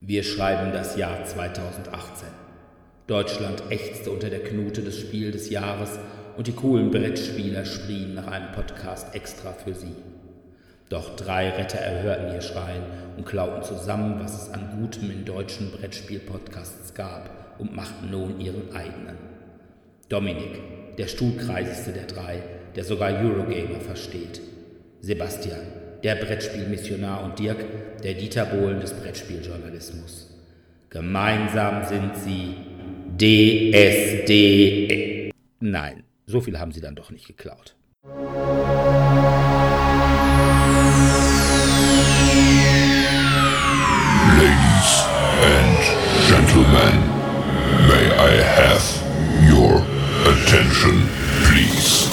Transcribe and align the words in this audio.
Wir 0.00 0.22
schreiben 0.24 0.72
das 0.72 0.96
Jahr 0.96 1.24
2018. 1.24 2.28
Deutschland 3.06 3.62
ächzte 3.70 4.10
unter 4.10 4.28
der 4.28 4.44
Knute 4.44 4.82
des 4.82 5.00
Spiel 5.00 5.30
des 5.32 5.48
Jahres 5.48 5.98
und 6.36 6.46
die 6.46 6.52
coolen 6.52 6.90
Brettspieler 6.90 7.64
schrien 7.64 8.12
nach 8.12 8.26
einem 8.26 8.52
Podcast 8.52 9.14
extra 9.14 9.54
für 9.54 9.74
sie. 9.74 9.96
Doch 10.90 11.16
drei 11.16 11.48
Retter 11.48 11.78
erhörten 11.78 12.34
ihr 12.34 12.42
Schreien 12.42 12.82
und 13.16 13.24
klauten 13.24 13.62
zusammen, 13.62 14.20
was 14.20 14.42
es 14.42 14.52
an 14.52 14.78
Gutem 14.78 15.10
in 15.10 15.24
deutschen 15.24 15.72
Brettspiel-Podcasts 15.72 16.92
gab 16.92 17.56
und 17.58 17.74
machten 17.74 18.10
nun 18.10 18.38
ihren 18.38 18.76
eigenen. 18.76 19.16
Dominik, 20.10 20.96
der 20.98 21.06
stuhlkreisigste 21.06 21.92
der 21.92 22.06
drei, 22.06 22.42
der 22.76 22.84
sogar 22.84 23.12
Eurogamer 23.12 23.80
versteht. 23.80 24.42
Sebastian, 25.00 25.85
der 26.02 26.16
Brettspielmissionar 26.16 27.24
und 27.24 27.38
Dirk, 27.38 27.58
der 28.02 28.14
Dieter 28.14 28.46
Bohlen 28.46 28.80
des 28.80 28.92
Brettspieljournalismus. 28.94 30.30
Gemeinsam 30.90 31.84
sind 31.84 32.16
sie 32.16 32.56
DSD. 33.18 34.36
Nein, 35.60 36.04
so 36.26 36.40
viel 36.40 36.58
haben 36.58 36.72
sie 36.72 36.80
dann 36.80 36.94
doch 36.94 37.10
nicht 37.10 37.26
geklaut. 37.26 37.74
Ladies 44.38 45.04
and 45.42 45.78
gentlemen, 46.28 47.00
may 47.88 48.06
I 48.16 48.42
have 48.42 48.84
your 49.50 49.82
attention, 50.30 51.08
please? 51.44 52.08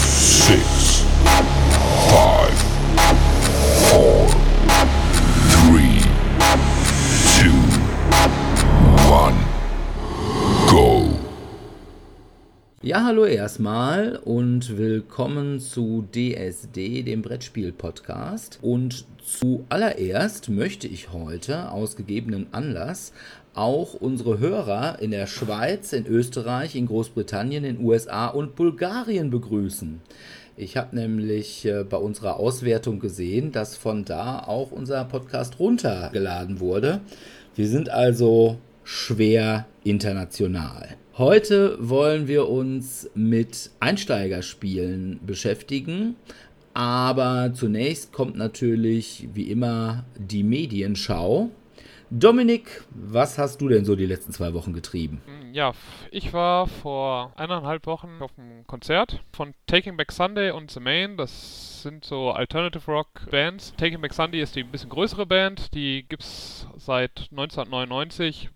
6, 0.08 1.04
5, 2.08 2.24
4, 3.90 4.32
3, 5.52 5.84
2, 7.28 7.52
1, 9.12 9.36
go. 10.70 11.12
Ja, 12.82 13.04
hallo 13.04 13.26
erstmal 13.26 14.16
und 14.24 14.78
willkommen 14.78 15.60
zu 15.60 16.08
DSD, 16.16 17.04
dem 17.04 17.22
Brettspiel-Podcast. 17.22 18.60
Und 18.62 19.06
zuallererst 19.24 20.50
möchte 20.50 20.88
ich 20.88 21.14
heute 21.14 21.72
aus 21.72 21.96
gegebenem 21.96 22.48
Anlass 22.52 23.14
auch 23.54 23.94
unsere 23.94 24.40
Hörer 24.40 25.00
in 25.00 25.12
der 25.12 25.28
Schweiz, 25.28 25.94
in 25.94 26.06
Österreich, 26.06 26.76
in 26.76 26.88
Großbritannien, 26.88 27.64
in 27.64 27.84
USA 27.84 28.28
und 28.28 28.56
Bulgarien 28.56 29.30
begrüßen. 29.30 30.02
Ich 30.58 30.78
habe 30.78 30.96
nämlich 30.96 31.66
äh, 31.66 31.84
bei 31.84 31.98
unserer 31.98 32.38
Auswertung 32.38 33.00
gesehen, 33.00 33.52
dass 33.52 33.76
von 33.76 34.06
da 34.06 34.40
auch 34.40 34.72
unser 34.72 35.04
Podcast 35.06 35.60
runtergeladen 35.60 36.60
wurde. 36.60 37.02
Wir 37.56 37.68
sind 37.68 37.90
also 37.90 38.58
schwer 38.84 39.66
international. 39.84 40.90
Heute 41.18 41.78
wollen 41.80 42.28
wir 42.28 42.48
uns 42.48 43.10
mit 43.16 43.72
Einsteigerspielen 43.80 45.20
beschäftigen, 45.26 46.16
aber 46.74 47.52
zunächst 47.54 48.12
kommt 48.12 48.38
natürlich 48.38 49.28
wie 49.34 49.52
immer 49.52 50.06
die 50.18 50.44
Medienschau. 50.44 51.50
Dominik, 52.14 52.84
was 52.90 53.38
hast 53.38 53.62
du 53.62 53.70
denn 53.70 53.86
so 53.86 53.96
die 53.96 54.06
letzten 54.06 54.34
zwei 54.34 54.54
Wochen 54.54 54.74
getrieben? 54.74 55.22
Ja, 55.54 55.72
ich 56.12 56.34
war 56.34 56.68
vor 56.68 57.32
eineinhalb 57.38 57.86
Wochen 57.86 58.18
auf 58.20 58.38
einem 58.38 58.68
Konzert 58.68 59.24
von 59.32 59.54
Taking 59.66 59.96
Back 59.96 60.12
Sunday 60.12 60.52
und 60.52 60.72
The 60.72 60.82
Main. 60.82 61.16
Das 61.16 61.82
sind 61.84 62.04
so 62.04 62.32
Alternative 62.32 62.92
Rock 62.92 63.32
Bands. 63.32 63.74
Taking 63.78 64.02
Back 64.02 64.14
Sunday 64.14 64.42
ist 64.42 64.58
die 64.58 64.64
ein 64.64 64.72
bisschen 64.72 64.90
größere 64.90 65.26
Band. 65.26 65.74
Die 65.74 66.06
gibt's 66.08 66.68
seit 66.76 67.30
1999. 67.32 68.50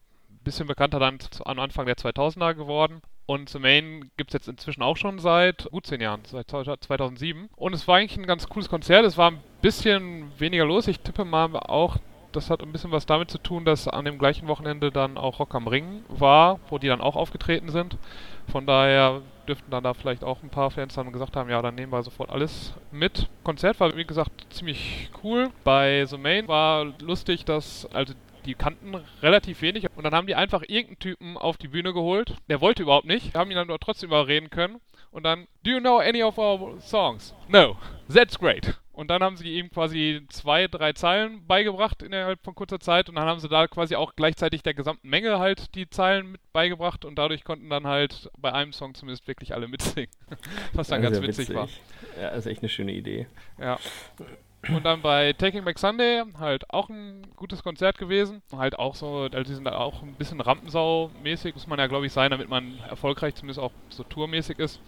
Bisschen 0.43 0.67
bekannter 0.67 0.99
dann 0.99 1.17
am 1.45 1.59
Anfang 1.59 1.85
der 1.85 1.95
2000er 1.95 2.55
geworden. 2.55 3.01
Und 3.25 3.47
The 3.47 3.59
Main 3.59 4.11
gibt 4.17 4.31
es 4.31 4.33
jetzt 4.33 4.47
inzwischen 4.49 4.83
auch 4.83 4.97
schon 4.97 5.17
seit 5.17 5.69
gut 5.71 5.87
zehn 5.87 6.01
Jahren, 6.01 6.23
seit 6.25 6.49
2007. 6.49 7.47
Und 7.55 7.73
es 7.73 7.87
war 7.87 7.95
eigentlich 7.95 8.17
ein 8.17 8.27
ganz 8.27 8.49
cooles 8.49 8.67
Konzert. 8.67 9.05
Es 9.05 9.17
war 9.17 9.31
ein 9.31 9.39
bisschen 9.61 10.29
weniger 10.37 10.65
los. 10.65 10.89
Ich 10.89 10.99
tippe 10.99 11.23
mal 11.23 11.55
auch, 11.55 11.97
das 12.35 12.49
hat 12.49 12.61
ein 12.61 12.71
bisschen 12.71 12.91
was 12.91 13.05
damit 13.05 13.31
zu 13.31 13.37
tun, 13.37 13.65
dass 13.65 13.87
an 13.87 14.05
dem 14.05 14.17
gleichen 14.17 14.47
Wochenende 14.47 14.91
dann 14.91 15.17
auch 15.17 15.39
Rock 15.39 15.55
am 15.55 15.67
Ring 15.67 16.03
war, 16.09 16.59
wo 16.69 16.77
die 16.77 16.87
dann 16.87 17.01
auch 17.01 17.15
aufgetreten 17.15 17.69
sind. 17.69 17.97
Von 18.51 18.65
daher 18.65 19.21
dürften 19.47 19.71
dann 19.71 19.83
da 19.83 19.93
vielleicht 19.93 20.23
auch 20.23 20.43
ein 20.43 20.49
paar 20.49 20.71
Fans 20.71 20.95
dann 20.95 21.11
gesagt 21.11 21.35
haben, 21.35 21.49
ja, 21.49 21.61
dann 21.61 21.75
nehmen 21.75 21.91
wir 21.91 22.03
sofort 22.03 22.29
alles 22.29 22.73
mit. 22.91 23.29
Konzert 23.43 23.79
war, 23.79 23.95
wie 23.95 24.05
gesagt, 24.05 24.45
ziemlich 24.49 25.09
cool. 25.23 25.49
Bei 25.63 26.05
The 26.05 26.17
Main 26.17 26.47
war 26.47 26.85
lustig, 27.01 27.45
dass, 27.45 27.85
also 27.93 28.13
die 28.45 28.53
kannten 28.53 28.95
relativ 29.21 29.61
wenig 29.61 29.87
und 29.95 30.03
dann 30.03 30.13
haben 30.13 30.27
die 30.27 30.35
einfach 30.35 30.61
irgendeinen 30.61 30.99
Typen 30.99 31.37
auf 31.37 31.57
die 31.57 31.67
Bühne 31.67 31.93
geholt. 31.93 32.35
Der 32.49 32.61
wollte 32.61 32.83
überhaupt 32.83 33.07
nicht, 33.07 33.35
haben 33.35 33.49
ihn 33.49 33.57
dann 33.57 33.69
aber 33.69 33.79
trotzdem 33.79 34.09
überreden 34.09 34.49
können. 34.49 34.79
Und 35.11 35.23
dann, 35.23 35.47
do 35.63 35.71
you 35.71 35.79
know 35.79 35.99
any 35.99 36.21
of 36.21 36.37
our 36.37 36.79
songs? 36.81 37.33
No, 37.47 37.77
that's 38.13 38.37
great. 38.37 38.77
Und 38.95 39.09
dann 39.09 39.21
haben 39.21 39.35
sie 39.35 39.59
ihm 39.59 39.69
quasi 39.69 40.25
zwei, 40.29 40.67
drei 40.67 40.93
Zeilen 40.93 41.45
beigebracht 41.45 42.01
innerhalb 42.01 42.41
von 42.45 42.55
kurzer 42.55 42.79
Zeit 42.79 43.09
und 43.09 43.15
dann 43.15 43.25
haben 43.25 43.41
sie 43.41 43.49
da 43.49 43.67
quasi 43.67 43.95
auch 43.95 44.15
gleichzeitig 44.15 44.63
der 44.63 44.73
gesamten 44.73 45.09
Menge 45.09 45.37
halt 45.37 45.75
die 45.75 45.89
Zeilen 45.89 46.31
mit 46.31 46.53
beigebracht 46.53 47.03
und 47.03 47.15
dadurch 47.15 47.43
konnten 47.43 47.69
dann 47.69 47.85
halt 47.85 48.29
bei 48.37 48.53
einem 48.53 48.71
Song 48.71 48.95
zumindest 48.95 49.27
wirklich 49.27 49.53
alle 49.53 49.67
mitsingen. 49.67 50.09
Was 50.73 50.87
dann 50.87 51.01
ganz 51.01 51.17
ja 51.17 51.23
witzig, 51.23 51.53
war. 51.53 51.67
Ja, 52.17 52.29
ist 52.29 52.45
echt 52.45 52.61
eine 52.61 52.69
schöne 52.69 52.93
Idee. 52.93 53.27
Ja. 53.59 53.77
Und 54.69 54.85
dann 54.85 55.01
bei 55.01 55.33
Taking 55.33 55.65
Back 55.65 55.77
Sunday 55.77 56.23
halt 56.39 56.69
auch 56.69 56.87
ein 56.87 57.27
gutes 57.35 57.63
Konzert 57.63 57.97
gewesen. 57.97 58.41
Halt 58.55 58.79
auch 58.79 58.95
so, 58.95 59.23
also 59.23 59.43
die 59.43 59.53
sind 59.53 59.65
da 59.65 59.77
auch 59.77 60.03
ein 60.03 60.13
bisschen 60.13 60.39
Rampensau-mäßig, 60.39 61.53
muss 61.53 61.67
man 61.67 61.79
ja 61.79 61.87
glaube 61.87 62.05
ich 62.05 62.13
sein, 62.13 62.31
damit 62.31 62.47
man 62.47 62.79
erfolgreich 62.89 63.35
zumindest 63.35 63.59
auch 63.59 63.73
so 63.89 64.03
tourmäßig 64.03 64.57
ist. 64.59 64.79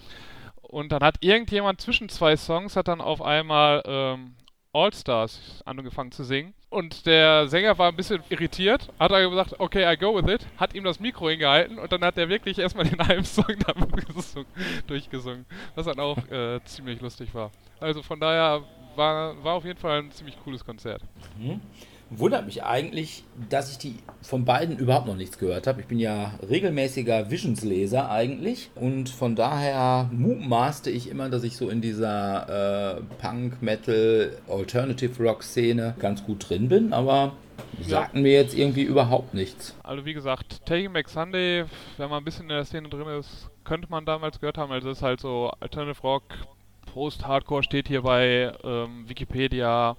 Und 0.68 0.92
dann 0.92 1.02
hat 1.02 1.24
irgendjemand 1.24 1.80
zwischen 1.80 2.10
zwei 2.10 2.36
Songs 2.36 2.76
hat 2.76 2.90
dann 2.90 3.00
auf 3.00 3.22
einmal 3.22 3.82
ähm, 3.86 4.36
All 4.74 4.94
Stars 4.94 5.62
angefangen 5.66 6.12
zu 6.12 6.24
singen. 6.24 6.54
Und 6.70 7.06
der 7.06 7.48
Sänger 7.48 7.78
war 7.78 7.90
ein 7.90 7.96
bisschen 7.96 8.22
irritiert, 8.30 8.90
hat 9.00 9.12
er 9.12 9.30
gesagt, 9.30 9.60
okay, 9.60 9.92
I 9.92 9.96
go 9.98 10.14
with 10.14 10.30
it, 10.30 10.46
hat 10.58 10.76
ihm 10.76 10.84
das 10.84 11.00
Mikro 11.00 11.30
hingehalten 11.30 11.80
und 11.80 11.90
dann 11.92 12.04
hat 12.04 12.18
er 12.18 12.28
wirklich 12.28 12.60
erstmal 12.60 12.86
den 12.86 13.00
halben 13.08 13.24
Song 13.24 13.46
durchgesungen. 14.86 15.46
Was 15.76 15.86
dann 15.86 16.00
auch 16.00 16.18
äh, 16.30 16.60
ziemlich 16.66 17.00
lustig 17.00 17.34
war. 17.34 17.52
Also 17.80 18.04
von 18.04 18.20
daher 18.20 18.64
war, 18.98 19.42
war 19.42 19.54
auf 19.54 19.64
jeden 19.64 19.80
Fall 19.80 20.00
ein 20.00 20.12
ziemlich 20.12 20.38
cooles 20.44 20.66
Konzert. 20.66 21.02
Wundert 22.10 22.46
mich 22.46 22.64
eigentlich, 22.64 23.24
dass 23.50 23.72
ich 23.72 23.78
die 23.78 23.96
von 24.22 24.46
beiden 24.46 24.78
überhaupt 24.78 25.08
noch 25.08 25.16
nichts 25.16 25.38
gehört 25.38 25.68
habe. 25.68 25.82
Ich 25.82 25.88
bin 25.88 26.00
ja 26.00 26.32
regelmäßiger 26.50 27.30
Visions-Leser 27.30 28.10
eigentlich 28.10 28.70
und 28.76 29.10
von 29.10 29.36
daher 29.36 30.10
mutmaßte 30.14 30.90
ich 30.90 31.10
immer, 31.10 31.30
dass 31.30 31.44
ich 31.44 31.58
so 31.58 31.70
in 31.70 31.82
dieser 31.82 32.98
äh, 32.98 33.02
Punk, 33.22 33.62
Metal, 33.62 34.32
Alternative 34.48 35.22
Rock 35.22 35.44
Szene 35.44 35.96
ganz 36.00 36.24
gut 36.24 36.50
drin 36.50 36.70
bin, 36.70 36.94
aber 36.94 37.34
sagten 37.82 38.22
mir 38.22 38.34
jetzt 38.34 38.58
irgendwie 38.58 38.84
überhaupt 38.84 39.34
nichts. 39.34 39.76
Also 39.84 40.06
wie 40.06 40.14
gesagt, 40.14 40.66
Taking 40.66 40.94
Back 40.94 41.10
Sunday, 41.10 41.66
wenn 41.98 42.10
man 42.10 42.20
ein 42.22 42.26
bisschen 42.26 42.44
in 42.44 42.50
der 42.50 42.66
Szene 42.66 42.90
drin 42.90 43.08
ist, 43.08 43.50
könnte 43.64 43.88
man 43.90 44.06
damals 44.06 44.40
gehört 44.40 44.58
haben. 44.58 44.72
Also 44.72 44.90
es 44.90 45.00
ist 45.00 45.04
halt 45.04 45.20
so 45.20 45.52
Alternative 45.60 46.02
Rock, 46.02 46.24
Post-Hardcore 46.94 47.64
steht 47.64 47.88
hier 47.88 48.02
bei 48.02 48.52
ähm, 48.64 49.08
Wikipedia. 49.08 49.96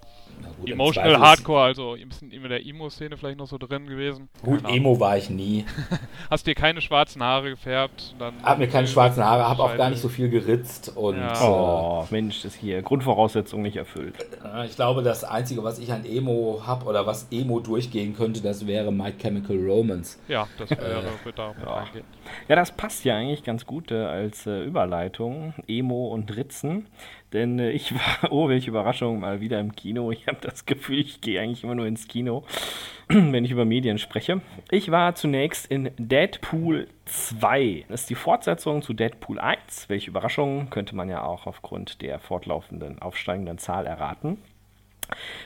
Gut, 0.60 0.70
Emotional 0.70 1.12
ist- 1.14 1.18
Hardcore, 1.18 1.62
also 1.62 1.94
ein 1.94 2.08
bisschen 2.08 2.30
in 2.30 2.42
der 2.48 2.64
Emo-Szene 2.64 3.16
vielleicht 3.16 3.38
noch 3.38 3.48
so 3.48 3.58
drin 3.58 3.86
gewesen. 3.88 4.28
Gut, 4.40 4.58
Keine 4.62 4.68
Ahnung. 4.68 4.76
Emo 4.76 5.00
war 5.00 5.16
ich 5.18 5.30
nie. 5.30 5.64
Hast 6.30 6.46
dir 6.46 6.54
keine 6.54 6.80
schwarzen 6.80 7.24
Haare 7.24 7.50
gefärbt? 7.50 8.14
Dann 8.20 8.34
Hab 8.44 8.58
mir 8.58 8.68
keine 8.68 8.86
schwarzen 8.86 9.24
Haare, 9.24 9.48
hab 9.48 9.58
auch 9.58 9.76
gar 9.76 9.90
nicht 9.90 10.00
so 10.00 10.08
viel 10.08 10.28
geritzt 10.28 10.92
und 10.96 11.16
Ja. 11.18 11.42
Oh, 11.42 12.06
Mensch, 12.10 12.42
das 12.42 12.54
hier 12.54 12.82
Grundvoraussetzung 12.82 13.62
nicht 13.62 13.76
erfüllt. 13.76 14.14
äh, 14.44 14.66
ich 14.66 14.76
glaube, 14.76 15.02
das 15.02 15.24
Einzige, 15.24 15.64
was 15.64 15.80
ich 15.80 15.90
an 15.92 16.04
Emo 16.04 16.62
hab 16.64 16.86
oder 16.86 17.04
was 17.04 17.26
Emo 17.32 17.58
durchgehen 17.58 18.14
könnte, 18.16 18.40
das 18.40 18.64
wäre 18.64 18.92
My 18.92 19.12
Chemical 19.12 19.56
Romance. 19.56 20.20
Ja, 20.28 20.46
das 20.56 20.70
wäre, 20.70 21.02
wird 21.24 21.36
da 21.36 21.48
mit 21.48 21.66
ja. 21.66 21.74
reingehen. 21.74 22.04
Ja, 22.46 22.54
das 22.54 22.70
passt 22.70 23.04
ja 23.04 23.16
eigentlich 23.16 23.42
ganz 23.42 23.66
gut 23.66 23.90
äh, 23.90 23.96
als 24.04 24.46
äh, 24.46 24.62
Überleitung. 24.62 25.54
Emo 25.66 26.08
und 26.08 26.36
Ritzen. 26.36 26.86
Denn 27.32 27.58
äh, 27.58 27.70
ich 27.70 27.94
war, 28.22 28.32
oh, 28.32 28.48
welche 28.48 28.70
Überraschung, 28.70 29.20
mal 29.20 29.40
wieder 29.40 29.60
im 29.60 29.74
Kino. 29.74 30.10
Ich 30.10 30.26
habe 30.26 30.38
das 30.40 30.66
Gefühl, 30.66 30.98
ich 30.98 31.20
gehe 31.20 31.40
eigentlich 31.40 31.64
immer 31.64 31.74
nur 31.74 31.86
ins 31.86 32.08
Kino, 32.08 32.44
wenn 33.08 33.44
ich 33.44 33.50
über 33.50 33.64
Medien 33.64 33.98
spreche. 33.98 34.40
Ich 34.70 34.90
war 34.90 35.14
zunächst 35.14 35.66
in 35.66 35.90
Deadpool 35.98 36.88
2. 37.06 37.86
Das 37.88 38.02
ist 38.02 38.10
die 38.10 38.14
Fortsetzung 38.14 38.82
zu 38.82 38.92
Deadpool 38.92 39.38
1. 39.38 39.88
Welche 39.88 40.10
Überraschung 40.10 40.70
könnte 40.70 40.94
man 40.96 41.08
ja 41.08 41.22
auch 41.22 41.46
aufgrund 41.46 42.02
der 42.02 42.18
fortlaufenden 42.18 43.00
aufsteigenden 43.00 43.58
Zahl 43.58 43.86
erraten. 43.86 44.38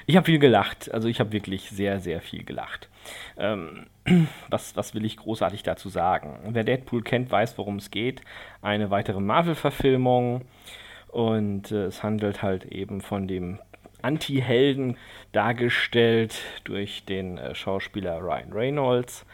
Ich 0.07 0.17
habe 0.17 0.27
viel 0.27 0.39
gelacht. 0.39 0.93
Also 0.93 1.09
ich 1.09 1.21
habe 1.21 1.33
wirklich 1.33 1.71
sehr, 1.71 2.01
sehr 2.01 2.21
viel 2.21 2.45
gelacht. 2.45 2.89
Ähm, 3.37 3.87
was, 4.49 4.77
was 4.77 4.95
will 4.95 5.05
ich 5.05 5.17
großartig 5.17 5.63
dazu 5.63 5.89
sagen? 5.89 6.39
Wer 6.49 6.65
Deadpool 6.65 7.03
kennt, 7.03 7.31
weiß, 7.31 7.59
worum 7.59 7.77
es 7.77 7.91
geht. 7.91 8.23
Eine 8.61 8.91
weitere 8.91 9.21
Marvel-Verfilmung. 9.21 10.43
Und 11.13 11.71
äh, 11.71 11.85
es 11.85 12.03
handelt 12.03 12.43
halt 12.43 12.65
eben 12.65 13.01
von 13.01 13.29
dem 13.29 13.61
Anti-Helden, 14.03 14.97
dargestellt 15.31 16.35
durch 16.65 17.05
den 17.05 17.39
äh, 17.39 17.55
Schauspieler 17.55 18.19
Ryan 18.19 18.53
Reynolds 18.53 19.25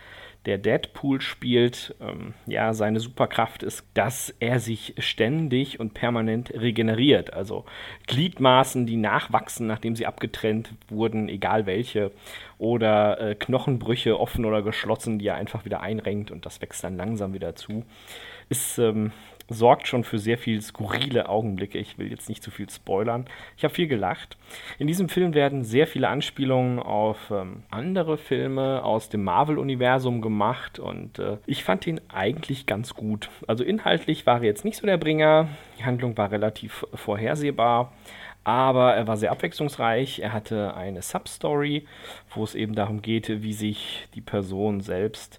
der 0.49 0.57
Deadpool 0.57 1.21
spielt, 1.21 1.95
ähm, 2.01 2.33
ja, 2.47 2.73
seine 2.73 3.01
Superkraft 3.01 3.63
ist, 3.63 3.85
dass 3.93 4.35
er 4.41 4.61
sich 4.61 4.95
ständig 4.97 5.79
und 5.79 5.93
permanent 5.93 6.53
regeneriert. 6.55 7.35
Also 7.35 7.67
Gliedmaßen, 8.07 8.87
die 8.87 8.97
nachwachsen, 8.97 9.67
nachdem 9.67 9.95
sie 9.95 10.07
abgetrennt 10.07 10.71
wurden, 10.89 11.29
egal 11.29 11.67
welche, 11.67 12.13
oder 12.57 13.21
äh, 13.21 13.35
Knochenbrüche, 13.35 14.19
offen 14.19 14.47
oder 14.47 14.63
geschlossen, 14.63 15.19
die 15.19 15.27
er 15.27 15.35
einfach 15.35 15.67
wieder 15.67 15.83
einrenkt 15.83 16.31
und 16.31 16.47
das 16.47 16.63
wächst 16.63 16.83
dann 16.83 16.97
langsam 16.97 17.35
wieder 17.35 17.55
zu. 17.55 17.85
Ist 18.49 18.79
ähm, 18.79 19.13
sorgt 19.49 19.89
schon 19.89 20.05
für 20.05 20.19
sehr 20.19 20.39
viel 20.39 20.61
skurrile 20.61 21.29
Augenblicke. 21.29 21.79
Ich 21.79 21.99
will 21.99 22.11
jetzt 22.11 22.29
nicht 22.29 22.43
zu 22.43 22.51
viel 22.51 22.69
spoilern. 22.69 23.27
Ich 23.57 23.65
habe 23.65 23.75
viel 23.75 23.89
gelacht. 23.89 24.37
In 24.79 24.87
diesem 24.87 25.09
Film 25.09 25.35
werden 25.35 25.65
sehr 25.65 25.87
viele 25.87 26.09
Anspielungen 26.09 26.79
auf 26.79 27.31
ähm, 27.31 27.63
andere 27.71 28.19
Filme 28.19 28.85
aus 28.85 29.09
dem 29.09 29.25
Marvel-Universum 29.25 30.21
gemacht 30.21 30.79
und 30.79 31.19
äh, 31.19 31.39
ich 31.47 31.65
fand 31.65 31.87
ihn 31.87 32.01
eigentlich 32.09 32.67
ganz 32.67 32.95
gut. 32.95 33.31
Also 33.47 33.65
inhaltlich 33.65 34.27
war 34.27 34.39
er 34.39 34.45
jetzt 34.45 34.65
nicht 34.65 34.77
so 34.77 34.87
der 34.87 34.99
Bringer. 34.99 35.49
Die 35.79 35.85
Handlung 35.85 36.17
war 36.17 36.31
relativ 36.31 36.87
vorhersehbar. 36.95 37.93
Aber 38.45 38.95
er 38.95 39.07
war 39.07 39.19
sehr 39.19 39.31
abwechslungsreich. 39.31 40.21
Er 40.21 40.33
hatte 40.33 40.75
eine 40.75 41.03
Substory, 41.03 41.87
wo 42.35 42.45
es 42.45 42.55
eben 42.55 42.75
darum 42.75 43.03
geht, 43.03 43.43
wie 43.43 43.53
sich 43.53 44.09
die 44.15 44.23
Person 44.23 44.81
selbst 44.81 45.39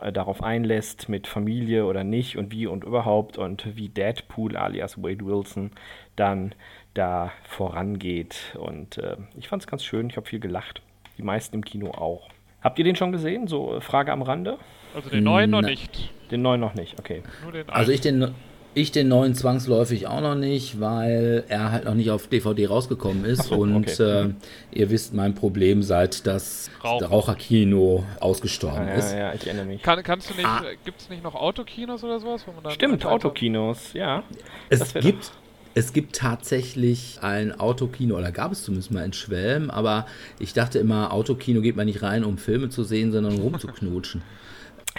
äh, 0.00 0.12
darauf 0.12 0.42
einlässt 0.42 1.08
mit 1.08 1.26
Familie 1.26 1.86
oder 1.86 2.04
nicht 2.04 2.36
und 2.36 2.52
wie 2.52 2.66
und 2.66 2.84
überhaupt 2.84 3.38
und 3.38 3.76
wie 3.76 3.88
Deadpool 3.88 4.56
alias 4.56 5.02
Wade 5.02 5.24
Wilson 5.24 5.70
dann 6.16 6.54
da 6.94 7.32
vorangeht. 7.44 8.56
Und 8.58 8.98
äh, 8.98 9.16
ich 9.36 9.48
fand 9.48 9.62
es 9.62 9.66
ganz 9.66 9.84
schön, 9.84 10.10
ich 10.10 10.16
habe 10.16 10.26
viel 10.26 10.40
gelacht. 10.40 10.82
Die 11.18 11.22
meisten 11.22 11.56
im 11.56 11.64
Kino 11.64 11.90
auch. 11.90 12.28
Habt 12.62 12.78
ihr 12.78 12.84
den 12.84 12.96
schon 12.96 13.12
gesehen? 13.12 13.46
So 13.46 13.76
äh, 13.76 13.80
Frage 13.80 14.12
am 14.12 14.22
Rande? 14.22 14.58
Also 14.94 15.10
den 15.10 15.24
neuen 15.24 15.50
noch 15.50 15.62
nicht. 15.62 16.10
Den 16.30 16.42
neuen 16.42 16.60
noch 16.60 16.74
nicht, 16.74 16.98
okay. 16.98 17.22
also 17.66 17.90
ich 17.90 18.00
den 18.00 18.34
ich 18.74 18.92
den 18.92 19.08
neuen 19.08 19.34
zwangsläufig 19.34 20.06
auch 20.06 20.20
noch 20.20 20.36
nicht, 20.36 20.80
weil 20.80 21.44
er 21.48 21.72
halt 21.72 21.84
noch 21.84 21.94
nicht 21.94 22.10
auf 22.10 22.28
DVD 22.28 22.66
rausgekommen 22.68 23.24
ist. 23.24 23.44
So, 23.44 23.56
und 23.56 23.76
okay. 23.76 24.02
äh, 24.02 24.32
ihr 24.72 24.90
wisst 24.90 25.12
mein 25.12 25.34
Problem, 25.34 25.82
seit 25.82 26.26
das 26.26 26.70
Rauch. 26.84 27.02
Raucherkino 27.10 28.04
ausgestorben 28.20 28.88
ah, 28.88 28.94
ist. 28.94 29.12
Ja, 29.12 29.18
ja, 29.18 29.34
ich 29.34 29.46
erinnere 29.46 29.66
mich. 29.66 29.82
Kann, 29.82 30.02
kannst 30.02 30.30
du 30.30 30.34
nicht, 30.34 30.46
ah. 30.46 30.62
gibt 30.84 31.00
es 31.00 31.10
nicht 31.10 31.24
noch 31.24 31.34
Autokinos 31.34 32.04
oder 32.04 32.20
sowas? 32.20 32.44
Stimmt, 32.70 33.04
Autokinos, 33.04 33.92
ja. 33.92 34.22
Es 34.68 34.94
gibt, 34.94 35.32
es 35.74 35.92
gibt 35.92 36.14
tatsächlich 36.14 37.18
ein 37.22 37.58
Autokino, 37.58 38.16
oder 38.16 38.30
gab 38.30 38.52
es 38.52 38.62
zumindest 38.62 38.92
mal 38.92 39.04
in 39.04 39.12
Schwelm, 39.12 39.70
aber 39.70 40.06
ich 40.38 40.52
dachte 40.52 40.78
immer, 40.78 41.12
Autokino 41.12 41.60
geht 41.60 41.74
man 41.74 41.86
nicht 41.86 42.02
rein, 42.02 42.22
um 42.22 42.38
Filme 42.38 42.68
zu 42.68 42.84
sehen, 42.84 43.10
sondern 43.10 43.34
um 43.34 43.40
rumzuknutschen. 43.40 44.22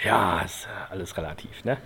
Ja, 0.04 0.40
ist 0.40 0.66
alles 0.90 1.16
relativ, 1.16 1.64
ne? 1.64 1.76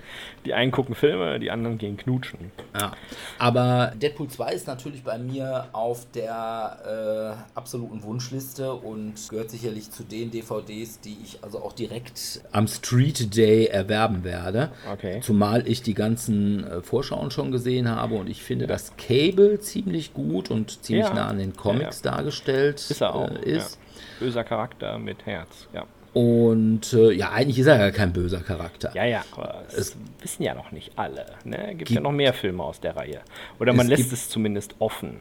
Die 0.44 0.54
einen 0.54 0.70
gucken 0.70 0.94
Filme, 0.94 1.38
die 1.38 1.50
anderen 1.50 1.76
gehen 1.76 1.96
knutschen. 1.96 2.52
Ja. 2.78 2.92
Aber 3.38 3.92
Deadpool 3.96 4.28
2 4.28 4.52
ist 4.52 4.66
natürlich 4.66 5.02
bei 5.02 5.18
mir 5.18 5.68
auf 5.72 6.06
der 6.12 7.36
äh, 7.36 7.58
absoluten 7.58 8.02
Wunschliste 8.02 8.72
und 8.72 9.14
gehört 9.28 9.50
sicherlich 9.50 9.90
zu 9.90 10.04
den 10.04 10.30
DVDs, 10.30 11.00
die 11.00 11.18
ich 11.22 11.42
also 11.42 11.62
auch 11.62 11.72
direkt 11.72 12.40
am 12.52 12.68
Street 12.68 13.36
Day 13.36 13.66
erwerben 13.66 14.24
werde. 14.24 14.70
Okay. 14.90 15.20
Zumal 15.20 15.66
ich 15.66 15.82
die 15.82 15.94
ganzen 15.94 16.64
äh, 16.64 16.82
Vorschauen 16.82 17.30
schon 17.30 17.50
gesehen 17.50 17.88
habe 17.88 18.14
und 18.14 18.28
ich 18.28 18.42
finde, 18.42 18.66
dass 18.66 18.96
Cable 18.96 19.58
ziemlich 19.60 20.14
gut 20.14 20.50
und 20.50 20.82
ziemlich 20.84 21.08
ja. 21.08 21.14
nah 21.14 21.26
an 21.26 21.38
den 21.38 21.56
Comics 21.56 22.02
ja. 22.02 22.12
dargestellt 22.12 22.76
ist. 22.76 23.00
Er 23.00 23.14
auch, 23.14 23.30
äh, 23.30 23.56
ist. 23.56 23.78
Böser 24.20 24.44
Charakter 24.44 24.98
mit 24.98 25.26
Herz, 25.26 25.68
ja. 25.74 25.86
Und 26.16 26.94
äh, 26.94 27.12
ja, 27.12 27.32
eigentlich 27.32 27.58
ist 27.58 27.66
er 27.66 27.78
ja 27.78 27.90
kein 27.90 28.10
böser 28.10 28.40
Charakter. 28.40 28.90
Ja, 28.94 29.04
ja, 29.04 29.22
aber 29.32 29.64
es 29.68 29.94
wissen 30.22 30.44
ja 30.44 30.54
noch 30.54 30.72
nicht 30.72 30.92
alle. 30.96 31.26
Ne? 31.44 31.58
Gibt, 31.58 31.78
gibt 31.80 31.90
ja 31.90 32.00
noch 32.00 32.12
mehr 32.12 32.32
Filme 32.32 32.62
aus 32.62 32.80
der 32.80 32.96
Reihe. 32.96 33.20
Oder 33.60 33.74
man 33.74 33.86
lässt 33.86 34.04
gibt, 34.04 34.14
es 34.14 34.30
zumindest 34.30 34.76
offen. 34.78 35.18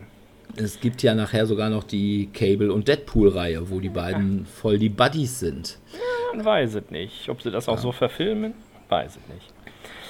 Es 0.55 0.79
gibt 0.79 1.03
ja 1.03 1.13
nachher 1.13 1.47
sogar 1.47 1.69
noch 1.69 1.83
die 1.83 2.29
Cable- 2.33 2.71
und 2.71 2.87
Deadpool-Reihe, 2.87 3.69
wo 3.69 3.81
die 3.81 3.89
beiden 3.89 4.39
ja. 4.39 4.45
voll 4.45 4.79
die 4.79 4.87
Buddies 4.87 5.37
sind. 5.37 5.79
Ja, 5.91 6.37
man 6.37 6.45
weiß 6.45 6.75
es 6.75 6.89
nicht. 6.89 7.27
Ob 7.27 7.41
sie 7.41 7.51
das 7.51 7.67
auch 7.67 7.75
ja. 7.75 7.81
so 7.81 7.91
verfilmen, 7.91 8.53
weiß 8.87 9.17
es 9.17 9.33
nicht. 9.33 9.53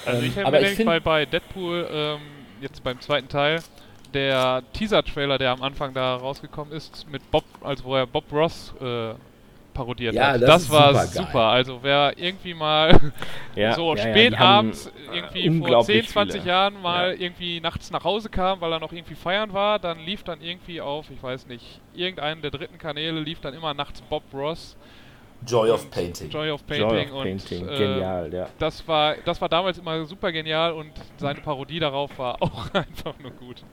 Also 0.05 0.21
ich 0.21 0.37
habe 0.37 0.51
mir 0.51 0.69
gedacht, 0.69 0.85
bei, 0.85 0.99
bei 0.99 1.25
Deadpool, 1.25 1.87
ähm, 1.91 2.19
jetzt 2.61 2.83
beim 2.83 3.01
zweiten 3.01 3.27
Teil, 3.27 3.59
der 4.13 4.61
Teaser-Trailer, 4.73 5.39
der 5.39 5.49
am 5.49 5.63
Anfang 5.63 5.95
da 5.95 6.15
rausgekommen 6.15 6.71
ist, 6.71 7.09
mit 7.09 7.31
Bob, 7.31 7.43
also 7.61 7.85
wo 7.85 7.95
er 7.95 8.05
Bob 8.05 8.31
Ross 8.31 8.71
äh, 8.79 9.15
parodiert 9.75 10.15
ja, 10.15 10.33
hat. 10.33 10.41
Das, 10.41 10.63
das 10.63 10.69
war 10.71 11.05
super, 11.05 11.25
super. 11.25 11.41
Also 11.41 11.79
wer 11.83 12.13
irgendwie 12.17 12.55
mal 12.55 12.99
ja, 13.55 13.73
so 13.73 13.95
ja, 13.95 14.01
spät 14.01 14.39
abends, 14.39 14.91
irgendwie 15.13 15.59
vor 15.59 15.83
10, 15.83 16.07
20 16.07 16.41
viele. 16.41 16.51
Jahren 16.51 16.81
mal 16.81 17.13
irgendwie 17.13 17.59
nachts 17.59 17.91
nach 17.91 18.03
Hause 18.03 18.29
kam, 18.29 18.61
weil 18.61 18.71
er 18.71 18.79
noch 18.79 18.91
irgendwie 18.91 19.13
feiern 19.13 19.53
war, 19.53 19.77
dann 19.77 19.99
lief 19.99 20.23
dann 20.23 20.41
irgendwie 20.41 20.81
auf, 20.81 21.11
ich 21.11 21.21
weiß 21.21 21.45
nicht, 21.45 21.79
irgendeinen 21.93 22.41
der 22.41 22.49
dritten 22.49 22.79
Kanäle 22.79 23.19
lief 23.19 23.39
dann 23.41 23.53
immer 23.53 23.75
nachts 23.75 24.01
Bob 24.01 24.23
Ross 24.33 24.75
Joy 25.47 25.69
of 25.69 25.89
Painting. 25.91 26.29
Joy 26.29 26.49
of 26.49 26.65
Painting. 26.65 26.89
Joy 26.89 27.05
of 27.05 27.13
und, 27.13 27.23
Painting. 27.23 27.67
Äh, 27.67 27.77
genial, 27.77 28.33
ja. 28.33 28.49
Das 28.57 28.87
war, 28.87 29.15
das 29.25 29.39
war 29.41 29.49
damals 29.49 29.77
immer 29.77 30.05
super 30.05 30.31
genial 30.31 30.73
und 30.73 30.91
seine 31.17 31.39
Parodie 31.41 31.79
darauf 31.79 32.17
war 32.17 32.41
auch 32.41 32.73
einfach 32.73 33.13
nur 33.21 33.31
gut. 33.31 33.63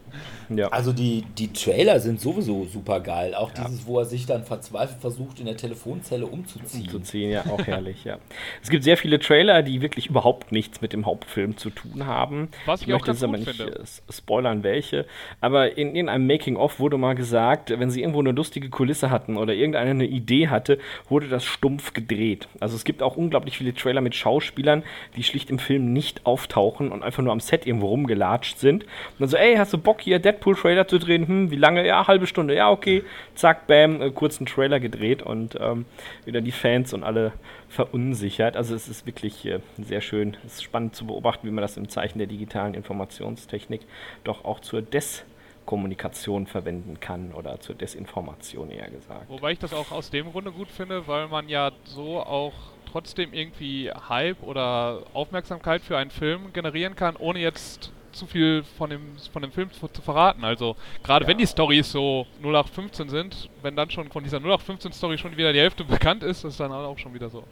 Ja. 0.50 0.69
Also 0.69 0.93
die, 0.93 1.25
die 1.38 1.53
Trailer 1.53 1.99
sind 2.00 2.20
sowieso 2.20 2.67
super 2.67 3.00
geil. 3.00 3.35
Auch 3.35 3.50
ja. 3.56 3.64
dieses, 3.64 3.87
wo 3.87 3.99
er 3.99 4.05
sich 4.05 4.26
dann 4.26 4.44
verzweifelt 4.44 5.00
versucht, 5.00 5.41
in 5.41 5.47
der 5.47 5.56
Telefonzelle 5.56 6.26
umzuziehen. 6.26 6.82
Umzuziehen, 6.82 7.31
ja, 7.31 7.47
auch 7.47 7.67
herrlich, 7.67 8.05
ja. 8.05 8.19
Es 8.62 8.69
gibt 8.69 8.85
sehr 8.85 8.97
viele 8.97 9.19
Trailer, 9.19 9.62
die 9.62 9.81
wirklich 9.81 10.08
überhaupt 10.08 10.53
nichts 10.53 10.81
mit 10.81 10.93
dem 10.93 11.06
Hauptfilm 11.06 11.56
zu 11.56 11.70
tun 11.70 12.06
haben. 12.06 12.49
Was 12.67 12.82
ich, 12.82 12.88
ich 12.88 12.93
möchte 12.93 13.11
jetzt 13.11 13.25
aber 13.25 13.38
nicht 13.38 13.49
finde. 13.49 13.82
spoilern, 14.11 14.62
welche. 14.62 15.06
Aber 15.41 15.76
in, 15.79 15.97
in 15.97 16.08
einem 16.08 16.26
Making-of 16.26 16.81
wurde 16.81 16.99
mal 16.99 17.15
gesagt, 17.15 17.70
wenn 17.70 17.91
sie 17.91 18.00
irgendwo 18.00 18.20
eine 18.20 18.32
lustige 18.32 18.69
Kulisse 18.69 19.11
hatten 19.11 19.37
oder 19.37 19.55
irgendeine 19.55 19.91
eine 19.91 20.06
Idee 20.06 20.49
hatte, 20.49 20.79
wurde 21.08 21.29
das 21.29 21.44
stumpf 21.53 21.93
gedreht. 21.93 22.49
Also 22.61 22.77
es 22.77 22.85
gibt 22.85 23.03
auch 23.03 23.17
unglaublich 23.17 23.59
viele 23.59 23.75
Trailer 23.75 24.01
mit 24.01 24.15
Schauspielern, 24.15 24.83
die 25.17 25.23
schlicht 25.23 25.51
im 25.51 25.59
Film 25.59 25.93
nicht 25.93 26.27
auftauchen 26.27 26.91
und 26.91 27.03
einfach 27.03 27.23
nur 27.23 27.33
am 27.33 27.41
Set 27.41 27.67
irgendwo 27.67 27.89
rumgelatscht 27.89 28.59
sind. 28.59 28.85
Und 28.85 29.21
dann 29.21 29.29
so, 29.29 29.37
ey, 29.37 29.56
hast 29.56 29.73
du 29.73 29.79
Bock 29.79 30.01
hier 30.01 30.19
Deadpool-Trailer 30.19 30.89
zu 30.89 30.99
drehen? 30.99 31.29
Hm, 31.29 31.51
wie 31.51 31.56
lange? 31.56 31.87
Ja, 31.87 32.06
halbe 32.06 32.27
Stunde. 32.27 32.55
Ja, 32.55 32.71
okay. 32.71 33.05
Zack, 33.35 33.67
bam, 33.67 34.01
äh, 34.01 34.11
kurzen 34.11 34.47
Trailer 34.47 34.81
gedreht 34.81 35.23
und 35.23 35.59
ähm, 35.61 35.85
wieder 36.25 36.41
die 36.41 36.53
Fans 36.53 36.93
und 36.94 37.05
alle 37.05 37.32
verunsichert. 37.69 38.56
Also 38.56 38.75
es 38.75 38.89
ist 38.89 39.06
wirklich 39.06 39.44
äh, 39.47 39.61
sehr 39.79 40.01
schön. 40.01 40.37
Es 40.47 40.55
ist 40.55 40.63
spannend 40.63 40.94
zu 40.94 41.06
beobachten, 41.06 41.47
wie 41.47 41.53
man 41.53 41.63
das 41.63 41.77
im 41.77 41.89
Zeichen 41.89 42.19
der 42.19 42.27
digitalen 42.27 42.75
Informationstechnik 42.75 43.82
doch 44.25 44.44
auch 44.44 44.61
zur 44.61 44.82
Des 44.82 45.25
Kommunikation 45.67 46.47
verwenden 46.47 47.01
kann 47.01 47.33
oder 47.33 47.61
zur 47.61 47.75
Desinformation 47.75 48.71
eher 48.71 48.91
gesagt. 48.91 49.29
Wobei 49.29 49.53
ich 49.53 49.59
das 49.59 49.73
auch 49.73 49.91
aus 49.91 50.11
dem 50.11 50.33
Grunde 50.33 50.53
gut 50.53 50.71
finde, 50.71 51.07
weil 51.07 51.29
man 51.29 51.49
ja 51.49 51.73
so 51.85 52.21
auch 52.21 52.53
trotzdem 52.91 53.33
irgendwie 53.33 53.91
Hype 54.09 54.43
oder 54.43 55.03
Aufmerksamkeit 55.15 55.83
für 55.83 55.97
einen 55.97 56.11
Film 56.11 56.53
generieren 56.53 56.95
kann, 56.95 57.17
ohne 57.17 57.39
jetzt 57.39 57.93
zu 58.13 58.27
viel 58.27 58.63
von 58.63 58.91
dem, 58.91 59.17
von 59.33 59.43
dem 59.43 59.53
Film 59.53 59.73
zu, 59.73 59.89
zu 59.89 60.03
verraten. 60.03 60.45
Also 60.45 60.77
gerade 61.03 61.25
ja. 61.25 61.31
wenn 61.31 61.39
die 61.39 61.47
Storys 61.47 61.91
so 61.91 62.27
0815 62.41 63.09
sind, 63.09 63.49
wenn 63.63 63.75
dann 63.75 63.91
schon 63.91 64.11
von 64.11 64.23
dieser 64.23 64.39
0815 64.39 64.93
Story 64.93 65.19
schon 65.19 65.37
wieder 65.37 65.53
die 65.53 65.61
Hälfte 65.61 65.85
bekannt 65.89 66.23
ist, 66.23 66.45
ist 66.45 66.61
dann 66.61 66.73
auch 66.73 66.99
schon 66.99 67.15
wieder 67.15 67.31
so. 67.31 67.45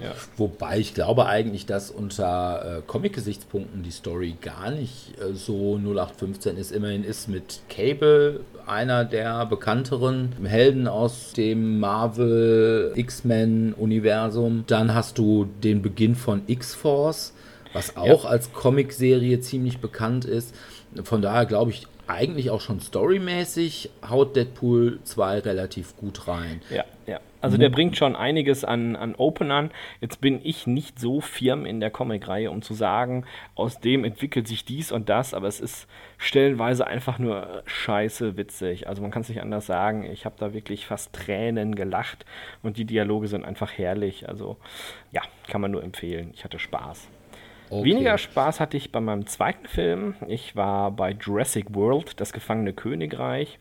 Ja. 0.00 0.12
Wobei 0.36 0.78
ich 0.78 0.94
glaube 0.94 1.26
eigentlich, 1.26 1.66
dass 1.66 1.90
unter 1.90 2.78
äh, 2.78 2.82
Comic-Gesichtspunkten 2.86 3.82
die 3.82 3.90
Story 3.90 4.36
gar 4.40 4.70
nicht 4.70 5.14
äh, 5.20 5.34
so 5.34 5.76
0815 5.76 6.56
ist. 6.56 6.70
Immerhin 6.70 7.02
ist 7.02 7.28
mit 7.28 7.60
Cable 7.68 8.40
einer 8.66 9.04
der 9.04 9.44
bekannteren 9.46 10.32
Helden 10.44 10.86
aus 10.86 11.32
dem 11.32 11.80
Marvel 11.80 12.92
X-Men-Universum. 12.94 14.64
Dann 14.68 14.94
hast 14.94 15.18
du 15.18 15.48
den 15.64 15.82
Beginn 15.82 16.14
von 16.14 16.42
X-Force, 16.46 17.32
was 17.72 17.96
auch 17.96 18.24
ja. 18.24 18.30
als 18.30 18.52
Comicserie 18.52 19.40
ziemlich 19.40 19.78
bekannt 19.78 20.24
ist. 20.24 20.54
von 21.02 21.22
daher 21.22 21.46
glaube 21.46 21.72
ich, 21.72 21.86
eigentlich 22.06 22.50
auch 22.50 22.60
schon 22.60 22.80
storymäßig 22.80 23.90
haut 24.08 24.36
Deadpool 24.36 25.00
2 25.04 25.40
relativ 25.40 25.96
gut 25.96 26.28
rein. 26.28 26.60
Ja, 26.70 26.84
ja. 27.06 27.20
Also 27.40 27.56
der 27.56 27.70
bringt 27.70 27.96
schon 27.96 28.14
einiges 28.14 28.64
an, 28.64 28.94
an 28.94 29.16
Openern. 29.16 29.72
Jetzt 30.00 30.20
bin 30.20 30.40
ich 30.44 30.68
nicht 30.68 31.00
so 31.00 31.20
firm 31.20 31.66
in 31.66 31.80
der 31.80 31.90
Comic-Reihe, 31.90 32.50
um 32.50 32.62
zu 32.62 32.72
sagen, 32.72 33.24
aus 33.56 33.80
dem 33.80 34.04
entwickelt 34.04 34.46
sich 34.46 34.64
dies 34.64 34.92
und 34.92 35.08
das, 35.08 35.34
aber 35.34 35.48
es 35.48 35.58
ist 35.58 35.88
stellenweise 36.18 36.86
einfach 36.86 37.18
nur 37.18 37.64
scheiße 37.66 38.36
witzig. 38.36 38.86
Also 38.86 39.02
man 39.02 39.10
kann 39.10 39.22
es 39.22 39.28
nicht 39.28 39.42
anders 39.42 39.66
sagen. 39.66 40.04
Ich 40.04 40.24
habe 40.24 40.36
da 40.38 40.54
wirklich 40.54 40.86
fast 40.86 41.12
Tränen 41.12 41.74
gelacht 41.74 42.24
und 42.62 42.76
die 42.76 42.84
Dialoge 42.84 43.26
sind 43.26 43.44
einfach 43.44 43.72
herrlich. 43.72 44.28
Also 44.28 44.56
ja, 45.10 45.22
kann 45.48 45.60
man 45.60 45.72
nur 45.72 45.82
empfehlen. 45.82 46.30
Ich 46.34 46.44
hatte 46.44 46.60
Spaß. 46.60 47.08
Okay. 47.72 47.84
Weniger 47.84 48.18
Spaß 48.18 48.60
hatte 48.60 48.76
ich 48.76 48.92
bei 48.92 49.00
meinem 49.00 49.26
zweiten 49.26 49.66
Film. 49.66 50.14
Ich 50.28 50.54
war 50.56 50.90
bei 50.90 51.12
Jurassic 51.12 51.74
World, 51.74 52.20
das 52.20 52.34
gefangene 52.34 52.74
Königreich. 52.74 53.58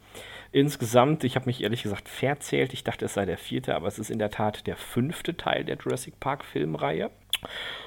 Insgesamt, 0.52 1.24
ich 1.24 1.38
habe 1.38 1.46
mich 1.46 1.64
ehrlich 1.64 1.82
gesagt 1.82 2.10
verzählt. 2.10 2.74
Ich 2.74 2.84
dachte, 2.84 3.06
es 3.06 3.14
sei 3.14 3.26
der 3.26 3.38
vierte, 3.38 3.74
aber 3.74 3.88
es 3.88 4.00
ist 4.00 4.12
in 4.12 4.20
der 4.20 4.30
Tat 4.30 4.68
der 4.68 4.76
fünfte 4.76 5.38
Teil 5.38 5.64
der 5.64 5.78
Jurassic 5.78 6.20
Park 6.20 6.44
Filmreihe. 6.44 7.10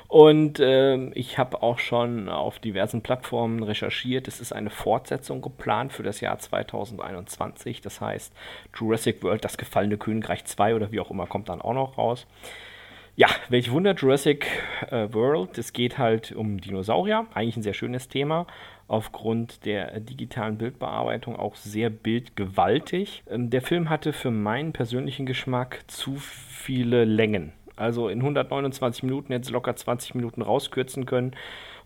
Und 0.09 0.61
äh, 0.61 1.11
ich 1.11 1.37
habe 1.37 1.62
auch 1.62 1.78
schon 1.78 2.31
auf 2.31 2.59
diversen 2.59 3.02
Plattformen 3.02 3.62
recherchiert. 3.62 4.26
Es 4.26 4.40
ist 4.40 4.54
eine 4.54 4.71
Fortsetzung 4.71 5.43
geplant 5.43 5.93
für 5.93 6.04
das 6.04 6.23
Jahr 6.23 6.38
2021. 6.38 7.83
Das 7.83 8.00
heißt, 8.00 8.33
Jurassic 8.75 9.23
World, 9.23 9.45
das 9.45 9.59
gefallene 9.59 9.99
Königreich 9.99 10.47
2 10.47 10.75
oder 10.75 10.90
wie 10.90 11.00
auch 11.00 11.11
immer, 11.11 11.26
kommt 11.26 11.50
dann 11.50 11.61
auch 11.61 11.75
noch 11.75 11.99
raus. 11.99 12.26
Ja, 13.16 13.28
welch 13.49 13.71
Wunder, 13.71 13.94
Jurassic 13.94 14.44
äh, 14.90 15.06
World. 15.12 15.56
Es 15.56 15.73
geht 15.73 15.99
halt 15.99 16.33
um 16.33 16.61
Dinosaurier. 16.61 17.26
Eigentlich 17.33 17.56
ein 17.56 17.62
sehr 17.62 17.73
schönes 17.73 18.09
Thema 18.09 18.49
aufgrund 18.88 19.64
der 19.64 20.00
digitalen 20.00 20.59
Bildbearbeitung 20.59 21.37
auch 21.37 21.54
sehr 21.54 21.90
bildgewaltig. 21.90 23.23
Ähm, 23.30 23.50
der 23.50 23.62
Film 23.62 23.88
hatte 23.88 24.12
für 24.12 24.33
meinen 24.33 24.73
persönlichen 24.73 25.26
Geschmack 25.26 25.85
zu 25.87 26.16
viele 26.16 27.04
Längen. 27.04 27.52
Also 27.76 28.09
in 28.09 28.18
129 28.18 29.04
Minuten 29.04 29.33
hätte 29.33 29.44
es 29.44 29.50
locker 29.50 29.76
20 29.76 30.16
Minuten 30.16 30.42
rauskürzen 30.42 31.06
können, 31.06 31.37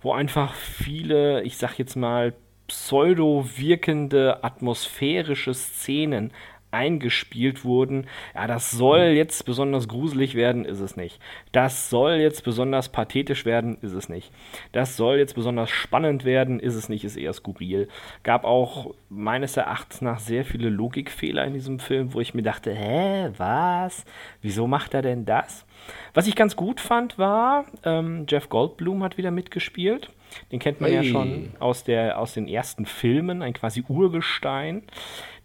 wo 0.00 0.12
einfach 0.12 0.54
viele, 0.54 1.42
ich 1.42 1.58
sag 1.58 1.78
jetzt 1.78 1.94
mal, 1.94 2.32
pseudo 2.68 3.46
wirkende 3.56 4.42
atmosphärische 4.44 5.52
Szenen 5.52 6.32
eingespielt 6.78 7.64
wurden. 7.64 8.06
Ja, 8.34 8.46
das 8.46 8.70
soll 8.70 9.00
jetzt 9.00 9.44
besonders 9.44 9.88
gruselig 9.88 10.36
werden, 10.36 10.64
ist 10.64 10.78
es 10.78 10.96
nicht. 10.96 11.20
Das 11.50 11.90
soll 11.90 12.12
jetzt 12.12 12.44
besonders 12.44 12.88
pathetisch 12.88 13.44
werden, 13.44 13.78
ist 13.82 13.92
es 13.92 14.08
nicht. 14.08 14.30
Das 14.70 14.96
soll 14.96 15.16
jetzt 15.16 15.34
besonders 15.34 15.70
spannend 15.70 16.24
werden, 16.24 16.60
ist 16.60 16.76
es 16.76 16.88
nicht, 16.88 17.04
ist 17.04 17.16
eher 17.16 17.32
skurril. 17.32 17.88
Gab 18.22 18.44
auch 18.44 18.94
meines 19.08 19.56
Erachtens 19.56 20.00
nach 20.02 20.20
sehr 20.20 20.44
viele 20.44 20.68
Logikfehler 20.68 21.44
in 21.44 21.54
diesem 21.54 21.80
Film, 21.80 22.14
wo 22.14 22.20
ich 22.20 22.32
mir 22.32 22.42
dachte, 22.42 22.72
hä, 22.72 23.30
was? 23.36 24.04
Wieso 24.40 24.68
macht 24.68 24.94
er 24.94 25.02
denn 25.02 25.24
das? 25.24 25.66
Was 26.14 26.28
ich 26.28 26.36
ganz 26.36 26.54
gut 26.54 26.80
fand, 26.80 27.18
war, 27.18 27.66
ähm, 27.84 28.26
Jeff 28.28 28.48
Goldblum 28.48 29.02
hat 29.02 29.18
wieder 29.18 29.32
mitgespielt. 29.32 30.10
Den 30.52 30.58
kennt 30.58 30.80
man 30.80 30.90
hey. 30.90 31.04
ja 31.04 31.04
schon 31.04 31.50
aus, 31.58 31.84
der, 31.84 32.18
aus 32.18 32.34
den 32.34 32.48
ersten 32.48 32.86
Filmen, 32.86 33.42
ein 33.42 33.52
quasi 33.52 33.84
Urgestein 33.88 34.82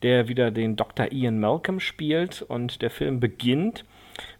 der 0.04 0.28
wieder 0.28 0.52
den 0.52 0.76
Dr. 0.76 1.12
Ian 1.12 1.40
Malcolm 1.40 1.80
spielt. 1.80 2.42
Und 2.44 2.82
der 2.82 2.92
Film 2.92 3.20
beginnt 3.20 3.86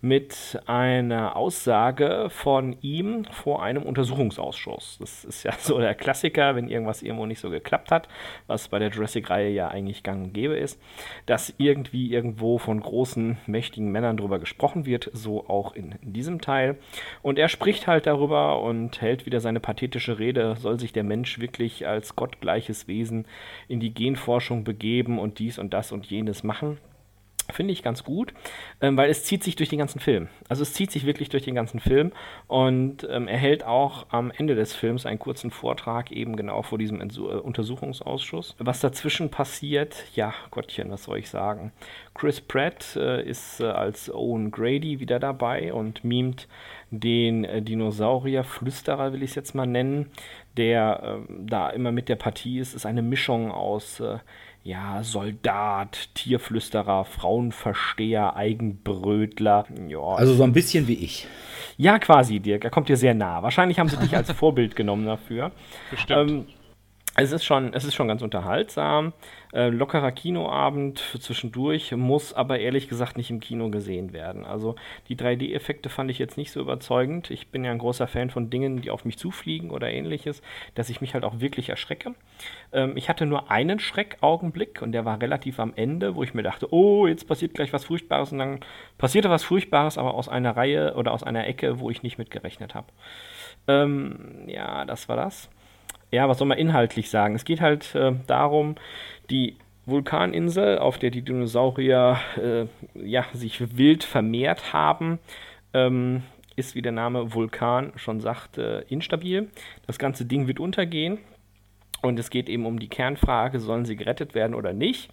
mit 0.04 0.60
einer 0.66 1.38
Aussage 1.38 2.28
von 2.30 2.76
ihm 2.82 3.24
vor 3.32 3.64
einem 3.64 3.84
Untersuchungsausschuss. 3.84 4.98
Das 5.00 5.24
ist 5.24 5.44
ja 5.44 5.54
so 5.58 5.80
der 5.80 5.96
Klassiker, 5.96 6.58
wenn 6.58 6.68
irgendwas 6.68 7.02
irgendwo 7.02 7.26
nicht 7.26 7.40
so 7.40 7.50
geklappt 7.50 7.90
hat, 7.90 8.10
was 8.46 8.68
bei 8.68 8.80
der 8.80 8.90
Jurassic-Reihe 8.90 9.50
ja 9.52 9.70
eigentlich 9.70 10.04
gang 10.04 10.26
und 10.26 10.34
gäbe 10.34 10.58
ist, 10.58 10.78
dass 11.26 11.54
irgendwie 11.58 12.12
irgendwo 12.12 12.58
von 12.58 12.82
großen, 12.82 13.38
mächtigen 13.48 13.94
Männern 13.94 14.18
darüber 14.18 14.40
gesprochen 14.40 14.86
wird, 14.86 15.10
so 15.14 15.48
auch 15.48 15.74
in 15.74 15.96
diesem 16.02 16.42
Teil. 16.42 16.78
Und 17.22 17.40
er 17.40 17.48
spricht 17.48 17.88
halt 17.88 18.06
darüber 18.06 18.62
und 18.62 19.00
hält 19.00 19.26
wieder 19.26 19.40
seine 19.40 19.62
pathetische 19.62 20.20
Rede, 20.20 20.58
soll 20.58 20.82
sich 20.82 20.92
der 20.92 21.06
Mensch 21.06 21.40
wirklich 21.40 21.88
als 21.88 22.18
gottgleiches 22.18 22.90
Wesen 22.90 23.26
in 23.70 23.80
die 23.80 23.94
Genforschung 23.94 24.66
begeben 24.66 25.18
und 25.18 25.40
dies 25.40 25.58
und 25.58 25.74
das 25.74 25.94
und 25.94 26.06
jenes 26.08 26.44
machen. 26.44 26.78
Finde 27.54 27.72
ich 27.72 27.84
ganz 27.84 28.04
gut, 28.04 28.34
ähm, 28.82 28.98
weil 28.98 29.10
es 29.10 29.24
zieht 29.24 29.44
sich 29.44 29.56
durch 29.56 29.70
den 29.70 29.80
ganzen 29.80 30.00
Film. 30.00 30.28
Also 30.50 30.64
es 30.64 30.74
zieht 30.74 30.92
sich 30.92 31.06
wirklich 31.06 31.30
durch 31.30 31.44
den 31.44 31.54
ganzen 31.54 31.80
Film 31.80 32.12
und 32.48 33.08
ähm, 33.10 33.28
er 33.28 33.38
hält 33.38 33.64
auch 33.64 34.08
am 34.10 34.32
Ende 34.32 34.56
des 34.56 34.74
Films 34.74 35.06
einen 35.06 35.20
kurzen 35.20 35.52
Vortrag 35.52 36.12
eben 36.12 36.36
genau 36.36 36.64
vor 36.64 36.78
diesem 36.78 37.00
Entsu 37.00 37.30
äh, 37.30 37.36
Untersuchungsausschuss. 37.36 38.56
Was 38.58 38.80
dazwischen 38.80 39.30
passiert, 39.30 40.04
ja, 40.16 40.34
Gottchen, 40.50 40.90
was 40.90 41.04
soll 41.04 41.20
ich 41.20 41.30
sagen? 41.30 41.72
Chris 42.16 42.42
Pratt 42.42 42.96
äh, 42.96 43.24
ist 43.24 43.60
äh, 43.60 43.66
als 43.66 44.12
Owen 44.12 44.52
Grady 44.52 45.00
wieder 45.00 45.20
dabei 45.20 45.74
und 45.74 46.04
mimt 46.04 46.48
den 46.92 47.44
äh, 47.44 47.62
Dinosaurier-Flüsterer, 47.62 49.14
will 49.14 49.24
ich 49.24 49.32
es 49.32 49.36
jetzt 49.36 49.56
mal 49.56 49.66
nennen, 49.66 50.12
der 50.58 51.26
ähm, 51.30 51.48
da 51.48 51.70
immer 51.70 51.92
mit 51.92 52.10
der 52.10 52.16
Partie 52.16 52.60
ist. 52.60 52.74
Ist 52.74 52.86
eine 52.86 53.02
Mischung 53.02 53.52
aus 53.52 54.00
äh, 54.00 54.20
ja, 54.64 55.04
Soldat, 55.04 56.10
Tierflüsterer, 56.16 57.04
Frauenversteher, 57.04 58.36
Eigenbrötler. 58.36 59.66
Ja. 59.90 60.00
Also 60.00 60.34
so 60.36 60.44
ein 60.44 60.54
bisschen 60.54 60.88
wie 60.88 60.94
ich. 60.94 61.28
Ja, 61.78 62.00
quasi, 62.00 62.40
Dirk. 62.40 62.64
Er 62.64 62.70
kommt 62.70 62.88
dir 62.88 62.96
sehr 62.96 63.14
nah. 63.14 63.44
Wahrscheinlich 63.44 63.80
haben 63.80 63.90
sie 63.90 63.98
dich 63.98 64.16
als 64.16 64.32
Vorbild 64.34 64.76
genommen 64.76 65.06
dafür. 65.06 65.52
Bestimmt. 65.92 66.32
Ähm, 66.32 66.46
es 67.16 67.32
ist 67.32 67.46
schon, 67.46 67.74
es 67.74 67.86
ist 67.86 67.94
schon 67.94 68.08
ganz 68.08 68.24
unterhaltsam. 68.24 69.14
Äh, 69.54 69.70
lockerer 69.70 70.12
Kinoabend 70.12 71.00
für 71.00 71.20
zwischendurch, 71.20 71.92
muss 71.92 72.34
aber 72.34 72.58
ehrlich 72.58 72.90
gesagt 72.90 73.18
nicht 73.18 73.30
im 73.30 73.40
Kino 73.40 73.70
gesehen 73.70 74.14
werden. 74.14 74.46
Also 74.46 74.76
die 75.10 75.16
3D-Effekte 75.16 75.90
fand 75.90 76.10
ich 76.10 76.18
jetzt 76.18 76.38
nicht 76.38 76.52
so 76.52 76.60
überzeugend. 76.60 77.30
Ich 77.30 77.50
bin 77.50 77.64
ja 77.64 77.72
ein 77.72 77.78
großer 77.78 78.08
Fan 78.08 78.32
von 78.32 78.50
Dingen, 78.50 78.82
die 78.82 78.90
auf 78.90 79.06
mich 79.06 79.20
zufliegen 79.20 79.70
oder 79.70 79.92
ähnliches, 79.92 80.42
dass 80.74 80.90
ich 80.90 81.02
mich 81.02 81.14
halt 81.14 81.24
auch 81.24 81.40
wirklich 81.40 81.70
erschrecke. 81.70 82.16
Ähm, 82.72 82.98
ich 82.98 83.10
hatte 83.10 83.28
nur 83.28 83.52
einen 83.52 83.80
Schreckaugenblick 83.80 84.82
und 84.82 84.92
der 84.92 85.06
war 85.06 85.22
relativ 85.22 85.60
am 85.60 85.74
Ende, 85.76 86.16
wo 86.16 86.24
ich 86.24 86.34
mir 86.34 86.44
dachte, 86.44 86.74
oh, 86.74 87.06
jetzt 87.06 87.28
passiert 87.28 87.54
gleich 87.54 87.74
was 87.74 87.86
Furchtbares 87.86 88.32
und 88.32 88.40
dann 88.40 88.60
passierte 88.98 89.30
was 89.30 89.44
Furchtbares, 89.44 90.00
aber 90.00 90.16
aus 90.16 90.30
einer 90.30 90.58
Reihe 90.58 90.96
oder 90.96 91.12
aus 91.12 91.22
einer 91.22 91.46
Ecke, 91.46 91.80
wo 91.80 91.92
ich 91.92 92.02
nicht 92.02 92.18
mitgerechnet 92.18 92.74
habe. 92.74 92.88
Ähm, 93.68 94.46
ja, 94.48 94.84
das 94.86 95.08
war 95.10 95.16
das 95.16 95.52
ja, 96.14 96.30
was 96.30 96.38
soll 96.38 96.48
man 96.48 96.60
inhaltlich 96.60 97.10
sagen? 97.10 97.34
Es 97.34 97.44
geht 97.44 97.60
halt 97.60 97.96
äh, 97.96 98.14
darum, 98.28 98.76
die 99.32 99.58
Vulkaninsel, 99.86 100.78
auf 100.78 101.00
der 101.00 101.10
die 101.10 101.24
Dinosaurier 101.24 102.20
äh, 102.38 102.66
ja, 102.94 103.26
sich 103.34 103.78
wild 103.78 104.04
vermehrt 104.04 104.74
haben, 104.74 105.18
ähm, 105.74 106.22
ist, 106.56 106.76
wie 106.76 106.84
der 106.84 106.92
Name 106.92 107.34
Vulkan 107.34 107.94
schon 107.96 108.22
sagt, 108.22 108.60
äh, 108.60 108.82
instabil. 108.82 109.50
Das 109.88 109.98
ganze 109.98 110.26
Ding 110.26 110.48
wird 110.48 110.60
untergehen. 110.60 111.18
Und 112.04 112.20
es 112.20 112.30
geht 112.30 112.48
eben 112.48 112.66
um 112.68 112.80
die 112.80 112.90
Kernfrage, 112.90 113.60
sollen 113.60 113.86
sie 113.86 113.96
gerettet 113.96 114.36
werden 114.36 114.54
oder 114.54 114.74
nicht? 114.74 115.10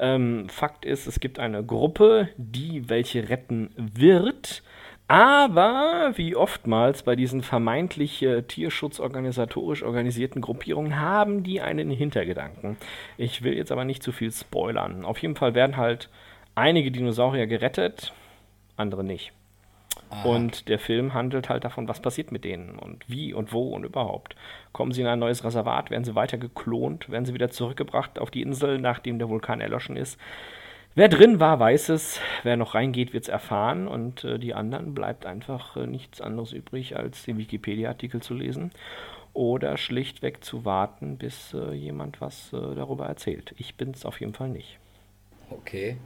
Ähm, 0.00 0.48
Fakt 0.48 0.84
ist, 0.84 1.06
es 1.06 1.20
gibt 1.20 1.38
eine 1.38 1.62
Gruppe, 1.62 2.28
die 2.36 2.88
welche 2.88 3.28
retten 3.28 3.70
wird. 3.76 4.62
Aber 5.06 6.12
wie 6.16 6.34
oftmals 6.34 7.02
bei 7.02 7.14
diesen 7.14 7.42
vermeintlich 7.42 8.22
äh, 8.22 8.42
tierschutzorganisatorisch 8.42 9.82
organisierten 9.82 10.40
Gruppierungen 10.40 10.98
haben 10.98 11.42
die 11.42 11.60
einen 11.60 11.90
Hintergedanken. 11.90 12.78
Ich 13.18 13.42
will 13.42 13.54
jetzt 13.54 13.70
aber 13.70 13.84
nicht 13.84 14.02
zu 14.02 14.12
viel 14.12 14.32
spoilern. 14.32 15.04
Auf 15.04 15.18
jeden 15.18 15.36
Fall 15.36 15.54
werden 15.54 15.76
halt 15.76 16.08
einige 16.54 16.90
Dinosaurier 16.90 17.46
gerettet, 17.46 18.14
andere 18.76 19.04
nicht. 19.04 19.32
Aha. 20.08 20.28
Und 20.28 20.68
der 20.68 20.78
Film 20.78 21.12
handelt 21.12 21.50
halt 21.50 21.64
davon, 21.64 21.86
was 21.86 22.00
passiert 22.00 22.32
mit 22.32 22.44
denen 22.44 22.78
und 22.78 23.04
wie 23.08 23.34
und 23.34 23.52
wo 23.52 23.74
und 23.74 23.84
überhaupt. 23.84 24.36
Kommen 24.72 24.92
sie 24.92 25.02
in 25.02 25.06
ein 25.06 25.18
neues 25.18 25.44
Reservat, 25.44 25.90
werden 25.90 26.04
sie 26.04 26.14
weiter 26.14 26.38
geklont, 26.38 27.10
werden 27.10 27.26
sie 27.26 27.34
wieder 27.34 27.50
zurückgebracht 27.50 28.18
auf 28.18 28.30
die 28.30 28.42
Insel, 28.42 28.78
nachdem 28.78 29.18
der 29.18 29.28
Vulkan 29.28 29.60
erloschen 29.60 29.96
ist. 29.96 30.18
Wer 30.96 31.08
drin 31.08 31.40
war, 31.40 31.58
weiß 31.58 31.88
es. 31.88 32.20
Wer 32.44 32.56
noch 32.56 32.76
reingeht, 32.76 33.12
wird 33.12 33.24
es 33.24 33.28
erfahren. 33.28 33.88
Und 33.88 34.22
äh, 34.22 34.38
die 34.38 34.54
anderen 34.54 34.94
bleibt 34.94 35.26
einfach 35.26 35.76
äh, 35.76 35.88
nichts 35.88 36.20
anderes 36.20 36.52
übrig, 36.52 36.96
als 36.96 37.24
den 37.24 37.36
Wikipedia-Artikel 37.38 38.22
zu 38.22 38.34
lesen 38.34 38.70
oder 39.32 39.76
schlichtweg 39.76 40.44
zu 40.44 40.64
warten, 40.64 41.18
bis 41.18 41.52
äh, 41.52 41.72
jemand 41.72 42.20
was 42.20 42.52
äh, 42.52 42.76
darüber 42.76 43.06
erzählt. 43.06 43.54
Ich 43.58 43.74
bin 43.74 43.90
es 43.90 44.06
auf 44.06 44.20
jeden 44.20 44.34
Fall 44.34 44.48
nicht. 44.48 44.78
Okay. 45.50 45.96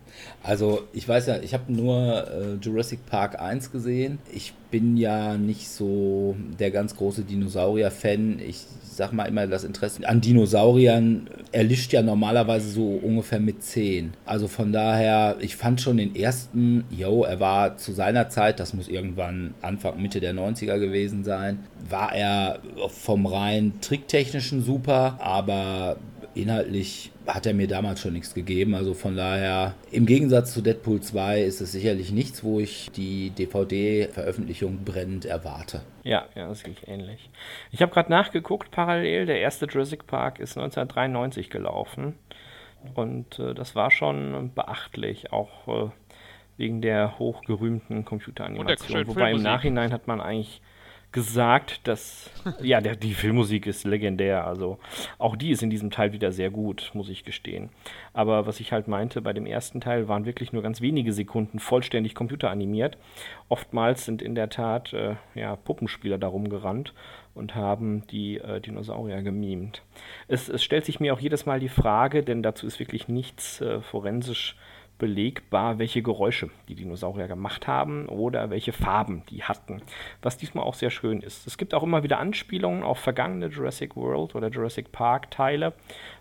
Also 0.42 0.82
ich 0.92 1.08
weiß 1.08 1.26
ja, 1.26 1.38
ich 1.40 1.54
habe 1.54 1.72
nur 1.72 2.26
äh, 2.28 2.54
Jurassic 2.60 3.06
Park 3.06 3.40
1 3.40 3.72
gesehen. 3.72 4.18
Ich 4.32 4.52
bin 4.70 4.96
ja 4.96 5.36
nicht 5.36 5.68
so 5.68 6.36
der 6.58 6.70
ganz 6.70 6.96
große 6.96 7.22
Dinosaurier-Fan. 7.22 8.40
Ich 8.40 8.66
sag 8.98 9.12
mal 9.12 9.24
immer, 9.24 9.46
das 9.46 9.64
Interesse 9.64 10.06
an 10.06 10.20
Dinosauriern 10.20 11.30
erlischt 11.52 11.92
ja 11.92 12.02
normalerweise 12.02 12.68
so 12.68 13.00
ungefähr 13.02 13.40
mit 13.40 13.62
10. 13.62 14.12
Also 14.26 14.48
von 14.48 14.72
daher, 14.72 15.36
ich 15.40 15.56
fand 15.56 15.80
schon 15.80 15.98
den 15.98 16.16
ersten, 16.16 16.84
yo, 16.90 17.22
er 17.22 17.38
war 17.38 17.76
zu 17.76 17.92
seiner 17.92 18.28
Zeit, 18.28 18.58
das 18.58 18.74
muss 18.74 18.88
irgendwann 18.88 19.54
Anfang, 19.62 20.02
Mitte 20.02 20.20
der 20.20 20.34
90er 20.34 20.78
gewesen 20.78 21.22
sein, 21.22 21.60
war 21.88 22.12
er 22.12 22.58
vom 22.88 23.26
rein 23.26 23.74
tricktechnischen 23.80 24.62
super, 24.62 25.18
aber 25.20 25.96
inhaltlich 26.38 27.10
hat 27.26 27.46
er 27.46 27.54
mir 27.54 27.68
damals 27.68 28.00
schon 28.00 28.12
nichts 28.12 28.34
gegeben. 28.34 28.74
Also 28.74 28.94
von 28.94 29.16
daher, 29.16 29.74
im 29.90 30.06
Gegensatz 30.06 30.54
zu 30.54 30.62
Deadpool 30.62 31.00
2 31.00 31.42
ist 31.42 31.60
es 31.60 31.72
sicherlich 31.72 32.12
nichts, 32.12 32.42
wo 32.42 32.60
ich 32.60 32.90
die 32.92 33.30
DVD-Veröffentlichung 33.30 34.84
brennend 34.84 35.24
erwarte. 35.24 35.82
Ja, 36.04 36.26
ja, 36.34 36.48
das 36.48 36.60
sehe 36.60 36.72
ich 36.72 36.88
ähnlich. 36.88 37.28
Ich 37.70 37.82
habe 37.82 37.92
gerade 37.92 38.10
nachgeguckt, 38.10 38.70
parallel, 38.70 39.26
der 39.26 39.40
erste 39.40 39.66
Jurassic 39.66 40.06
Park 40.06 40.38
ist 40.38 40.56
1993 40.56 41.50
gelaufen. 41.50 42.14
Und 42.94 43.38
äh, 43.38 43.54
das 43.54 43.74
war 43.74 43.90
schon 43.90 44.52
beachtlich, 44.54 45.32
auch 45.32 45.86
äh, 45.86 45.90
wegen 46.56 46.80
der 46.80 47.18
hochgerühmten 47.18 48.04
Computeranimation. 48.04 49.06
Wobei 49.06 49.32
im 49.32 49.42
Nachhinein 49.42 49.92
hat 49.92 50.06
man 50.06 50.20
eigentlich 50.20 50.60
gesagt, 51.10 51.86
dass 51.88 52.30
ja, 52.60 52.80
der, 52.80 52.96
die 52.96 53.14
Filmmusik 53.14 53.66
ist 53.66 53.84
legendär. 53.84 54.46
Also 54.46 54.78
auch 55.18 55.36
die 55.36 55.50
ist 55.50 55.62
in 55.62 55.70
diesem 55.70 55.90
Teil 55.90 56.12
wieder 56.12 56.32
sehr 56.32 56.50
gut, 56.50 56.90
muss 56.94 57.08
ich 57.08 57.24
gestehen. 57.24 57.70
Aber 58.12 58.46
was 58.46 58.60
ich 58.60 58.72
halt 58.72 58.88
meinte, 58.88 59.22
bei 59.22 59.32
dem 59.32 59.46
ersten 59.46 59.80
Teil 59.80 60.08
waren 60.08 60.26
wirklich 60.26 60.52
nur 60.52 60.62
ganz 60.62 60.80
wenige 60.80 61.12
Sekunden 61.12 61.58
vollständig 61.58 62.14
computeranimiert. 62.14 62.98
Oftmals 63.48 64.04
sind 64.04 64.20
in 64.20 64.34
der 64.34 64.50
Tat 64.50 64.92
äh, 64.92 65.16
ja, 65.34 65.56
Puppenspieler 65.56 66.18
darum 66.18 66.48
gerannt 66.50 66.92
und 67.34 67.54
haben 67.54 68.06
die 68.08 68.38
äh, 68.38 68.60
Dinosaurier 68.60 69.22
gemimt. 69.22 69.82
Es, 70.26 70.48
es, 70.48 70.62
stellt 70.62 70.84
sich 70.84 71.00
mir 71.00 71.14
auch 71.14 71.20
jedes 71.20 71.46
Mal 71.46 71.60
die 71.60 71.68
Frage, 71.68 72.22
denn 72.22 72.42
dazu 72.42 72.66
ist 72.66 72.78
wirklich 72.80 73.08
nichts 73.08 73.60
äh, 73.60 73.80
forensisch 73.80 74.56
belegbar, 74.98 75.78
welche 75.78 76.02
Geräusche 76.02 76.50
die 76.68 76.74
Dinosaurier 76.74 77.28
gemacht 77.28 77.66
haben 77.66 78.06
oder 78.06 78.50
welche 78.50 78.72
Farben 78.72 79.22
die 79.30 79.42
hatten, 79.44 79.80
was 80.22 80.36
diesmal 80.36 80.64
auch 80.64 80.74
sehr 80.74 80.90
schön 80.90 81.20
ist. 81.20 81.46
Es 81.46 81.56
gibt 81.56 81.74
auch 81.74 81.82
immer 81.82 82.02
wieder 82.02 82.18
Anspielungen 82.18 82.82
auf 82.82 82.98
vergangene 82.98 83.46
Jurassic 83.46 83.96
World 83.96 84.34
oder 84.34 84.48
Jurassic 84.48 84.92
Park 84.92 85.30
Teile, 85.30 85.72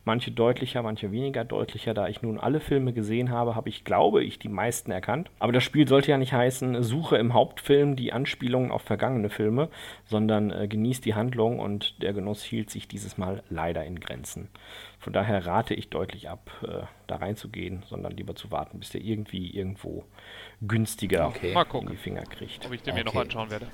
manche 0.08 0.32
deutlicher, 0.32 0.82
manche 0.82 1.12
weniger 1.12 1.44
deutlicher. 1.44 1.94
Da 1.94 2.08
ich 2.08 2.22
nun 2.24 2.40
alle 2.40 2.60
Filme 2.60 2.94
gesehen 2.94 3.30
habe, 3.30 3.56
habe 3.56 3.70
ich, 3.70 3.84
glaube 3.84 4.24
ich, 4.24 4.40
die 4.40 4.50
meisten 4.50 4.90
erkannt. 4.90 5.30
Aber 5.38 5.52
das 5.52 5.64
Spiel 5.64 5.88
sollte 5.88 6.10
ja 6.12 6.18
nicht 6.18 6.34
heißen, 6.34 6.82
suche 6.82 7.18
im 7.18 7.34
Hauptfilm 7.34 7.96
die 7.96 8.14
Anspielungen 8.14 8.72
auf 8.72 8.82
vergangene 8.82 9.30
Filme, 9.30 9.70
sondern 10.06 10.50
äh, 10.50 10.68
genießt 10.68 11.06
die 11.06 11.14
Handlung 11.14 11.60
und 11.60 12.02
der 12.02 12.14
Genuss 12.14 12.42
hielt 12.42 12.70
sich 12.70 12.88
dieses 12.88 13.18
Mal 13.18 13.44
leider 13.50 13.84
in 13.86 14.00
Grenzen. 14.00 14.48
Von 14.98 15.14
daher 15.14 15.46
rate 15.46 15.74
ich 15.74 15.90
deutlich 15.90 16.30
ab, 16.30 16.50
äh, 16.64 16.86
da 17.06 17.18
reinzugehen, 17.18 17.84
sondern 17.88 18.14
lieber 18.14 18.36
zu 18.36 18.50
warten, 18.50 18.80
bis 18.80 18.90
der 18.92 19.02
irgendwie 19.02 19.52
irgendwo 19.52 20.06
günstiger 20.62 21.28
okay. 21.28 21.54
in 21.54 21.88
die 21.90 21.98
Finger 21.98 22.24
kriegt. 22.24 22.66
Ob 22.66 22.74
ich 22.74 22.82
den 22.82 22.94
okay. 22.94 23.04
mir 23.04 23.06
noch 23.06 23.16
anschauen 23.16 23.52
werde. 23.52 23.68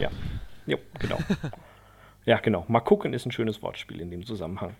Ja, 0.00 0.10
jo, 0.66 0.78
genau. 0.98 1.18
Ja, 2.26 2.38
genau. 2.38 2.64
Mal 2.68 2.80
gucken 2.80 3.12
ist 3.12 3.26
ein 3.26 3.32
schönes 3.32 3.62
Wortspiel 3.62 4.00
in 4.00 4.10
dem 4.10 4.24
Zusammenhang. 4.24 4.74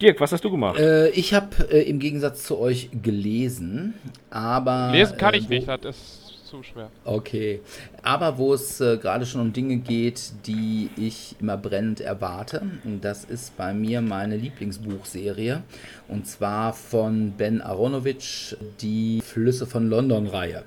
Dirk, 0.00 0.20
was 0.20 0.32
hast 0.32 0.44
du 0.44 0.50
gemacht? 0.50 0.78
Äh, 0.78 1.10
ich 1.10 1.34
habe 1.34 1.56
äh, 1.70 1.82
im 1.88 1.98
Gegensatz 1.98 2.44
zu 2.44 2.58
euch 2.58 2.90
gelesen, 3.02 3.94
aber. 4.30 4.90
Lesen 4.92 5.16
kann 5.16 5.34
äh, 5.34 5.38
ich 5.38 5.48
nicht, 5.48 5.66
das 5.68 5.84
ist 5.84 6.24
zu 6.54 6.62
schwer. 6.62 6.90
Okay. 7.04 7.60
Aber 8.02 8.38
wo 8.38 8.54
es 8.54 8.80
äh, 8.80 8.96
gerade 8.98 9.26
schon 9.26 9.40
um 9.40 9.52
Dinge 9.52 9.78
geht, 9.78 10.32
die 10.46 10.88
ich 10.96 11.34
immer 11.40 11.56
brennend 11.56 12.00
erwarte, 12.00 12.62
das 13.00 13.24
ist 13.24 13.56
bei 13.56 13.74
mir 13.74 14.00
meine 14.00 14.36
Lieblingsbuchserie. 14.36 15.62
Und 16.06 16.26
zwar 16.28 16.72
von 16.72 17.32
Ben 17.32 17.60
Aronovich, 17.60 18.56
die 18.80 19.20
Flüsse 19.20 19.66
von 19.66 19.88
London-Reihe 19.88 20.64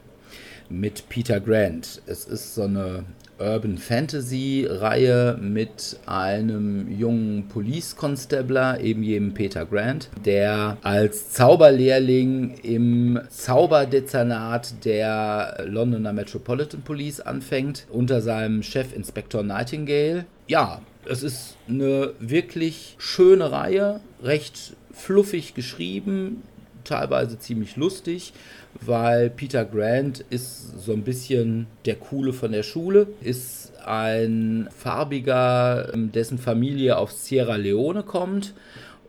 mit 0.69 1.07
Peter 1.07 1.39
Grant. 1.39 2.01
Es 2.05 2.25
ist 2.25 2.55
so 2.55 2.63
eine 2.63 3.05
Urban 3.39 3.77
Fantasy 3.77 4.67
Reihe 4.70 5.38
mit 5.39 6.00
einem 6.06 6.91
jungen 6.91 7.48
Police 7.48 7.96
Constabler, 7.96 8.79
eben 8.79 9.03
jedem 9.03 9.34
Peter 9.34 9.65
Grant, 9.65 10.10
der 10.25 10.77
als 10.82 11.32
Zauberlehrling 11.32 12.58
im 12.63 13.20
Zauberdezernat 13.29 14.86
der 14.86 15.65
Londoner 15.67 16.13
Metropolitan 16.13 16.82
Police 16.82 17.20
anfängt, 17.20 17.86
unter 17.91 18.22
seinem 18.22 18.63
Chef 18.63 18.96
Inspector 18.96 19.44
Nightingale. 19.44 20.25
Ja, 20.48 20.82
es 21.06 21.24
ist 21.24 21.58
eine 21.67 22.12
wirklich 22.20 22.96
schöne 22.98 23.51
Reihe, 23.51 24.01
recht 24.24 24.75
fluffig 24.91 25.53
geschrieben, 25.53 26.44
teilweise 26.84 27.38
ziemlich 27.38 27.75
lustig 27.75 28.34
weil 28.81 29.29
Peter 29.29 29.65
Grant 29.65 30.24
ist 30.29 30.83
so 30.83 30.93
ein 30.93 31.03
bisschen 31.03 31.67
der 31.86 31.95
Coole 31.95 32.33
von 32.33 32.51
der 32.51 32.63
Schule, 32.63 33.07
ist 33.21 33.74
ein 33.86 34.69
farbiger, 34.75 35.91
dessen 35.95 36.38
Familie 36.38 36.97
aus 36.97 37.25
Sierra 37.25 37.55
Leone 37.55 38.03
kommt 38.03 38.53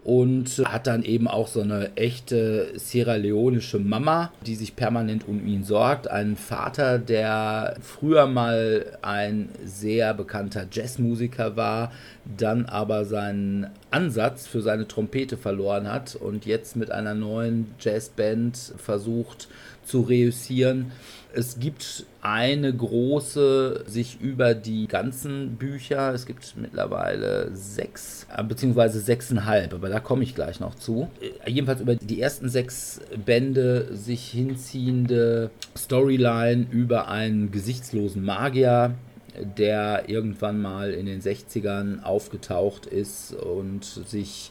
und 0.04 0.62
hat 0.64 0.86
dann 0.86 1.02
eben 1.02 1.28
auch 1.28 1.48
so 1.48 1.60
eine 1.60 1.96
echte 1.96 2.72
Sierra 2.78 3.16
Leonische 3.16 3.78
Mama, 3.78 4.32
die 4.46 4.54
sich 4.54 4.74
permanent 4.76 5.28
um 5.28 5.46
ihn 5.46 5.64
sorgt. 5.64 6.08
Einen 6.08 6.36
Vater, 6.36 6.98
der 6.98 7.76
früher 7.82 8.26
mal 8.26 8.98
ein 9.02 9.50
sehr 9.64 10.14
bekannter 10.14 10.66
Jazzmusiker 10.70 11.56
war, 11.56 11.92
dann 12.24 12.66
aber 12.66 13.04
seinen 13.04 13.68
Ansatz 13.90 14.46
für 14.46 14.62
seine 14.62 14.88
Trompete 14.88 15.36
verloren 15.36 15.90
hat 15.90 16.14
und 16.14 16.46
jetzt 16.46 16.76
mit 16.76 16.90
einer 16.90 17.14
neuen 17.14 17.74
Jazzband 17.80 18.56
versucht 18.76 19.48
zu 19.88 20.02
reüssieren. 20.02 20.92
Es 21.34 21.58
gibt 21.58 22.06
eine 22.22 22.74
große, 22.74 23.84
sich 23.86 24.18
über 24.20 24.54
die 24.54 24.86
ganzen 24.86 25.56
Bücher, 25.56 26.14
es 26.14 26.26
gibt 26.26 26.54
mittlerweile 26.56 27.50
sechs, 27.54 28.26
äh, 28.34 28.42
beziehungsweise 28.42 29.00
sechseinhalb, 29.00 29.74
aber 29.74 29.88
da 29.88 30.00
komme 30.00 30.22
ich 30.22 30.34
gleich 30.34 30.58
noch 30.58 30.74
zu. 30.74 31.08
Äh, 31.20 31.50
jedenfalls 31.50 31.80
über 31.80 31.96
die 31.96 32.20
ersten 32.20 32.48
sechs 32.48 33.00
Bände 33.24 33.94
sich 33.94 34.30
hinziehende 34.30 35.50
Storyline 35.76 36.66
über 36.70 37.08
einen 37.08 37.52
gesichtslosen 37.52 38.24
Magier, 38.24 38.94
der 39.58 40.08
irgendwann 40.08 40.60
mal 40.60 40.92
in 40.92 41.06
den 41.06 41.20
60ern 41.20 42.02
aufgetaucht 42.02 42.86
ist 42.86 43.34
und 43.34 43.84
sich 43.84 44.50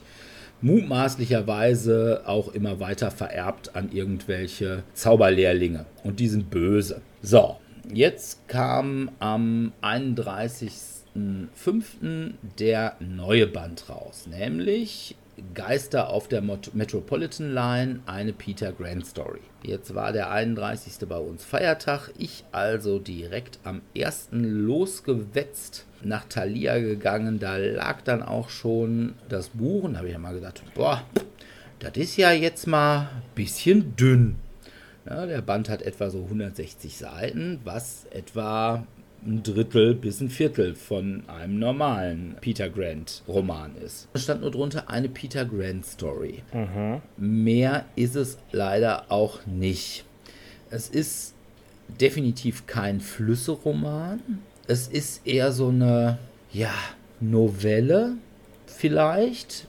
mutmaßlicherweise 0.62 2.24
auch 2.26 2.54
immer 2.54 2.80
weiter 2.80 3.12
vererbt 3.12 3.76
an 3.76 3.92
irgendwelche 3.92 4.84
Zauberlehrlinge. 4.94 5.86
Und 6.04 6.20
die 6.20 6.28
sind 6.28 6.50
böse. 6.50 7.02
So, 7.22 7.58
jetzt 7.94 8.48
kam 8.48 9.12
am 9.20 9.74
31.05. 9.82 12.34
der 12.60 12.96
neue 13.00 13.48
Band 13.48 13.90
raus, 13.90 14.28
nämlich 14.28 15.16
Geister 15.54 16.10
auf 16.10 16.28
der 16.28 16.42
Metropolitan 16.42 17.54
Line, 17.54 18.00
eine 18.08 18.34
Peter 18.34 18.72
Grant 18.72 19.06
Story. 19.06 19.42
Jetzt 19.62 19.94
war 19.94 20.12
der 20.12 20.32
31. 20.32 21.08
bei 21.08 21.20
uns 21.20 21.46
Feiertag, 21.46 22.10
ich 22.18 22.44
also 22.52 22.98
direkt 22.98 23.60
am 23.64 23.84
1. 23.96 24.30
losgewetzt 24.32 25.86
nach 26.04 26.26
Thalia 26.26 26.80
gegangen, 26.80 27.40
da 27.40 27.58
lag 27.58 28.02
dann 28.02 28.24
auch 28.24 28.50
schon 28.50 29.16
das 29.30 29.50
Buch 29.50 29.84
und 29.84 29.94
da 29.94 30.00
habe 30.00 30.08
ich 30.08 30.14
ja 30.14 30.20
mal 30.20 30.34
gedacht, 30.34 30.62
boah, 30.76 31.04
das 31.80 31.96
ist 31.96 32.18
ja 32.18 32.32
jetzt 32.32 32.68
mal 32.68 33.02
ein 33.02 33.22
bisschen 33.36 33.96
dünn. 33.96 34.36
Ja, 35.06 35.26
der 35.26 35.42
Band 35.42 35.70
hat 35.70 35.82
etwa 35.82 36.10
so 36.10 36.24
160 36.24 36.98
Seiten, 36.98 37.60
was 37.64 38.06
etwa 38.12 38.86
ein 39.26 39.42
Drittel 39.44 39.96
bis 39.96 40.22
ein 40.22 40.30
Viertel 40.30 40.76
von 40.76 41.24
einem 41.28 41.60
normalen 41.60 42.36
Peter 42.42 42.70
Grant 42.70 43.24
Roman 43.28 43.76
ist. 43.76 44.08
Da 44.14 44.20
stand 44.20 44.42
nur 44.42 44.52
drunter 44.52 44.90
eine 44.90 45.10
Peter 45.10 45.46
Grant 45.46 45.86
Story. 45.86 46.44
Mhm. 46.54 47.02
Mehr 47.18 47.86
ist 47.96 48.16
es 48.16 48.38
leider 48.52 49.12
auch 49.12 49.46
nicht. 49.46 50.06
Es 50.70 50.90
ist 50.90 51.34
definitiv 51.88 52.68
kein 52.68 53.00
Flüsse-Roman. 53.00 54.20
Es 54.70 54.90
ist 54.90 55.26
eher 55.26 55.54
so 55.54 55.70
eine, 55.70 56.18
ja, 56.52 56.74
Novelle 57.22 58.18
vielleicht. 58.66 59.66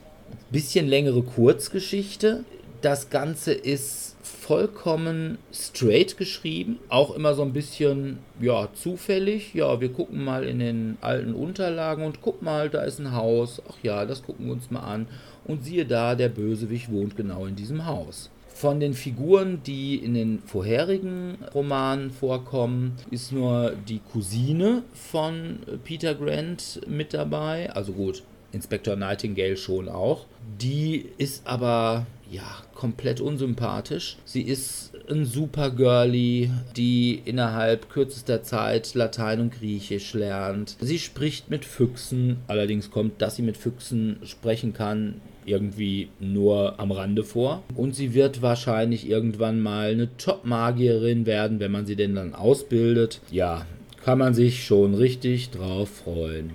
Bisschen 0.51 0.87
längere 0.87 1.23
Kurzgeschichte. 1.23 2.43
Das 2.81 3.09
Ganze 3.09 3.53
ist 3.53 4.17
vollkommen 4.21 5.37
straight 5.53 6.17
geschrieben, 6.17 6.79
auch 6.89 7.15
immer 7.15 7.33
so 7.33 7.43
ein 7.43 7.53
bisschen, 7.53 8.19
ja, 8.41 8.67
zufällig. 8.73 9.53
Ja, 9.53 9.79
wir 9.79 9.89
gucken 9.93 10.23
mal 10.23 10.43
in 10.43 10.59
den 10.59 10.97
alten 10.99 11.33
Unterlagen 11.33 12.03
und 12.03 12.21
guck 12.21 12.41
mal, 12.41 12.69
da 12.69 12.81
ist 12.81 12.99
ein 12.99 13.13
Haus. 13.13 13.61
Ach 13.69 13.77
ja, 13.81 14.05
das 14.05 14.21
gucken 14.21 14.47
wir 14.47 14.53
uns 14.53 14.69
mal 14.69 14.81
an. 14.81 15.07
Und 15.45 15.63
siehe 15.63 15.85
da, 15.85 16.15
der 16.15 16.29
Bösewicht 16.29 16.91
wohnt 16.91 17.15
genau 17.15 17.45
in 17.45 17.55
diesem 17.55 17.85
Haus. 17.85 18.29
Von 18.59 18.81
den 18.81 18.93
Figuren, 18.93 19.63
die 19.65 19.95
in 19.95 20.13
den 20.13 20.39
vorherigen 20.39 21.37
Romanen 21.55 22.11
vorkommen, 22.11 22.97
ist 23.09 23.31
nur 23.31 23.73
die 23.87 24.01
Cousine 24.11 24.83
von 24.93 25.59
Peter 25.85 26.13
Grant 26.13 26.81
mit 26.85 27.13
dabei. 27.13 27.71
Also 27.71 27.93
gut, 27.93 28.21
Inspector 28.51 28.97
Nightingale 28.97 29.55
schon 29.55 29.87
auch. 29.87 30.25
Die 30.59 31.05
ist 31.17 31.47
aber 31.47 32.05
ja 32.29 32.43
komplett 32.75 33.21
unsympathisch. 33.21 34.17
Sie 34.25 34.41
ist 34.41 34.91
ein 35.09 35.23
super 35.23 35.71
Girlie, 35.71 36.49
die 36.75 37.21
innerhalb 37.23 37.89
kürzester 37.89 38.43
Zeit 38.43 38.93
Latein 38.93 39.39
und 39.39 39.53
Griechisch 39.53 40.13
lernt. 40.13 40.75
Sie 40.81 40.99
spricht 40.99 41.49
mit 41.49 41.63
Füchsen, 41.63 42.39
allerdings 42.47 42.91
kommt, 42.91 43.21
dass 43.21 43.37
sie 43.37 43.41
mit 43.41 43.55
Füchsen 43.55 44.17
sprechen 44.23 44.73
kann, 44.73 45.21
irgendwie 45.45 46.09
nur 46.19 46.79
am 46.79 46.91
Rande 46.91 47.23
vor. 47.23 47.63
Und 47.75 47.95
sie 47.95 48.13
wird 48.13 48.41
wahrscheinlich 48.41 49.09
irgendwann 49.09 49.61
mal 49.61 49.91
eine 49.91 50.15
Top-Magierin 50.17 51.25
werden, 51.25 51.59
wenn 51.59 51.71
man 51.71 51.85
sie 51.85 51.95
denn 51.95 52.15
dann 52.15 52.35
ausbildet. 52.35 53.21
Ja, 53.31 53.65
kann 54.03 54.19
man 54.19 54.33
sich 54.33 54.63
schon 54.63 54.93
richtig 54.95 55.51
drauf 55.51 55.89
freuen. 55.89 56.51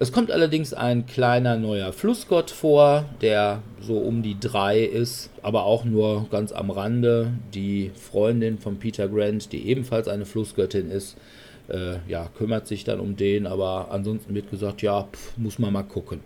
Es 0.00 0.12
kommt 0.12 0.30
allerdings 0.30 0.74
ein 0.74 1.06
kleiner 1.06 1.56
neuer 1.56 1.92
Flussgott 1.92 2.52
vor, 2.52 3.06
der 3.20 3.62
so 3.80 3.98
um 3.98 4.22
die 4.22 4.38
drei 4.38 4.80
ist, 4.80 5.28
aber 5.42 5.64
auch 5.64 5.84
nur 5.84 6.28
ganz 6.30 6.52
am 6.52 6.70
Rande. 6.70 7.32
Die 7.52 7.90
Freundin 7.94 8.58
von 8.58 8.78
Peter 8.78 9.08
Grant, 9.08 9.52
die 9.52 9.66
ebenfalls 9.66 10.06
eine 10.06 10.24
Flussgöttin 10.24 10.92
ist, 10.92 11.16
äh, 11.68 11.96
ja, 12.08 12.30
kümmert 12.38 12.68
sich 12.68 12.84
dann 12.84 13.00
um 13.00 13.16
den, 13.16 13.48
aber 13.48 13.88
ansonsten 13.90 14.36
wird 14.36 14.50
gesagt, 14.50 14.82
ja, 14.82 15.02
pf, 15.02 15.36
muss 15.36 15.58
man 15.58 15.72
mal 15.72 15.82
gucken. 15.82 16.20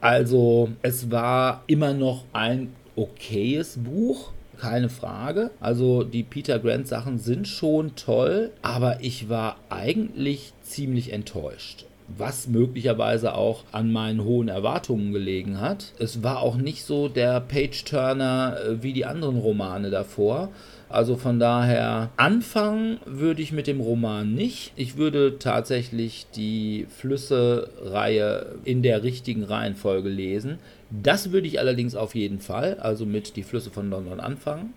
Also 0.00 0.70
es 0.82 1.10
war 1.10 1.62
immer 1.66 1.94
noch 1.94 2.24
ein 2.32 2.72
okayes 2.96 3.78
Buch, 3.78 4.32
keine 4.58 4.88
Frage. 4.88 5.50
Also 5.60 6.02
die 6.02 6.22
Peter 6.22 6.58
Grant 6.58 6.88
Sachen 6.88 7.18
sind 7.18 7.48
schon 7.48 7.94
toll, 7.96 8.52
aber 8.62 8.98
ich 9.02 9.28
war 9.28 9.56
eigentlich 9.68 10.52
ziemlich 10.62 11.12
enttäuscht 11.12 11.86
was 12.08 12.46
möglicherweise 12.46 13.34
auch 13.34 13.64
an 13.72 13.90
meinen 13.92 14.22
hohen 14.22 14.48
Erwartungen 14.48 15.12
gelegen 15.12 15.60
hat. 15.60 15.92
Es 15.98 16.22
war 16.22 16.40
auch 16.40 16.56
nicht 16.56 16.84
so 16.84 17.08
der 17.08 17.40
Page-Turner 17.40 18.56
äh, 18.58 18.82
wie 18.82 18.92
die 18.92 19.06
anderen 19.06 19.38
Romane 19.38 19.90
davor. 19.90 20.50
Also 20.88 21.16
von 21.16 21.40
daher, 21.40 22.10
anfangen 22.16 22.98
würde 23.06 23.42
ich 23.42 23.52
mit 23.52 23.66
dem 23.66 23.80
Roman 23.80 24.34
nicht. 24.34 24.72
Ich 24.76 24.96
würde 24.96 25.38
tatsächlich 25.38 26.26
die 26.34 26.86
Flüsse-Reihe 26.96 28.54
in 28.64 28.82
der 28.82 29.02
richtigen 29.02 29.42
Reihenfolge 29.42 30.08
lesen. 30.08 30.58
Das 30.90 31.32
würde 31.32 31.48
ich 31.48 31.58
allerdings 31.58 31.96
auf 31.96 32.14
jeden 32.14 32.38
Fall, 32.38 32.78
also 32.78 33.04
mit 33.04 33.36
die 33.36 33.42
Flüsse 33.42 33.70
von 33.70 33.90
London 33.90 34.20
anfangen. 34.20 34.74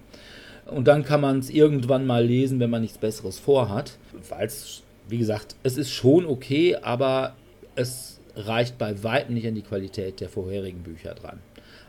Und 0.65 0.87
dann 0.87 1.03
kann 1.03 1.21
man 1.21 1.39
es 1.39 1.49
irgendwann 1.49 2.05
mal 2.05 2.25
lesen, 2.25 2.59
wenn 2.59 2.69
man 2.69 2.81
nichts 2.81 2.97
Besseres 2.97 3.37
vorhat, 3.37 3.97
weil 4.29 4.47
es 4.47 4.83
wie 5.09 5.17
gesagt, 5.17 5.55
es 5.63 5.77
ist 5.77 5.91
schon 5.91 6.25
okay, 6.25 6.75
aber 6.75 7.35
es 7.75 8.19
reicht 8.35 8.77
bei 8.77 9.03
weitem 9.03 9.33
nicht 9.33 9.47
an 9.47 9.55
die 9.55 9.63
Qualität 9.63 10.21
der 10.21 10.29
vorherigen 10.29 10.83
Bücher 10.83 11.15
dran. 11.15 11.39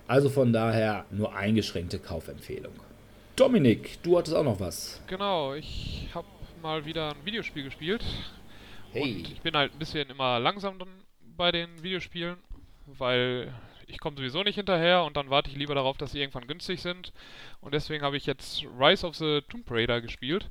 Also 0.09 0.29
von 0.29 0.53
daher 0.53 1.05
nur 1.11 1.37
eingeschränkte 1.37 1.99
Kaufempfehlung. 1.99 2.73
Dominik, 3.41 4.03
du 4.03 4.19
hattest 4.19 4.37
auch 4.37 4.45
noch 4.45 4.61
was. 4.61 5.03
Genau, 5.07 5.55
ich 5.55 6.11
habe 6.13 6.27
mal 6.61 6.85
wieder 6.85 7.13
ein 7.13 7.25
Videospiel 7.25 7.63
gespielt. 7.63 8.05
Hey. 8.93 9.15
Und 9.15 9.33
ich 9.33 9.41
bin 9.41 9.57
halt 9.57 9.73
ein 9.73 9.79
bisschen 9.79 10.11
immer 10.11 10.39
langsam 10.39 10.77
bei 11.39 11.51
den 11.51 11.83
Videospielen, 11.83 12.37
weil 12.85 13.51
ich 13.87 13.99
komme 13.99 14.19
sowieso 14.19 14.43
nicht 14.43 14.57
hinterher 14.57 15.05
und 15.05 15.17
dann 15.17 15.31
warte 15.31 15.49
ich 15.49 15.57
lieber 15.57 15.75
darauf, 15.75 15.97
dass 15.97 16.13
sie 16.13 16.21
irgendwann 16.21 16.49
günstig 16.49 16.83
sind. 16.83 17.15
Und 17.63 17.73
deswegen 17.73 18.05
habe 18.05 18.19
ich 18.19 18.27
jetzt 18.27 18.63
Rise 18.79 19.07
of 19.07 19.17
the 19.17 19.41
Tomb 19.49 19.65
Raider 19.71 20.03
gespielt, 20.03 20.51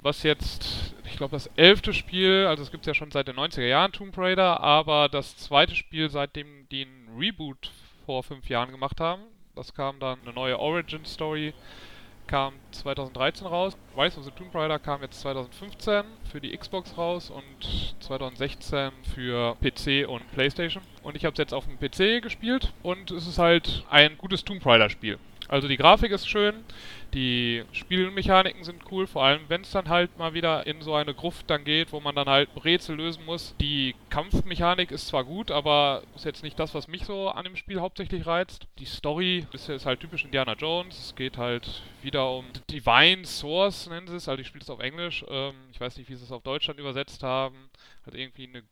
was 0.00 0.22
jetzt, 0.22 0.94
ich 1.04 1.18
glaube, 1.18 1.32
das 1.32 1.50
elfte 1.56 1.92
Spiel, 1.92 2.46
also 2.48 2.62
es 2.62 2.70
gibt 2.70 2.84
es 2.84 2.86
ja 2.86 2.94
schon 2.94 3.10
seit 3.10 3.28
den 3.28 3.36
90er 3.36 3.66
Jahren 3.66 3.92
Tomb 3.92 4.16
Raider, 4.16 4.60
aber 4.60 5.10
das 5.10 5.36
zweite 5.36 5.74
Spiel, 5.74 6.08
seitdem 6.08 6.66
die 6.70 6.86
einen 6.86 7.18
Reboot 7.18 7.70
vor 8.06 8.22
fünf 8.22 8.48
Jahren 8.48 8.70
gemacht 8.70 8.98
haben. 8.98 9.24
Das 9.54 9.74
kam 9.74 10.00
dann 10.00 10.20
eine 10.22 10.32
neue 10.32 10.58
Origin 10.58 11.04
Story 11.04 11.52
kam 12.30 12.54
2013 12.70 13.44
raus. 13.44 13.76
Rise 13.96 14.16
of 14.16 14.24
the 14.24 14.30
Tomb 14.30 14.54
Raider 14.54 14.78
kam 14.78 15.02
jetzt 15.02 15.20
2015 15.20 16.04
für 16.30 16.40
die 16.40 16.56
Xbox 16.56 16.96
raus 16.96 17.28
und 17.28 17.94
2016 17.98 18.92
für 19.12 19.56
PC 19.56 20.08
und 20.08 20.30
PlayStation. 20.30 20.80
Und 21.02 21.16
ich 21.16 21.24
habe 21.24 21.32
es 21.32 21.38
jetzt 21.38 21.52
auf 21.52 21.66
dem 21.66 21.76
PC 21.78 22.22
gespielt 22.22 22.72
und 22.84 23.10
es 23.10 23.26
ist 23.26 23.38
halt 23.38 23.84
ein 23.90 24.16
gutes 24.16 24.44
Tomb 24.44 24.64
Raider 24.64 24.88
Spiel. 24.90 25.18
Also 25.50 25.66
die 25.66 25.76
Grafik 25.76 26.12
ist 26.12 26.28
schön, 26.28 26.62
die 27.12 27.64
Spielmechaniken 27.72 28.62
sind 28.62 28.84
cool, 28.92 29.08
vor 29.08 29.24
allem 29.24 29.40
wenn 29.48 29.62
es 29.62 29.72
dann 29.72 29.88
halt 29.88 30.16
mal 30.16 30.32
wieder 30.32 30.64
in 30.64 30.80
so 30.80 30.94
eine 30.94 31.12
Gruft 31.12 31.50
dann 31.50 31.64
geht, 31.64 31.90
wo 31.90 31.98
man 31.98 32.14
dann 32.14 32.28
halt 32.28 32.48
Rätsel 32.64 32.94
lösen 32.94 33.24
muss. 33.24 33.56
Die 33.60 33.96
Kampfmechanik 34.10 34.92
ist 34.92 35.08
zwar 35.08 35.24
gut, 35.24 35.50
aber 35.50 36.04
ist 36.14 36.24
jetzt 36.24 36.44
nicht 36.44 36.56
das, 36.56 36.72
was 36.72 36.86
mich 36.86 37.04
so 37.04 37.30
an 37.30 37.42
dem 37.42 37.56
Spiel 37.56 37.80
hauptsächlich 37.80 38.26
reizt. 38.26 38.68
Die 38.78 38.84
Story 38.84 39.44
ist, 39.52 39.68
ist 39.68 39.86
halt 39.86 39.98
typisch 39.98 40.24
Indiana 40.24 40.52
Jones. 40.52 40.96
Es 40.96 41.16
geht 41.16 41.36
halt 41.36 41.82
wieder 42.00 42.30
um 42.30 42.44
Divine 42.70 43.24
Source, 43.24 43.88
nennen 43.88 44.06
sie 44.06 44.14
es. 44.14 44.28
Also 44.28 44.40
ich 44.40 44.46
spiele 44.46 44.62
es 44.62 44.70
auf 44.70 44.78
Englisch. 44.78 45.24
Ähm, 45.28 45.54
ich 45.72 45.80
weiß 45.80 45.96
nicht, 45.96 46.08
wie 46.08 46.14
sie 46.14 46.22
es 46.22 46.30
auf 46.30 46.44
Deutschland 46.44 46.78
übersetzt 46.78 47.24
haben. 47.24 47.70
Halt 48.06 48.14
irgendwie 48.14 48.46
eine 48.46 48.62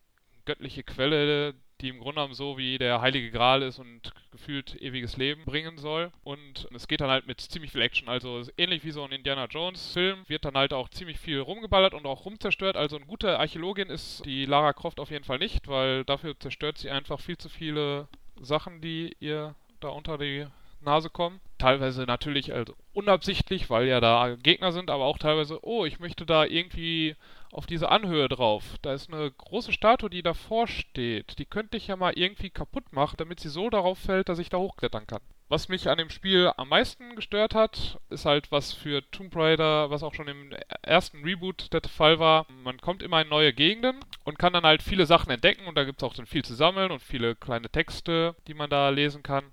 göttliche 0.45 0.85
Quelle, 0.85 1.55
die 1.81 1.89
im 1.89 1.99
Grunde 1.99 2.15
genommen 2.15 2.35
so 2.35 2.59
wie 2.59 2.79
der 2.79 3.01
Heilige 3.01 3.31
Gral 3.31 3.63
ist 3.63 3.79
und 3.79 4.13
gefühlt 4.33 4.81
ewiges 4.81 5.17
Leben 5.17 5.45
bringen 5.45 5.79
soll. 5.79 6.11
Und 6.25 6.69
es 6.75 6.89
geht 6.89 7.01
dann 7.01 7.11
halt 7.11 7.27
mit 7.27 7.41
ziemlich 7.41 7.73
viel 7.73 7.83
Action. 7.83 8.09
Also 8.09 8.43
ähnlich 8.57 8.85
wie 8.85 8.91
so 8.91 9.05
ein 9.05 9.13
Indiana 9.13 9.47
Jones 9.47 9.93
Film 9.93 10.19
wird 10.29 10.45
dann 10.45 10.57
halt 10.57 10.73
auch 10.73 10.89
ziemlich 10.89 11.19
viel 11.19 11.41
rumgeballert 11.41 11.95
und 11.95 12.07
auch 12.07 12.25
rumzerstört. 12.25 12.77
Also 12.77 12.97
eine 12.97 13.07
gute 13.07 13.39
Archäologin 13.39 13.91
ist 13.91 14.25
die 14.25 14.47
Lara 14.47 14.73
Croft 14.73 15.01
auf 15.01 15.11
jeden 15.11 15.25
Fall 15.25 15.39
nicht, 15.39 15.69
weil 15.69 16.05
dafür 16.05 16.39
zerstört 16.39 16.79
sie 16.79 16.91
einfach 16.91 17.21
viel 17.21 17.39
zu 17.39 17.49
viele 17.49 18.09
Sachen, 18.41 18.81
die 18.81 19.17
ihr 19.21 19.55
da 19.81 19.89
unter 19.89 20.19
die 20.19 20.47
Nase 20.81 21.11
kommen. 21.11 21.41
Teilweise 21.59 22.05
natürlich 22.05 22.53
also 22.53 22.75
unabsichtlich, 22.93 23.69
weil 23.69 23.87
ja 23.89 24.01
da 24.01 24.37
Gegner 24.37 24.73
sind, 24.73 24.91
aber 24.91 25.05
auch 25.05 25.19
teilweise, 25.19 25.65
oh, 25.65 25.85
ich 25.85 25.99
möchte 25.99 26.25
da 26.25 26.45
irgendwie 26.45 27.17
auf 27.53 27.67
diese 27.67 27.91
Anhöhe 27.91 28.29
drauf. 28.29 28.77
Da 28.83 28.93
ist 28.93 29.13
eine 29.13 29.31
große 29.31 29.73
Statue, 29.73 30.11
die 30.11 30.23
davor 30.23 30.67
steht. 30.67 31.39
Die 31.39 31.47
könnte 31.47 31.77
ich 31.77 31.87
ja 31.87 31.97
mal 31.97 32.13
irgendwie 32.17 32.51
kaputt 32.51 32.93
machen, 32.93 33.17
damit 33.19 33.41
sie 33.41 33.49
so 33.49 33.71
darauf 33.71 33.99
fällt, 33.99 34.29
dass 34.29 34.39
ich 34.39 34.49
da 34.49 34.59
hochklettern 34.59 35.07
kann. 35.07 35.21
Was 35.51 35.71
mich 35.71 35.89
an 35.89 35.97
dem 35.97 36.11
Spiel 36.11 36.53
am 36.59 36.69
meisten 36.69 37.17
gestört 37.17 37.55
hat, 37.55 37.99
ist 38.11 38.27
halt 38.27 38.53
was 38.53 38.75
für 38.75 39.03
Tomb 39.11 39.35
Raider, 39.35 39.89
was 39.89 40.03
auch 40.03 40.13
schon 40.13 40.29
im 40.29 40.55
ersten 40.83 41.25
Reboot 41.25 41.73
der 41.73 41.81
Fall 41.89 42.19
war. 42.19 42.47
Man 42.51 42.79
kommt 42.83 43.03
immer 43.03 43.23
in 43.23 43.31
neue 43.31 43.55
Gegenden 43.55 43.99
und 44.25 44.39
kann 44.39 44.53
dann 44.53 44.65
halt 44.65 44.83
viele 44.83 45.07
Sachen 45.07 45.31
entdecken 45.31 45.67
und 45.67 45.75
da 45.75 45.85
gibt 45.85 46.03
es 46.03 46.07
auch 46.07 46.13
dann 46.13 46.27
viel 46.27 46.45
zu 46.45 46.55
sammeln 46.55 46.91
und 46.91 47.01
viele 47.01 47.35
kleine 47.35 47.71
Texte, 47.71 48.37
die 48.47 48.53
man 48.53 48.69
da 48.69 48.91
lesen 48.91 49.23
kann. 49.23 49.45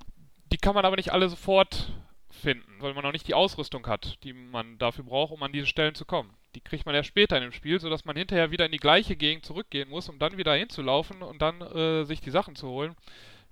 Die 0.51 0.58
kann 0.58 0.75
man 0.75 0.84
aber 0.84 0.97
nicht 0.97 1.13
alle 1.13 1.29
sofort 1.29 1.93
finden, 2.29 2.81
weil 2.81 2.93
man 2.93 3.03
noch 3.05 3.13
nicht 3.13 3.29
die 3.29 3.34
Ausrüstung 3.34 3.88
hat, 3.88 4.21
die 4.25 4.34
man 4.34 4.77
dafür 4.77 5.05
braucht, 5.05 5.31
um 5.31 5.41
an 5.43 5.53
diese 5.53 5.65
Stellen 5.65 5.95
zu 5.95 6.03
kommen 6.03 6.36
die 6.56 6.62
kriegt 6.62 6.86
man 6.86 6.96
erst 6.96 7.10
später 7.10 7.38
in 7.38 7.44
dem 7.44 7.52
Spiel, 7.52 7.80
sodass 7.80 8.06
man 8.06 8.15
hinterher 8.15 8.52
wieder 8.52 8.65
in 8.65 8.72
die 8.72 8.78
gleiche 8.78 9.15
Gegend 9.15 9.46
zurückgehen 9.46 9.89
muss, 9.89 10.10
um 10.10 10.20
dann 10.20 10.38
wieder 10.38 10.54
hinzulaufen 10.54 11.22
und 11.22 11.41
dann 11.41 11.62
äh, 11.62 12.06
sich 12.06 12.22
die 12.22 12.32
Sachen 12.32 12.56
zu 12.56 12.68
holen, 12.70 12.96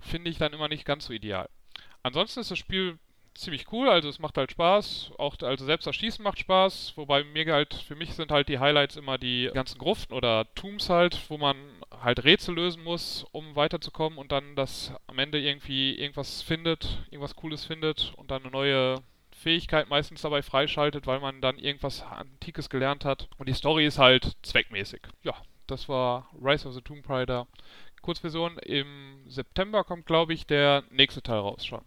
finde 0.00 0.30
ich 0.30 0.38
dann 0.38 0.52
immer 0.52 0.68
nicht 0.68 0.84
ganz 0.84 1.06
so 1.06 1.12
ideal. 1.12 1.48
Ansonsten 2.02 2.40
ist 2.40 2.50
das 2.50 2.58
Spiel 2.58 2.98
ziemlich 3.34 3.72
cool, 3.72 3.88
also 3.88 4.08
es 4.08 4.18
macht 4.18 4.38
halt 4.38 4.52
Spaß, 4.52 5.12
auch 5.18 5.36
also 5.42 5.64
selbst 5.64 5.86
das 5.86 5.96
Schießen 5.96 6.22
macht 6.22 6.38
Spaß, 6.38 6.92
wobei 6.96 7.24
mir 7.24 7.52
halt, 7.52 7.74
für 7.74 7.96
mich 7.96 8.14
sind 8.14 8.30
halt 8.30 8.48
die 8.48 8.58
Highlights 8.58 8.96
immer 8.96 9.18
die 9.18 9.50
ganzen 9.52 9.78
Gruften 9.78 10.14
oder 10.14 10.46
Tombs 10.54 10.88
halt, 10.88 11.18
wo 11.28 11.36
man 11.36 11.56
halt 12.00 12.24
Rätsel 12.24 12.54
lösen 12.54 12.84
muss, 12.84 13.26
um 13.32 13.56
weiterzukommen 13.56 14.18
und 14.18 14.32
dann 14.32 14.54
das 14.54 14.92
am 15.06 15.18
Ende 15.18 15.40
irgendwie 15.40 15.98
irgendwas 15.98 16.42
findet, 16.42 17.04
irgendwas 17.10 17.36
Cooles 17.36 17.64
findet 17.64 18.12
und 18.16 18.30
dann 18.30 18.42
eine 18.42 18.52
neue 18.52 19.02
Fähigkeit 19.44 19.88
meistens 19.90 20.22
dabei 20.22 20.42
freischaltet, 20.42 21.06
weil 21.06 21.20
man 21.20 21.40
dann 21.40 21.58
irgendwas 21.58 22.02
Antikes 22.02 22.70
gelernt 22.70 23.04
hat. 23.04 23.28
Und 23.36 23.48
die 23.48 23.54
Story 23.54 23.86
ist 23.86 23.98
halt 23.98 24.32
zweckmäßig. 24.42 25.02
Ja, 25.22 25.34
das 25.66 25.88
war 25.88 26.30
Rise 26.42 26.66
of 26.66 26.74
the 26.74 26.80
Tomb 26.80 27.08
Raider. 27.08 27.46
Kurzversion. 28.00 28.58
Im 28.58 29.22
September 29.28 29.84
kommt, 29.84 30.06
glaube 30.06 30.32
ich, 30.32 30.46
der 30.46 30.84
nächste 30.90 31.22
Teil 31.22 31.38
raus 31.38 31.64
schon. 31.64 31.82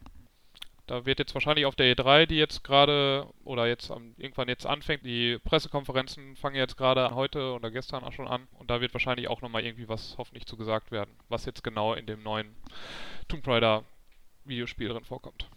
Da 0.86 1.06
wird 1.06 1.20
jetzt 1.20 1.34
wahrscheinlich 1.34 1.66
auf 1.66 1.76
der 1.76 1.94
E3, 1.96 2.28
die 2.28 2.38
jetzt 2.38 2.64
gerade 2.64 3.28
oder 3.44 3.68
jetzt 3.68 3.92
am, 3.92 4.14
irgendwann 4.18 4.48
jetzt 4.48 4.66
anfängt, 4.66 5.06
die 5.06 5.38
Pressekonferenzen 5.40 6.38
fangen 6.38 6.56
jetzt 6.56 6.78
gerade 6.78 7.14
heute 7.14 7.54
oder 7.54 7.72
gestern 7.72 8.06
auch 8.06 8.14
schon 8.14 8.28
an 8.28 8.48
und 8.58 8.70
da 8.70 8.80
wird 8.80 8.94
wahrscheinlich 8.94 9.28
auch 9.28 9.42
nochmal 9.42 9.66
irgendwie 9.66 9.90
was 9.90 10.16
hoffentlich 10.18 10.46
zugesagt 10.46 10.92
werden, 10.92 11.12
was 11.28 11.44
jetzt 11.44 11.62
genau 11.62 11.94
in 11.94 12.06
dem 12.06 12.24
neuen 12.24 12.56
Tomb 13.28 13.46
Raider 13.46 13.84
Videospiel 14.46 14.88
drin 14.88 15.04
vorkommt. 15.04 15.50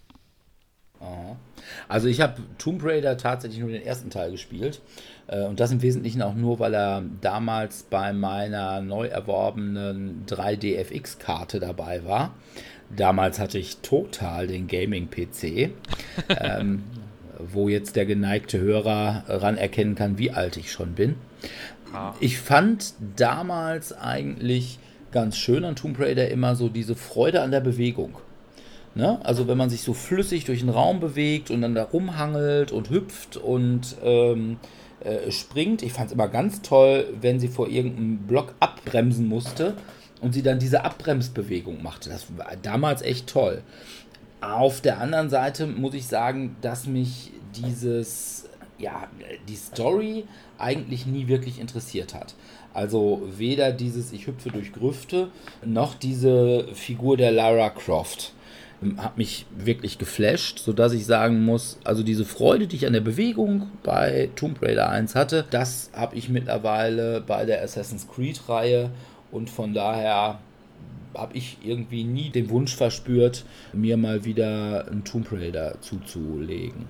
Also 1.89 2.09
ich 2.09 2.21
habe 2.21 2.43
Tomb 2.59 2.83
Raider 2.85 3.17
tatsächlich 3.17 3.61
nur 3.61 3.71
den 3.71 3.83
ersten 3.83 4.11
Teil 4.11 4.31
gespielt. 4.31 4.81
Äh, 5.27 5.45
und 5.45 5.61
das 5.61 5.73
im 5.73 5.83
Wesentlichen 5.83 6.23
auch 6.23 6.35
nur, 6.35 6.59
weil 6.59 6.75
er 6.75 7.03
damals 7.21 7.85
bei 7.85 8.13
meiner 8.13 8.81
neu 8.81 9.07
erworbenen 9.07 10.25
3DFX-Karte 10.27 11.61
dabei 11.61 12.05
war. 12.05 12.35
Damals 12.95 13.39
hatte 13.39 13.59
ich 13.59 13.79
total 13.79 14.47
den 14.47 14.67
Gaming-PC. 14.67 15.71
ähm, 16.29 16.83
wo 17.41 17.69
jetzt 17.69 17.97
der 17.97 18.07
geneigte 18.07 18.59
Hörer 18.59 19.25
ran 19.29 19.57
erkennen 19.57 19.95
kann, 19.95 20.19
wie 20.19 20.31
alt 20.31 20.57
ich 20.57 20.71
schon 20.71 20.93
bin. 20.93 21.17
Ah. 21.93 22.15
Ich 22.21 22.39
fand 22.39 22.95
damals 23.17 23.93
eigentlich 23.93 24.79
ganz 25.13 25.37
schön 25.37 25.65
an 25.65 25.77
Tomb 25.77 25.99
Raider 25.99 26.29
immer 26.29 26.55
so 26.55 26.69
diese 26.69 26.95
Freude 26.95 27.43
an 27.43 27.51
der 27.51 27.61
Bewegung. 27.61 28.19
Ne? 29.01 29.19
Also 29.25 29.49
wenn 29.49 29.57
man 29.57 29.71
sich 29.71 29.81
so 29.81 29.95
flüssig 29.95 30.45
durch 30.45 30.61
den 30.61 30.69
Raum 30.69 31.01
bewegt 31.01 31.51
und 31.51 31.63
dann 31.63 31.75
da 31.75 31.85
rumhangelt 31.85 32.71
und 32.71 32.91
hüpft 32.91 33.39
und 33.39 33.97
ähm, 34.05 34.59
äh, 35.01 35.31
springt. 35.31 35.83
Ich 35.83 35.95
fand 35.95 36.09
es 36.09 36.13
immer 36.13 36.29
ganz 36.29 36.61
toll, 36.61 37.07
wenn 37.19 37.41
sie 37.41 37.49
vor 37.49 37.69
irgendeinem 37.69 38.19
Block 38.19 38.55
abbremsen 38.61 39.27
musste 39.27 39.75
und 40.21 40.35
sie 40.35 40.43
dann 40.43 40.59
diese 40.59 40.85
Abbremsbewegung 40.85 41.83
machte. 41.83 42.11
Das 42.11 42.27
war 42.37 42.55
damals 42.61 43.01
echt 43.01 43.27
toll. 43.27 43.63
Auf 44.43 44.83
der 44.83 45.01
anderen 45.01 45.31
Seite 45.31 45.67
muss 45.67 45.95
ich 45.95 46.07
sagen, 46.07 46.57
dass 46.61 46.87
mich 46.87 47.33
dieses, 47.55 48.51
ja, 48.77 49.09
die 49.49 49.57
Story 49.57 50.25
eigentlich 50.59 51.07
nie 51.07 51.27
wirklich 51.27 51.59
interessiert 51.59 52.13
hat. 52.13 52.35
Also 52.75 53.23
weder 53.35 53.73
dieses 53.73 54.13
Ich 54.13 54.27
hüpfe 54.27 54.51
durch 54.51 54.75
Grüfte 54.75 55.31
noch 55.65 55.95
diese 55.95 56.69
Figur 56.75 57.17
der 57.17 57.33
Lara 57.33 57.71
Croft 57.71 58.35
hat 58.97 59.19
mich 59.19 59.47
wirklich 59.57 59.99
geflasht, 59.99 60.59
sodass 60.59 60.93
ich 60.93 61.05
sagen 61.05 61.45
muss, 61.45 61.79
also 61.85 62.03
diese 62.03 62.25
Freude, 62.25 62.67
die 62.67 62.77
ich 62.77 62.87
an 62.87 62.95
der 62.95 63.01
Bewegung 63.01 63.69
bei 63.83 64.31
Tomb 64.37 64.63
Raider 64.63 64.89
1 64.89 65.15
hatte, 65.15 65.45
das 65.51 65.91
habe 65.93 66.17
ich 66.17 66.29
mittlerweile 66.29 67.21
bei 67.21 67.45
der 67.45 67.63
Assassin's 67.63 68.09
Creed-Reihe 68.09 68.91
und 69.31 69.51
von 69.51 69.75
daher 69.75 70.39
habe 71.15 71.37
ich 71.37 71.59
irgendwie 71.63 72.05
nie 72.05 72.31
den 72.31 72.49
Wunsch 72.51 72.75
verspürt, 72.75 73.45
mir 73.73 73.97
mal 73.97 74.25
wieder 74.25 74.87
einen 74.91 75.05
Tomb 75.05 75.31
Raider 75.33 75.81
zuzulegen 75.81 76.87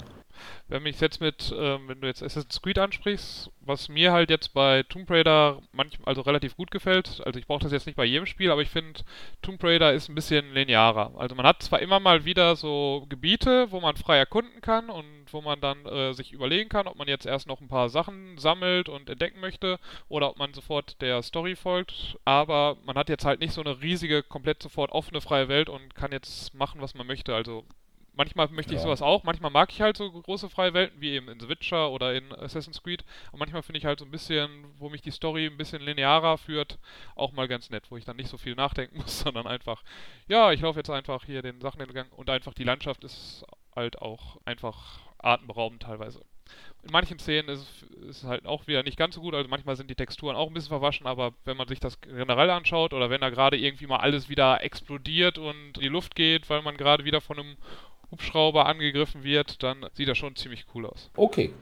wenn 0.68 0.82
mich 0.82 1.00
jetzt 1.00 1.20
mit, 1.20 1.52
ähm, 1.56 1.88
wenn 1.88 2.00
du 2.00 2.06
jetzt 2.06 2.22
Assassin's 2.22 2.60
Creed 2.62 2.78
ansprichst, 2.78 3.50
was 3.60 3.88
mir 3.88 4.12
halt 4.12 4.30
jetzt 4.30 4.54
bei 4.54 4.82
Tomb 4.84 5.10
Raider 5.10 5.60
manchmal 5.72 6.08
also 6.08 6.22
relativ 6.22 6.56
gut 6.56 6.70
gefällt, 6.70 7.20
also 7.24 7.38
ich 7.38 7.46
brauche 7.46 7.62
das 7.62 7.72
jetzt 7.72 7.86
nicht 7.86 7.96
bei 7.96 8.04
jedem 8.04 8.26
Spiel, 8.26 8.50
aber 8.50 8.62
ich 8.62 8.70
finde 8.70 9.00
Tomb 9.42 9.62
Raider 9.62 9.92
ist 9.92 10.08
ein 10.08 10.14
bisschen 10.14 10.52
linearer. 10.52 11.12
Also 11.16 11.34
man 11.34 11.46
hat 11.46 11.62
zwar 11.62 11.80
immer 11.80 12.00
mal 12.00 12.24
wieder 12.24 12.56
so 12.56 13.06
Gebiete, 13.08 13.70
wo 13.70 13.80
man 13.80 13.96
frei 13.96 14.18
erkunden 14.18 14.60
kann 14.60 14.90
und 14.90 15.04
wo 15.32 15.40
man 15.40 15.60
dann 15.60 15.84
äh, 15.86 16.12
sich 16.12 16.32
überlegen 16.32 16.68
kann, 16.68 16.86
ob 16.86 16.96
man 16.96 17.08
jetzt 17.08 17.26
erst 17.26 17.46
noch 17.46 17.60
ein 17.60 17.68
paar 17.68 17.88
Sachen 17.88 18.38
sammelt 18.38 18.88
und 18.88 19.08
entdecken 19.08 19.40
möchte 19.40 19.78
oder 20.08 20.30
ob 20.30 20.38
man 20.38 20.54
sofort 20.54 21.00
der 21.00 21.22
Story 21.22 21.56
folgt, 21.56 22.18
aber 22.24 22.76
man 22.84 22.96
hat 22.96 23.08
jetzt 23.08 23.24
halt 23.24 23.40
nicht 23.40 23.52
so 23.52 23.60
eine 23.60 23.80
riesige, 23.80 24.22
komplett 24.22 24.62
sofort 24.62 24.92
offene 24.92 25.20
freie 25.20 25.48
Welt 25.48 25.68
und 25.68 25.94
kann 25.94 26.12
jetzt 26.12 26.54
machen, 26.54 26.80
was 26.80 26.94
man 26.94 27.06
möchte. 27.06 27.34
Also 27.34 27.64
Manchmal 28.20 28.48
möchte 28.50 28.74
ich 28.74 28.80
ja. 28.80 28.82
sowas 28.82 29.00
auch, 29.00 29.24
manchmal 29.24 29.50
mag 29.50 29.72
ich 29.72 29.80
halt 29.80 29.96
so 29.96 30.12
große 30.12 30.50
freie 30.50 30.74
Welten, 30.74 31.00
wie 31.00 31.12
eben 31.12 31.30
in 31.30 31.40
The 31.40 31.48
Witcher 31.48 31.90
oder 31.90 32.14
in 32.14 32.34
Assassin's 32.34 32.82
Creed. 32.82 33.02
Und 33.32 33.38
manchmal 33.38 33.62
finde 33.62 33.78
ich 33.78 33.86
halt 33.86 33.98
so 33.98 34.04
ein 34.04 34.10
bisschen, 34.10 34.66
wo 34.76 34.90
mich 34.90 35.00
die 35.00 35.10
Story 35.10 35.46
ein 35.46 35.56
bisschen 35.56 35.80
linearer 35.80 36.36
führt, 36.36 36.78
auch 37.14 37.32
mal 37.32 37.48
ganz 37.48 37.70
nett, 37.70 37.84
wo 37.88 37.96
ich 37.96 38.04
dann 38.04 38.16
nicht 38.16 38.28
so 38.28 38.36
viel 38.36 38.54
nachdenken 38.54 38.98
muss, 39.00 39.20
sondern 39.20 39.46
einfach, 39.46 39.82
ja, 40.28 40.52
ich 40.52 40.60
laufe 40.60 40.78
jetzt 40.78 40.90
einfach 40.90 41.24
hier 41.24 41.40
den 41.40 41.62
Sachen 41.62 41.80
entlang 41.80 42.10
und 42.10 42.28
einfach 42.28 42.52
die 42.52 42.64
Landschaft 42.64 43.04
ist 43.04 43.42
halt 43.74 44.02
auch 44.02 44.36
einfach 44.44 45.00
atemberaubend 45.16 45.82
teilweise. 45.82 46.20
In 46.82 46.92
manchen 46.92 47.18
Szenen 47.18 47.48
ist 47.48 47.86
es 48.06 48.24
halt 48.24 48.44
auch 48.44 48.66
wieder 48.66 48.82
nicht 48.82 48.98
ganz 48.98 49.14
so 49.14 49.22
gut, 49.22 49.34
also 49.34 49.48
manchmal 49.48 49.76
sind 49.76 49.88
die 49.88 49.94
Texturen 49.94 50.36
auch 50.36 50.48
ein 50.48 50.52
bisschen 50.52 50.68
verwaschen, 50.68 51.06
aber 51.06 51.32
wenn 51.46 51.56
man 51.56 51.68
sich 51.68 51.80
das 51.80 52.02
generell 52.02 52.50
anschaut 52.50 52.92
oder 52.92 53.08
wenn 53.08 53.22
da 53.22 53.30
gerade 53.30 53.56
irgendwie 53.56 53.86
mal 53.86 54.00
alles 54.00 54.28
wieder 54.28 54.62
explodiert 54.62 55.38
und 55.38 55.76
in 55.76 55.80
die 55.80 55.88
Luft 55.88 56.14
geht, 56.14 56.50
weil 56.50 56.60
man 56.60 56.76
gerade 56.76 57.06
wieder 57.06 57.22
von 57.22 57.38
einem 57.38 57.56
Hubschrauber 58.10 58.66
angegriffen 58.66 59.24
wird, 59.24 59.62
dann 59.62 59.86
sieht 59.94 60.08
das 60.08 60.18
schon 60.18 60.36
ziemlich 60.36 60.66
cool 60.74 60.86
aus. 60.86 61.10
Okay. 61.16 61.52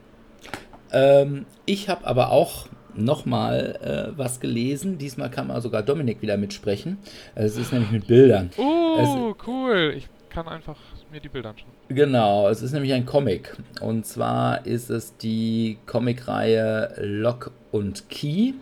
Ähm, 0.91 1.45
ich 1.65 1.89
habe 1.89 2.05
aber 2.05 2.31
auch 2.31 2.67
nochmal 2.95 4.11
äh, 4.13 4.17
was 4.17 4.39
gelesen. 4.39 4.97
Diesmal 4.97 5.29
kann 5.29 5.47
man 5.47 5.61
sogar 5.61 5.83
Dominik 5.83 6.21
wieder 6.21 6.37
mitsprechen. 6.37 6.97
Es 7.35 7.57
ist 7.57 7.71
nämlich 7.71 7.91
mit 7.91 8.07
Bildern. 8.07 8.49
Oh, 8.57 8.97
es, 8.99 9.47
cool. 9.47 9.93
Ich 9.95 10.09
kann 10.29 10.47
einfach 10.47 10.77
mir 11.11 11.19
die 11.19 11.29
Bilder 11.29 11.49
anschauen. 11.49 11.71
Genau, 11.89 12.47
es 12.49 12.61
ist 12.61 12.71
nämlich 12.71 12.93
ein 12.93 13.05
Comic. 13.05 13.57
Und 13.81 14.05
zwar 14.05 14.65
ist 14.65 14.89
es 14.89 15.17
die 15.17 15.77
Comicreihe 15.85 16.93
Lock 16.97 17.51
und 17.71 18.09
Key. 18.09 18.53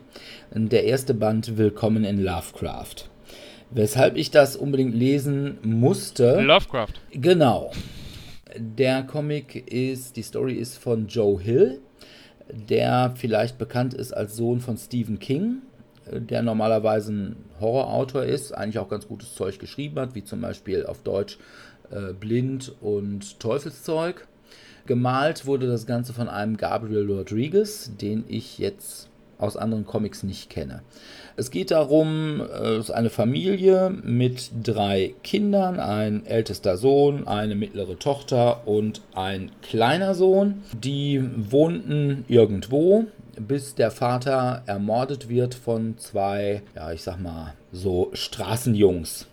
Der 0.51 0.85
erste 0.85 1.13
Band 1.13 1.57
Willkommen 1.57 2.03
in 2.03 2.23
Lovecraft. 2.23 3.09
Weshalb 3.69 4.15
ich 4.15 4.31
das 4.31 4.55
unbedingt 4.55 4.95
lesen 4.95 5.57
musste. 5.63 6.41
Lovecraft. 6.41 6.93
Genau. 7.11 7.71
Der 8.57 9.03
Comic 9.03 9.71
ist, 9.71 10.15
die 10.15 10.21
Story 10.21 10.53
ist 10.53 10.77
von 10.77 11.07
Joe 11.07 11.39
Hill, 11.39 11.81
der 12.49 13.13
vielleicht 13.15 13.57
bekannt 13.57 13.93
ist 13.93 14.13
als 14.13 14.35
Sohn 14.35 14.61
von 14.61 14.77
Stephen 14.77 15.19
King, 15.19 15.61
der 16.09 16.41
normalerweise 16.41 17.11
ein 17.11 17.35
Horrorautor 17.59 18.23
ist, 18.23 18.53
eigentlich 18.53 18.79
auch 18.79 18.89
ganz 18.89 19.07
gutes 19.07 19.35
Zeug 19.35 19.59
geschrieben 19.59 19.99
hat, 19.99 20.15
wie 20.15 20.23
zum 20.23 20.41
Beispiel 20.41 20.85
auf 20.85 21.03
Deutsch 21.03 21.37
äh, 21.91 22.13
Blind 22.13 22.73
und 22.81 23.39
Teufelszeug. 23.39 24.27
Gemalt 24.85 25.45
wurde 25.45 25.67
das 25.67 25.85
Ganze 25.85 26.13
von 26.13 26.29
einem 26.29 26.55
Gabriel 26.55 27.11
Rodriguez, 27.11 27.91
den 27.97 28.23
ich 28.29 28.57
jetzt 28.57 29.09
aus 29.39 29.57
anderen 29.57 29.85
Comics 29.85 30.23
nicht 30.23 30.49
kenne. 30.49 30.81
Es 31.35 31.51
geht 31.51 31.71
darum, 31.71 32.41
es 32.41 32.85
ist 32.85 32.91
eine 32.91 33.09
Familie 33.09 33.89
mit 33.89 34.49
drei 34.63 35.13
Kindern, 35.23 35.79
ein 35.79 36.25
ältester 36.25 36.77
Sohn, 36.77 37.27
eine 37.27 37.55
mittlere 37.55 37.99
Tochter 37.99 38.67
und 38.67 39.01
ein 39.13 39.51
kleiner 39.61 40.15
Sohn. 40.15 40.63
Die 40.73 41.23
wohnten 41.35 42.25
irgendwo, 42.27 43.05
bis 43.39 43.75
der 43.75 43.91
Vater 43.91 44.63
ermordet 44.65 45.29
wird 45.29 45.53
von 45.53 45.97
zwei, 45.97 46.63
ja, 46.75 46.91
ich 46.91 47.03
sag 47.03 47.19
mal, 47.19 47.53
so 47.71 48.09
Straßenjungs. 48.13 49.27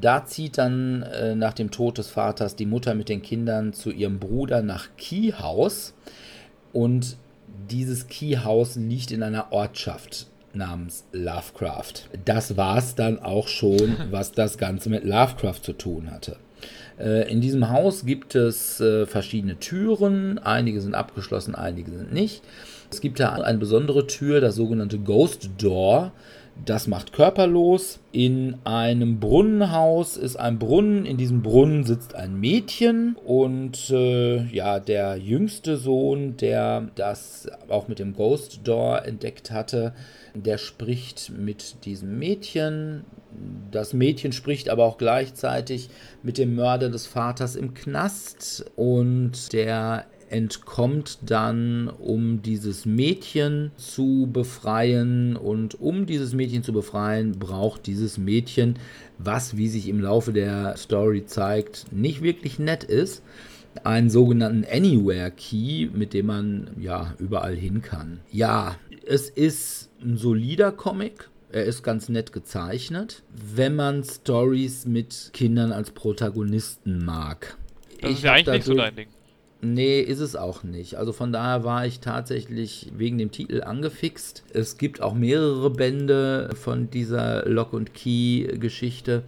Da 0.00 0.24
zieht 0.24 0.58
dann 0.58 1.02
äh, 1.02 1.34
nach 1.34 1.54
dem 1.54 1.70
Tod 1.70 1.98
des 1.98 2.08
Vaters 2.08 2.54
die 2.54 2.66
Mutter 2.66 2.94
mit 2.94 3.08
den 3.08 3.22
Kindern 3.22 3.72
zu 3.72 3.90
ihrem 3.90 4.18
Bruder 4.18 4.62
nach 4.62 4.88
Keyhouse 4.96 5.94
und 6.72 7.16
dieses 7.70 8.08
Keyhouse 8.08 8.76
liegt 8.76 9.10
in 9.10 9.22
einer 9.22 9.52
Ortschaft 9.52 10.26
namens 10.52 11.04
Lovecraft. 11.12 12.08
Das 12.24 12.56
war 12.56 12.78
es 12.78 12.94
dann 12.94 13.18
auch 13.18 13.48
schon, 13.48 13.96
was 14.10 14.32
das 14.32 14.58
Ganze 14.58 14.90
mit 14.90 15.04
Lovecraft 15.04 15.60
zu 15.62 15.72
tun 15.72 16.10
hatte. 16.10 16.36
Äh, 16.98 17.30
in 17.30 17.40
diesem 17.40 17.70
Haus 17.70 18.04
gibt 18.04 18.34
es 18.34 18.80
äh, 18.80 19.06
verschiedene 19.06 19.58
Türen, 19.58 20.38
einige 20.38 20.80
sind 20.80 20.94
abgeschlossen, 20.94 21.54
einige 21.54 21.90
sind 21.90 22.12
nicht. 22.12 22.42
Es 22.90 23.00
gibt 23.00 23.20
da 23.20 23.30
eine 23.30 23.58
besondere 23.58 24.06
Tür, 24.06 24.40
das 24.40 24.56
sogenannte 24.56 24.98
Ghost 24.98 25.50
Door. 25.58 26.12
Das 26.64 26.86
macht 26.86 27.12
körperlos. 27.12 28.00
In 28.12 28.56
einem 28.64 29.18
Brunnenhaus 29.18 30.16
ist 30.16 30.36
ein 30.36 30.58
Brunnen. 30.58 31.06
In 31.06 31.16
diesem 31.16 31.42
Brunnen 31.42 31.84
sitzt 31.84 32.14
ein 32.14 32.38
Mädchen. 32.38 33.16
Und 33.24 33.90
äh, 33.90 34.44
ja, 34.46 34.78
der 34.78 35.16
jüngste 35.16 35.76
Sohn, 35.76 36.36
der 36.36 36.88
das 36.96 37.48
auch 37.68 37.88
mit 37.88 37.98
dem 37.98 38.14
Ghost 38.14 38.60
Door 38.64 39.04
entdeckt 39.06 39.50
hatte, 39.50 39.94
der 40.34 40.58
spricht 40.58 41.32
mit 41.36 41.84
diesem 41.86 42.18
Mädchen. 42.18 43.04
Das 43.70 43.92
Mädchen 43.94 44.32
spricht 44.32 44.68
aber 44.68 44.84
auch 44.84 44.98
gleichzeitig 44.98 45.88
mit 46.22 46.36
dem 46.36 46.54
Mörder 46.56 46.90
des 46.90 47.06
Vaters 47.06 47.56
im 47.56 47.74
Knast. 47.74 48.66
Und 48.76 49.52
der 49.52 50.04
entkommt 50.30 51.18
dann, 51.22 51.88
um 51.88 52.40
dieses 52.42 52.86
Mädchen 52.86 53.72
zu 53.76 54.28
befreien. 54.32 55.36
Und 55.36 55.80
um 55.80 56.06
dieses 56.06 56.32
Mädchen 56.32 56.62
zu 56.62 56.72
befreien, 56.72 57.32
braucht 57.38 57.86
dieses 57.86 58.16
Mädchen, 58.16 58.78
was, 59.18 59.56
wie 59.56 59.68
sich 59.68 59.88
im 59.88 60.00
Laufe 60.00 60.32
der 60.32 60.76
Story 60.76 61.26
zeigt, 61.26 61.92
nicht 61.92 62.22
wirklich 62.22 62.58
nett 62.58 62.84
ist, 62.84 63.22
einen 63.84 64.10
sogenannten 64.10 64.64
Anywhere 64.70 65.30
Key, 65.30 65.88
mit 65.92 66.14
dem 66.14 66.26
man 66.26 66.70
ja 66.78 67.14
überall 67.18 67.54
hin 67.54 67.82
kann. 67.82 68.20
Ja, 68.30 68.76
es 69.06 69.28
ist 69.28 69.90
ein 70.02 70.16
solider 70.16 70.72
Comic. 70.72 71.28
Er 71.52 71.64
ist 71.64 71.82
ganz 71.82 72.08
nett 72.08 72.32
gezeichnet, 72.32 73.24
wenn 73.34 73.74
man 73.74 74.04
Stories 74.04 74.86
mit 74.86 75.30
Kindern 75.32 75.72
als 75.72 75.90
Protagonisten 75.90 77.04
mag. 77.04 77.56
Das 78.00 78.10
ich 78.10 78.18
ist 78.18 78.22
ja 78.22 78.32
eigentlich 78.34 78.54
nicht 78.54 78.64
so 78.66 78.74
dein 78.74 78.94
Ding. 78.94 79.08
Nee, 79.62 80.00
ist 80.00 80.20
es 80.20 80.36
auch 80.36 80.62
nicht. 80.62 80.94
Also 80.94 81.12
von 81.12 81.32
daher 81.32 81.64
war 81.64 81.84
ich 81.84 82.00
tatsächlich 82.00 82.90
wegen 82.96 83.18
dem 83.18 83.30
Titel 83.30 83.62
angefixt. 83.62 84.42
Es 84.54 84.78
gibt 84.78 85.02
auch 85.02 85.12
mehrere 85.12 85.68
Bände 85.68 86.48
von 86.54 86.88
dieser 86.90 87.46
Lock 87.46 87.74
und 87.74 87.92
Key 87.92 88.56
Geschichte. 88.58 89.22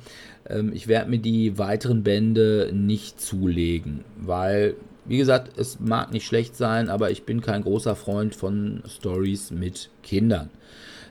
Ähm, 0.49 0.73
ich 0.73 0.88
werde 0.88 1.11
mir 1.11 1.18
die 1.18 1.59
weiteren 1.59 2.03
Bände 2.03 2.71
nicht 2.73 3.21
zulegen, 3.21 4.05
weil, 4.16 4.75
wie 5.05 5.18
gesagt, 5.18 5.59
es 5.59 5.81
mag 5.81 6.12
nicht 6.12 6.27
schlecht 6.27 6.57
sein, 6.57 6.88
aber 6.88 7.11
ich 7.11 7.25
bin 7.25 7.42
kein 7.42 7.62
großer 7.62 7.95
Freund 7.95 8.35
von 8.35 8.83
Stories 8.88 9.51
mit 9.51 9.90
Kindern. 10.03 10.49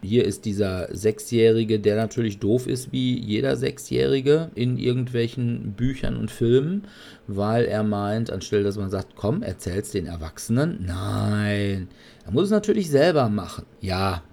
Hier 0.03 0.25
ist 0.25 0.45
dieser 0.45 0.87
Sechsjährige, 0.95 1.79
der 1.79 1.95
natürlich 1.95 2.39
doof 2.39 2.65
ist 2.65 2.91
wie 2.91 3.19
jeder 3.19 3.55
Sechsjährige 3.55 4.49
in 4.55 4.77
irgendwelchen 4.77 5.73
Büchern 5.73 6.17
und 6.17 6.31
Filmen, 6.31 6.85
weil 7.27 7.65
er 7.65 7.83
meint, 7.83 8.31
anstelle 8.31 8.63
dass 8.63 8.77
man 8.77 8.89
sagt, 8.89 9.15
komm, 9.15 9.43
erzähl's 9.43 9.91
den 9.91 10.07
Erwachsenen. 10.07 10.83
Nein, 10.87 11.87
er 12.25 12.31
muss 12.31 12.45
es 12.45 12.51
natürlich 12.51 12.89
selber 12.89 13.29
machen. 13.29 13.65
Ja, 13.79 14.23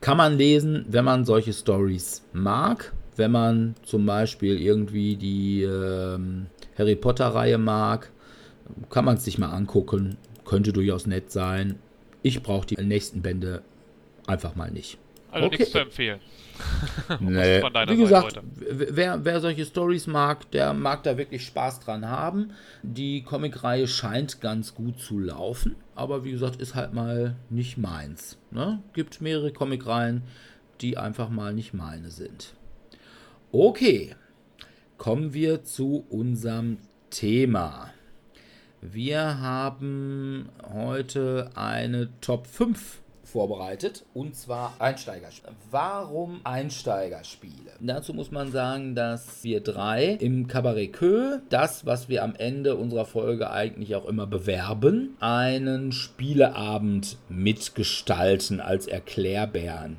kann 0.00 0.16
man 0.16 0.38
lesen, 0.38 0.86
wenn 0.88 1.04
man 1.04 1.24
solche 1.24 1.52
Stories 1.52 2.22
mag. 2.32 2.92
Wenn 3.16 3.32
man 3.32 3.74
zum 3.82 4.06
Beispiel 4.06 4.60
irgendwie 4.60 5.16
die 5.16 5.62
ähm, 5.62 6.46
Harry 6.78 6.94
Potter-Reihe 6.94 7.58
mag, 7.58 8.12
kann 8.90 9.04
man 9.04 9.16
es 9.16 9.24
sich 9.24 9.38
mal 9.38 9.50
angucken. 9.50 10.16
Könnte 10.44 10.72
durchaus 10.72 11.06
nett 11.08 11.32
sein. 11.32 11.80
Ich 12.22 12.44
brauche 12.44 12.66
die 12.68 12.76
nächsten 12.76 13.22
Bände 13.22 13.62
einfach 14.28 14.54
mal 14.54 14.70
nicht. 14.70 14.98
Also 15.30 15.46
okay. 15.46 15.56
nichts 15.58 15.72
zu 15.72 15.78
empfehlen. 15.78 16.20
nee. 17.20 17.62
Wie 17.62 17.96
gesagt, 17.96 18.40
wer, 18.56 19.24
wer 19.24 19.40
solche 19.40 19.64
Stories 19.64 20.06
mag, 20.06 20.50
der 20.50 20.72
mag 20.72 21.02
da 21.02 21.16
wirklich 21.16 21.44
Spaß 21.44 21.80
dran 21.80 22.08
haben. 22.08 22.52
Die 22.82 23.22
Comicreihe 23.22 23.86
scheint 23.86 24.40
ganz 24.40 24.74
gut 24.74 24.98
zu 24.98 25.18
laufen, 25.18 25.76
aber 25.94 26.24
wie 26.24 26.32
gesagt, 26.32 26.60
ist 26.60 26.74
halt 26.74 26.94
mal 26.94 27.36
nicht 27.50 27.78
meins. 27.78 28.38
Ne? 28.50 28.82
Gibt 28.94 29.20
mehrere 29.20 29.52
Comicreihen, 29.52 30.22
die 30.80 30.96
einfach 30.96 31.28
mal 31.28 31.52
nicht 31.52 31.74
meine 31.74 32.10
sind. 32.10 32.54
Okay, 33.52 34.14
kommen 34.96 35.34
wir 35.34 35.64
zu 35.64 36.04
unserem 36.08 36.78
Thema. 37.10 37.90
Wir 38.80 39.40
haben 39.40 40.48
heute 40.72 41.50
eine 41.54 42.08
Top 42.20 42.46
5 42.46 43.00
vorbereitet 43.28 44.04
und 44.14 44.34
zwar 44.34 44.74
Einsteigerspiele. 44.78 45.54
Warum 45.70 46.40
Einsteigerspiele? 46.44 47.72
Dazu 47.80 48.14
muss 48.14 48.30
man 48.30 48.50
sagen, 48.50 48.94
dass 48.94 49.44
wir 49.44 49.60
drei 49.60 50.16
im 50.20 50.48
Cabaret 50.48 50.92
Queue, 50.92 51.42
das, 51.50 51.86
was 51.86 52.08
wir 52.08 52.24
am 52.24 52.34
Ende 52.34 52.76
unserer 52.76 53.04
Folge 53.04 53.50
eigentlich 53.50 53.94
auch 53.94 54.06
immer 54.06 54.26
bewerben, 54.26 55.16
einen 55.20 55.92
Spieleabend 55.92 57.18
mitgestalten 57.28 58.60
als 58.60 58.86
Erklärbären. 58.86 59.98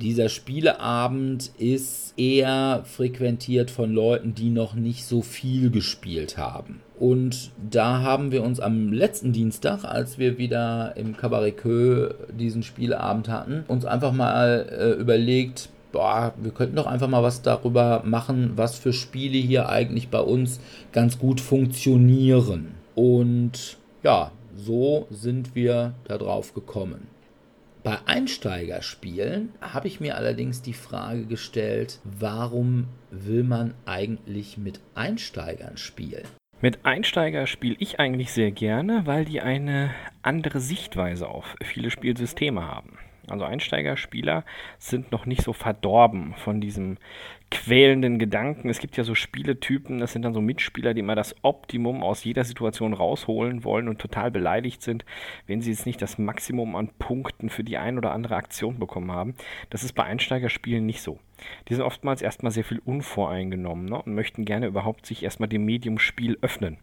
Dieser 0.00 0.28
Spieleabend 0.28 1.50
ist 1.58 2.14
eher 2.16 2.82
frequentiert 2.84 3.68
von 3.70 3.92
Leuten, 3.92 4.32
die 4.32 4.50
noch 4.50 4.74
nicht 4.74 5.04
so 5.04 5.22
viel 5.22 5.70
gespielt 5.70 6.38
haben. 6.38 6.80
Und 7.00 7.50
da 7.70 8.00
haben 8.00 8.30
wir 8.30 8.44
uns 8.44 8.60
am 8.60 8.92
letzten 8.92 9.32
Dienstag, 9.32 9.82
als 9.84 10.16
wir 10.16 10.38
wieder 10.38 10.96
im 10.96 11.16
Cabaret 11.16 11.56
diesen 12.30 12.62
Spieleabend 12.62 13.28
hatten, 13.28 13.64
uns 13.66 13.84
einfach 13.84 14.12
mal 14.12 14.68
äh, 14.70 15.00
überlegt, 15.00 15.68
boah, 15.90 16.32
wir 16.40 16.52
könnten 16.52 16.76
doch 16.76 16.86
einfach 16.86 17.08
mal 17.08 17.24
was 17.24 17.42
darüber 17.42 18.02
machen, 18.04 18.52
was 18.54 18.78
für 18.78 18.92
Spiele 18.92 19.38
hier 19.38 19.68
eigentlich 19.68 20.10
bei 20.10 20.20
uns 20.20 20.60
ganz 20.92 21.18
gut 21.18 21.40
funktionieren. 21.40 22.74
Und 22.94 23.78
ja, 24.04 24.30
so 24.54 25.08
sind 25.10 25.56
wir 25.56 25.94
darauf 26.04 26.54
gekommen. 26.54 27.08
Bei 27.88 28.00
Einsteigerspielen 28.04 29.54
habe 29.62 29.88
ich 29.88 29.98
mir 29.98 30.16
allerdings 30.16 30.60
die 30.60 30.74
Frage 30.74 31.24
gestellt, 31.24 32.00
warum 32.04 32.88
will 33.10 33.44
man 33.44 33.72
eigentlich 33.86 34.58
mit 34.58 34.80
Einsteigern 34.94 35.78
spielen? 35.78 36.24
Mit 36.60 36.84
Einsteiger 36.84 37.46
spiele 37.46 37.76
ich 37.78 37.98
eigentlich 37.98 38.30
sehr 38.30 38.50
gerne, 38.50 39.06
weil 39.06 39.24
die 39.24 39.40
eine 39.40 39.94
andere 40.20 40.60
Sichtweise 40.60 41.28
auf 41.28 41.56
viele 41.64 41.90
Spielsysteme 41.90 42.66
haben. 42.66 42.98
Also 43.30 43.44
Einsteigerspieler 43.44 44.44
sind 44.78 45.12
noch 45.12 45.26
nicht 45.26 45.42
so 45.42 45.52
verdorben 45.52 46.34
von 46.36 46.60
diesem 46.60 46.98
quälenden 47.50 48.18
Gedanken. 48.18 48.68
Es 48.68 48.78
gibt 48.78 48.96
ja 48.96 49.04
so 49.04 49.14
Spieletypen, 49.14 49.98
das 49.98 50.12
sind 50.12 50.22
dann 50.22 50.34
so 50.34 50.40
Mitspieler, 50.40 50.92
die 50.92 51.00
immer 51.00 51.14
das 51.14 51.34
Optimum 51.42 52.02
aus 52.02 52.24
jeder 52.24 52.44
Situation 52.44 52.92
rausholen 52.92 53.64
wollen 53.64 53.88
und 53.88 53.98
total 53.98 54.30
beleidigt 54.30 54.82
sind, 54.82 55.04
wenn 55.46 55.62
sie 55.62 55.70
jetzt 55.70 55.86
nicht 55.86 56.02
das 56.02 56.18
Maximum 56.18 56.76
an 56.76 56.90
Punkten 56.98 57.48
für 57.48 57.64
die 57.64 57.78
ein 57.78 57.96
oder 57.96 58.12
andere 58.12 58.36
Aktion 58.36 58.78
bekommen 58.78 59.12
haben. 59.12 59.34
Das 59.70 59.82
ist 59.82 59.94
bei 59.94 60.04
Einsteigerspielen 60.04 60.84
nicht 60.84 61.00
so. 61.00 61.18
Die 61.68 61.74
sind 61.74 61.84
oftmals 61.84 62.20
erstmal 62.20 62.52
sehr 62.52 62.64
viel 62.64 62.80
unvoreingenommen 62.84 63.86
ne, 63.86 64.02
und 64.02 64.14
möchten 64.14 64.44
gerne 64.44 64.66
überhaupt 64.66 65.06
sich 65.06 65.22
erstmal 65.22 65.48
dem 65.48 65.64
Medium 65.64 65.98
Spiel 65.98 66.36
öffnen. 66.42 66.78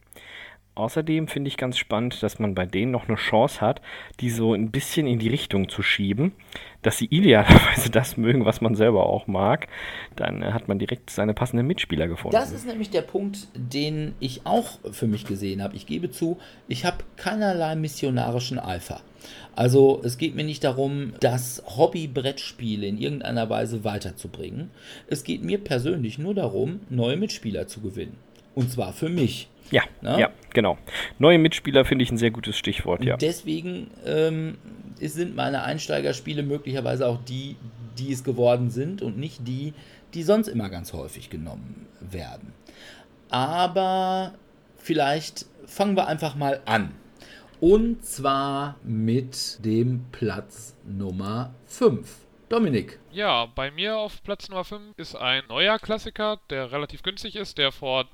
Außerdem 0.75 1.29
finde 1.29 1.47
ich 1.47 1.55
ganz 1.55 1.77
spannend, 1.77 2.21
dass 2.21 2.37
man 2.37 2.53
bei 2.53 2.65
denen 2.65 2.91
noch 2.91 3.07
eine 3.07 3.15
Chance 3.15 3.61
hat, 3.61 3.81
die 4.19 4.29
so 4.29 4.53
ein 4.53 4.71
bisschen 4.71 5.07
in 5.07 5.19
die 5.19 5.29
Richtung 5.29 5.69
zu 5.69 5.81
schieben, 5.81 6.33
dass 6.81 6.97
sie 6.97 7.05
idealerweise 7.05 7.89
das 7.91 8.17
mögen, 8.17 8.43
was 8.43 8.59
man 8.59 8.75
selber 8.75 9.05
auch 9.05 9.25
mag. 9.25 9.67
Dann 10.17 10.41
äh, 10.41 10.51
hat 10.51 10.67
man 10.67 10.77
direkt 10.77 11.09
seine 11.09 11.33
passenden 11.33 11.65
Mitspieler 11.65 12.09
gefunden. 12.09 12.35
Das 12.35 12.51
ist 12.51 12.67
nämlich 12.67 12.89
der 12.89 13.03
Punkt, 13.03 13.47
den 13.53 14.15
ich 14.19 14.45
auch 14.45 14.79
für 14.91 15.07
mich 15.07 15.25
gesehen 15.25 15.63
habe. 15.63 15.77
Ich 15.77 15.85
gebe 15.85 16.11
zu, 16.11 16.39
ich 16.67 16.83
habe 16.83 16.97
keinerlei 17.15 17.77
missionarischen 17.77 18.59
Eifer. 18.59 18.99
Also 19.55 20.01
es 20.03 20.17
geht 20.17 20.35
mir 20.35 20.43
nicht 20.43 20.65
darum, 20.65 21.13
das 21.21 21.63
Hobby-Brettspiele 21.65 22.85
in 22.85 22.97
irgendeiner 22.97 23.49
Weise 23.49 23.85
weiterzubringen. 23.85 24.71
Es 25.07 25.23
geht 25.23 25.41
mir 25.41 25.57
persönlich 25.57 26.19
nur 26.19 26.35
darum, 26.35 26.81
neue 26.89 27.15
Mitspieler 27.15 27.65
zu 27.67 27.79
gewinnen. 27.79 28.17
Und 28.53 28.71
zwar 28.71 28.91
für 28.91 29.09
mich. 29.09 29.47
Ja, 29.71 29.83
Na? 30.01 30.19
ja, 30.19 30.29
genau. 30.55 30.79
Neue 31.19 31.37
Mitspieler 31.37 31.85
finde 31.85 32.03
ich 32.03 32.11
ein 32.11 32.17
sehr 32.17 32.31
gutes 32.31 32.57
Stichwort, 32.57 33.03
ja. 33.03 33.17
Deswegen 33.17 33.91
ähm, 34.05 34.57
sind 34.99 35.35
meine 35.35 35.63
Einsteigerspiele 35.63 36.41
möglicherweise 36.41 37.07
auch 37.07 37.19
die, 37.23 37.57
die 37.99 38.11
es 38.11 38.23
geworden 38.23 38.71
sind 38.71 39.03
und 39.03 39.19
nicht 39.19 39.47
die, 39.47 39.73
die 40.15 40.23
sonst 40.23 40.47
immer 40.47 40.69
ganz 40.69 40.93
häufig 40.93 41.29
genommen 41.29 41.85
werden. 41.99 42.53
Aber 43.29 44.33
vielleicht 44.77 45.45
fangen 45.67 45.95
wir 45.95 46.07
einfach 46.07 46.35
mal 46.35 46.61
an. 46.65 46.91
Und 47.59 48.03
zwar 48.03 48.75
mit 48.83 49.63
dem 49.63 50.05
Platz 50.11 50.75
Nummer 50.85 51.53
5. 51.67 52.25
Dominik. 52.49 52.99
Ja, 53.11 53.47
bei 53.47 53.71
mir 53.71 53.97
auf 53.97 54.21
Platz 54.21 54.49
Nummer 54.49 54.63
5 54.63 54.97
ist 54.97 55.15
ein 55.15 55.43
neuer 55.49 55.79
Klassiker, 55.79 56.39
der 56.49 56.71
relativ 56.71 57.01
günstig 57.01 57.35
ist, 57.35 57.57
der 57.57 57.71
vor 57.71 58.05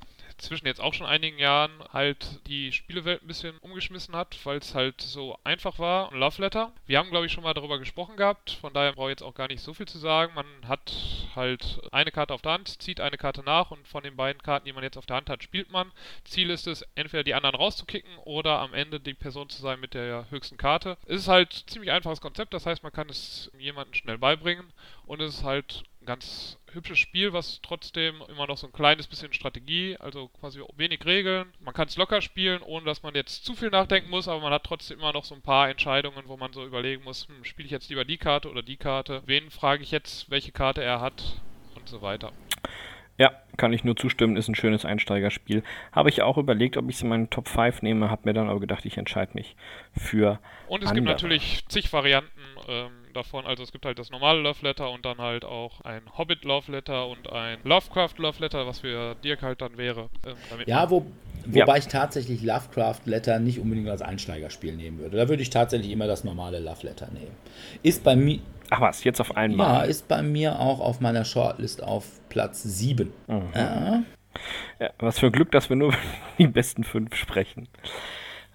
zwischen 0.41 0.67
jetzt 0.67 0.81
auch 0.81 0.93
schon 0.93 1.05
einigen 1.05 1.37
Jahren 1.37 1.71
halt 1.93 2.41
die 2.47 2.71
Spielewelt 2.71 3.23
ein 3.23 3.27
bisschen 3.27 3.57
umgeschmissen 3.59 4.15
hat, 4.15 4.37
weil 4.43 4.57
es 4.57 4.75
halt 4.75 5.01
so 5.01 5.37
einfach 5.43 5.79
war. 5.79 6.11
Love 6.13 6.41
Letter. 6.41 6.71
Wir 6.85 6.97
haben, 6.97 7.09
glaube 7.09 7.25
ich, 7.25 7.31
schon 7.31 7.43
mal 7.43 7.53
darüber 7.53 7.79
gesprochen 7.79 8.17
gehabt, 8.17 8.51
von 8.51 8.73
daher 8.73 8.93
brauche 8.93 9.09
ich 9.09 9.13
jetzt 9.13 9.23
auch 9.23 9.35
gar 9.35 9.47
nicht 9.47 9.61
so 9.61 9.73
viel 9.73 9.87
zu 9.87 9.97
sagen. 9.97 10.33
Man 10.33 10.45
hat 10.67 10.91
halt 11.35 11.81
eine 11.91 12.11
Karte 12.11 12.33
auf 12.33 12.41
der 12.41 12.53
Hand, 12.53 12.81
zieht 12.81 12.99
eine 12.99 13.17
Karte 13.17 13.43
nach 13.43 13.71
und 13.71 13.87
von 13.87 14.03
den 14.03 14.15
beiden 14.15 14.41
Karten, 14.41 14.65
die 14.65 14.73
man 14.73 14.83
jetzt 14.83 14.97
auf 14.97 15.05
der 15.05 15.17
Hand 15.17 15.29
hat, 15.29 15.43
spielt 15.43 15.71
man. 15.71 15.91
Ziel 16.23 16.49
ist 16.49 16.67
es, 16.67 16.85
entweder 16.95 17.23
die 17.23 17.33
anderen 17.33 17.55
rauszukicken 17.55 18.17
oder 18.25 18.59
am 18.59 18.73
Ende 18.73 18.99
die 18.99 19.13
Person 19.13 19.49
zu 19.49 19.61
sein 19.61 19.79
mit 19.79 19.93
der 19.93 20.29
höchsten 20.29 20.57
Karte. 20.57 20.97
Es 21.05 21.21
ist 21.21 21.27
halt 21.27 21.53
ein 21.53 21.67
ziemlich 21.67 21.91
einfaches 21.91 22.21
Konzept, 22.21 22.53
das 22.53 22.65
heißt, 22.65 22.83
man 22.83 22.91
kann 22.91 23.09
es 23.09 23.51
jemandem 23.57 23.93
schnell 23.93 24.17
beibringen 24.17 24.71
und 25.05 25.21
es 25.21 25.35
ist 25.35 25.43
halt 25.43 25.83
ein 26.01 26.05
ganz 26.05 26.57
hübsches 26.71 26.97
Spiel, 26.97 27.33
was 27.33 27.59
trotzdem 27.61 28.15
immer 28.29 28.47
noch 28.47 28.57
so 28.57 28.67
ein 28.67 28.73
kleines 28.73 29.07
bisschen 29.07 29.33
Strategie, 29.33 29.97
also 29.99 30.29
quasi 30.29 30.61
wenig 30.75 31.05
Regeln. 31.05 31.47
Man 31.59 31.73
kann 31.73 31.87
es 31.87 31.97
locker 31.97 32.21
spielen, 32.21 32.61
ohne 32.61 32.85
dass 32.85 33.03
man 33.03 33.13
jetzt 33.13 33.45
zu 33.45 33.53
viel 33.53 33.69
nachdenken 33.69 34.09
muss, 34.09 34.27
aber 34.27 34.41
man 34.41 34.53
hat 34.53 34.63
trotzdem 34.63 34.99
immer 34.99 35.13
noch 35.13 35.25
so 35.25 35.35
ein 35.35 35.41
paar 35.41 35.69
Entscheidungen, 35.69 36.23
wo 36.25 36.37
man 36.37 36.53
so 36.53 36.65
überlegen 36.65 37.03
muss, 37.03 37.27
hm, 37.27 37.43
spiele 37.43 37.65
ich 37.65 37.71
jetzt 37.71 37.89
lieber 37.89 38.05
die 38.05 38.17
Karte 38.17 38.49
oder 38.49 38.63
die 38.63 38.77
Karte? 38.77 39.21
Wen 39.25 39.51
frage 39.51 39.83
ich 39.83 39.91
jetzt, 39.91 40.29
welche 40.29 40.51
Karte 40.51 40.83
er 40.83 41.01
hat 41.01 41.41
und 41.75 41.87
so 41.87 42.01
weiter. 42.01 42.31
Ja, 43.17 43.31
kann 43.57 43.73
ich 43.73 43.83
nur 43.83 43.95
zustimmen, 43.95 44.35
ist 44.35 44.47
ein 44.47 44.55
schönes 44.55 44.85
Einsteigerspiel. 44.85 45.63
Habe 45.91 46.09
ich 46.09 46.23
auch 46.23 46.37
überlegt, 46.37 46.77
ob 46.77 46.89
ich 46.89 46.95
es 46.95 47.01
in 47.03 47.09
meinen 47.09 47.29
Top 47.29 47.47
5 47.47 47.83
nehme, 47.83 48.09
habe 48.09 48.23
mir 48.25 48.33
dann 48.33 48.49
aber 48.49 48.59
gedacht, 48.59 48.85
ich 48.85 48.97
entscheide 48.97 49.33
mich 49.35 49.55
für. 49.95 50.39
Und 50.67 50.81
es 50.81 50.89
andere. 50.89 51.05
gibt 51.05 51.07
natürlich 51.07 51.63
zig 51.67 51.93
Varianten. 51.93 52.29
Ähm, 52.67 52.91
davon. 53.15 53.45
Also 53.45 53.63
es 53.63 53.71
gibt 53.71 53.85
halt 53.85 53.99
das 53.99 54.09
normale 54.09 54.41
Love 54.41 54.59
Letter 54.61 54.89
und 54.91 55.05
dann 55.05 55.17
halt 55.17 55.45
auch 55.45 55.81
ein 55.81 56.01
Hobbit 56.17 56.43
Love 56.43 56.71
Letter 56.71 57.07
und 57.07 57.31
ein 57.31 57.59
Lovecraft 57.63 58.17
Love 58.17 58.39
Letter, 58.39 58.67
was 58.67 58.79
für 58.79 59.15
Dirk 59.23 59.41
halt 59.41 59.61
dann 59.61 59.77
wäre. 59.77 60.09
Ähm, 60.25 60.35
ja, 60.65 60.89
wo, 60.89 61.05
wobei 61.45 61.73
ja. 61.73 61.77
ich 61.77 61.87
tatsächlich 61.87 62.41
Lovecraft 62.41 63.01
Letter 63.05 63.39
nicht 63.39 63.59
unbedingt 63.59 63.89
als 63.89 64.01
Einsteigerspiel 64.01 64.75
nehmen 64.75 64.99
würde. 64.99 65.17
Da 65.17 65.29
würde 65.29 65.41
ich 65.41 65.49
tatsächlich 65.49 65.91
immer 65.91 66.07
das 66.07 66.23
normale 66.23 66.59
Love 66.59 66.85
Letter 66.85 67.07
nehmen. 67.11 67.35
Ist 67.83 68.03
bei 68.03 68.15
mir. 68.15 68.39
Ach 68.69 68.81
was, 68.81 69.03
jetzt 69.03 69.19
auf 69.19 69.35
einmal? 69.35 69.83
Ja, 69.83 69.83
ist 69.83 70.07
bei 70.07 70.21
mir 70.21 70.59
auch 70.59 70.79
auf 70.79 71.01
meiner 71.01 71.25
Shortlist 71.25 71.83
auf 71.83 72.05
Platz 72.29 72.63
7. 72.63 73.11
Mhm. 73.27 73.43
Ja. 73.53 74.03
Ja, 74.79 74.89
was 74.99 75.19
für 75.19 75.29
Glück, 75.31 75.51
dass 75.51 75.69
wir 75.69 75.75
nur 75.75 75.93
die 76.37 76.47
besten 76.47 76.83
fünf 76.83 77.15
sprechen. 77.15 77.67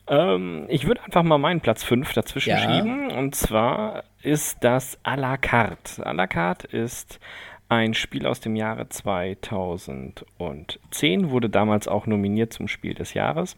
Ähm, 0.09 0.67
ich 0.69 0.87
würde 0.87 1.03
einfach 1.05 1.23
mal 1.23 1.39
meinen 1.39 1.61
Platz 1.61 1.85
5 1.85 2.13
dazwischen 2.13 2.51
ja. 2.51 2.59
schieben. 2.59 3.11
Und 3.11 3.35
zwar 3.35 4.05
ist 4.23 4.63
das 4.63 4.99
à 5.05 5.17
la 5.17 5.37
carte. 5.37 6.07
À 6.07 6.13
la 6.13 6.27
carte 6.27 6.67
ist 6.69 7.21
Ein 7.69 7.95
Spiel 7.95 8.27
aus 8.27 8.39
dem 8.39 8.55
Jahre 8.55 8.89
2010 8.89 11.31
wurde 11.31 11.51
damals 11.51 11.89
auch 11.89 12.07
nominiert 12.07 12.53
zum 12.53 12.69
Spiel 12.69 12.95
des 12.95 13.13
Jahres. 13.13 13.57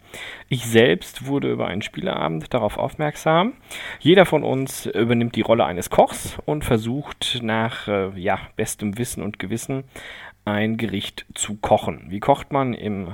Ich 0.48 0.64
selbst 0.64 1.26
wurde 1.26 1.52
über 1.52 1.66
einen 1.66 1.82
Spieleabend 1.82 2.54
darauf 2.54 2.78
aufmerksam. 2.78 3.52
Jeder 4.00 4.24
von 4.24 4.44
uns 4.44 4.86
übernimmt 4.86 5.36
die 5.36 5.42
Rolle 5.42 5.66
eines 5.66 5.90
Kochs 5.90 6.38
und 6.46 6.64
versucht 6.64 7.40
nach 7.42 7.86
äh, 7.86 8.18
ja, 8.18 8.38
bestem 8.56 8.96
Wissen 8.96 9.22
und 9.22 9.38
Gewissen 9.38 9.84
ein 10.46 10.78
Gericht 10.78 11.26
zu 11.34 11.56
kochen. 11.56 12.06
Wie 12.08 12.20
kocht 12.20 12.50
man 12.50 12.72
im 12.72 13.08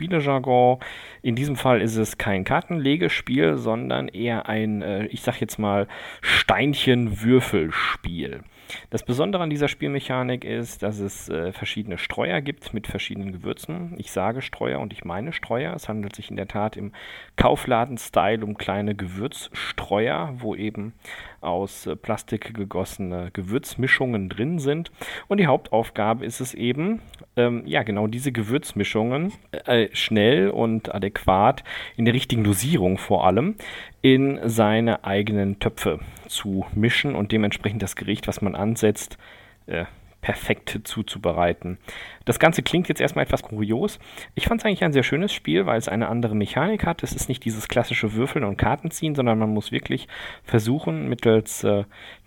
Spielejargon? 0.00 0.78
In 1.20 1.36
diesem 1.36 1.56
Fall 1.56 1.82
ist 1.82 1.96
es 1.96 2.16
kein 2.16 2.44
Kartenlegespiel, 2.44 3.58
sondern 3.58 4.08
eher 4.08 4.48
ein, 4.48 4.80
äh, 4.80 5.04
ich 5.06 5.20
sag 5.20 5.42
jetzt 5.42 5.58
mal, 5.58 5.88
Steinchen-Würfelspiel. 6.22 8.40
Das 8.88 9.02
Besondere 9.02 9.42
an 9.42 9.50
dieser 9.50 9.68
Spielmechanik 9.68 10.44
ist, 10.44 10.82
dass 10.82 11.00
es 11.00 11.28
äh, 11.28 11.52
verschiedene 11.52 11.98
Streuer 11.98 12.40
gibt 12.40 12.72
mit 12.72 12.86
verschiedenen 12.86 13.32
Gewürzen. 13.32 13.94
Ich 13.98 14.12
sage 14.12 14.42
Streuer 14.42 14.80
und 14.80 14.92
ich 14.92 15.04
meine 15.04 15.32
Streuer. 15.32 15.74
Es 15.74 15.88
handelt 15.88 16.16
sich 16.16 16.30
in 16.30 16.36
der 16.36 16.48
Tat 16.48 16.76
im 16.76 16.92
Kaufladen-Style 17.36 18.44
um 18.44 18.56
kleine 18.56 18.94
Gewürzstreuer, 18.94 20.34
wo 20.38 20.54
eben 20.54 20.94
aus 21.40 21.86
äh, 21.86 21.96
Plastik 21.96 22.54
gegossene 22.54 23.30
Gewürzmischungen 23.32 24.28
drin 24.28 24.58
sind. 24.58 24.90
Und 25.28 25.38
die 25.38 25.46
Hauptaufgabe 25.46 26.24
ist 26.24 26.40
es 26.40 26.54
eben, 26.54 27.00
ähm, 27.36 27.62
ja, 27.66 27.82
genau 27.82 28.06
diese 28.06 28.32
Gewürzmischungen 28.32 29.32
äh, 29.66 29.88
schnell 29.92 30.50
und 30.50 30.94
adäquat 30.94 31.64
in 31.96 32.04
der 32.04 32.14
richtigen 32.14 32.44
Dosierung 32.44 32.98
vor 32.98 33.26
allem 33.26 33.56
in 34.02 34.40
seine 34.44 35.04
eigenen 35.04 35.58
Töpfe 35.58 36.00
zu 36.26 36.66
mischen 36.74 37.14
und 37.14 37.32
dementsprechend 37.32 37.82
das 37.82 37.96
Gericht, 37.96 38.28
was 38.28 38.42
man 38.42 38.54
ansetzt, 38.54 39.18
äh, 39.66 39.84
perfekt 40.20 40.80
zuzubereiten. 40.84 41.78
Das 42.26 42.38
Ganze 42.38 42.62
klingt 42.62 42.88
jetzt 42.88 43.00
erstmal 43.00 43.24
etwas 43.24 43.42
kurios. 43.42 43.98
Ich 44.34 44.44
fand 44.44 44.60
es 44.60 44.66
eigentlich 44.66 44.84
ein 44.84 44.92
sehr 44.92 45.02
schönes 45.02 45.32
Spiel, 45.32 45.64
weil 45.64 45.78
es 45.78 45.88
eine 45.88 46.08
andere 46.08 46.34
Mechanik 46.34 46.84
hat. 46.84 47.02
Es 47.02 47.12
ist 47.12 47.28
nicht 47.28 47.44
dieses 47.44 47.66
klassische 47.66 48.12
Würfeln 48.12 48.44
und 48.44 48.58
Kartenziehen, 48.58 49.14
sondern 49.14 49.38
man 49.38 49.48
muss 49.48 49.72
wirklich 49.72 50.06
versuchen, 50.44 51.08
mittels 51.08 51.64
äh, 51.64 51.84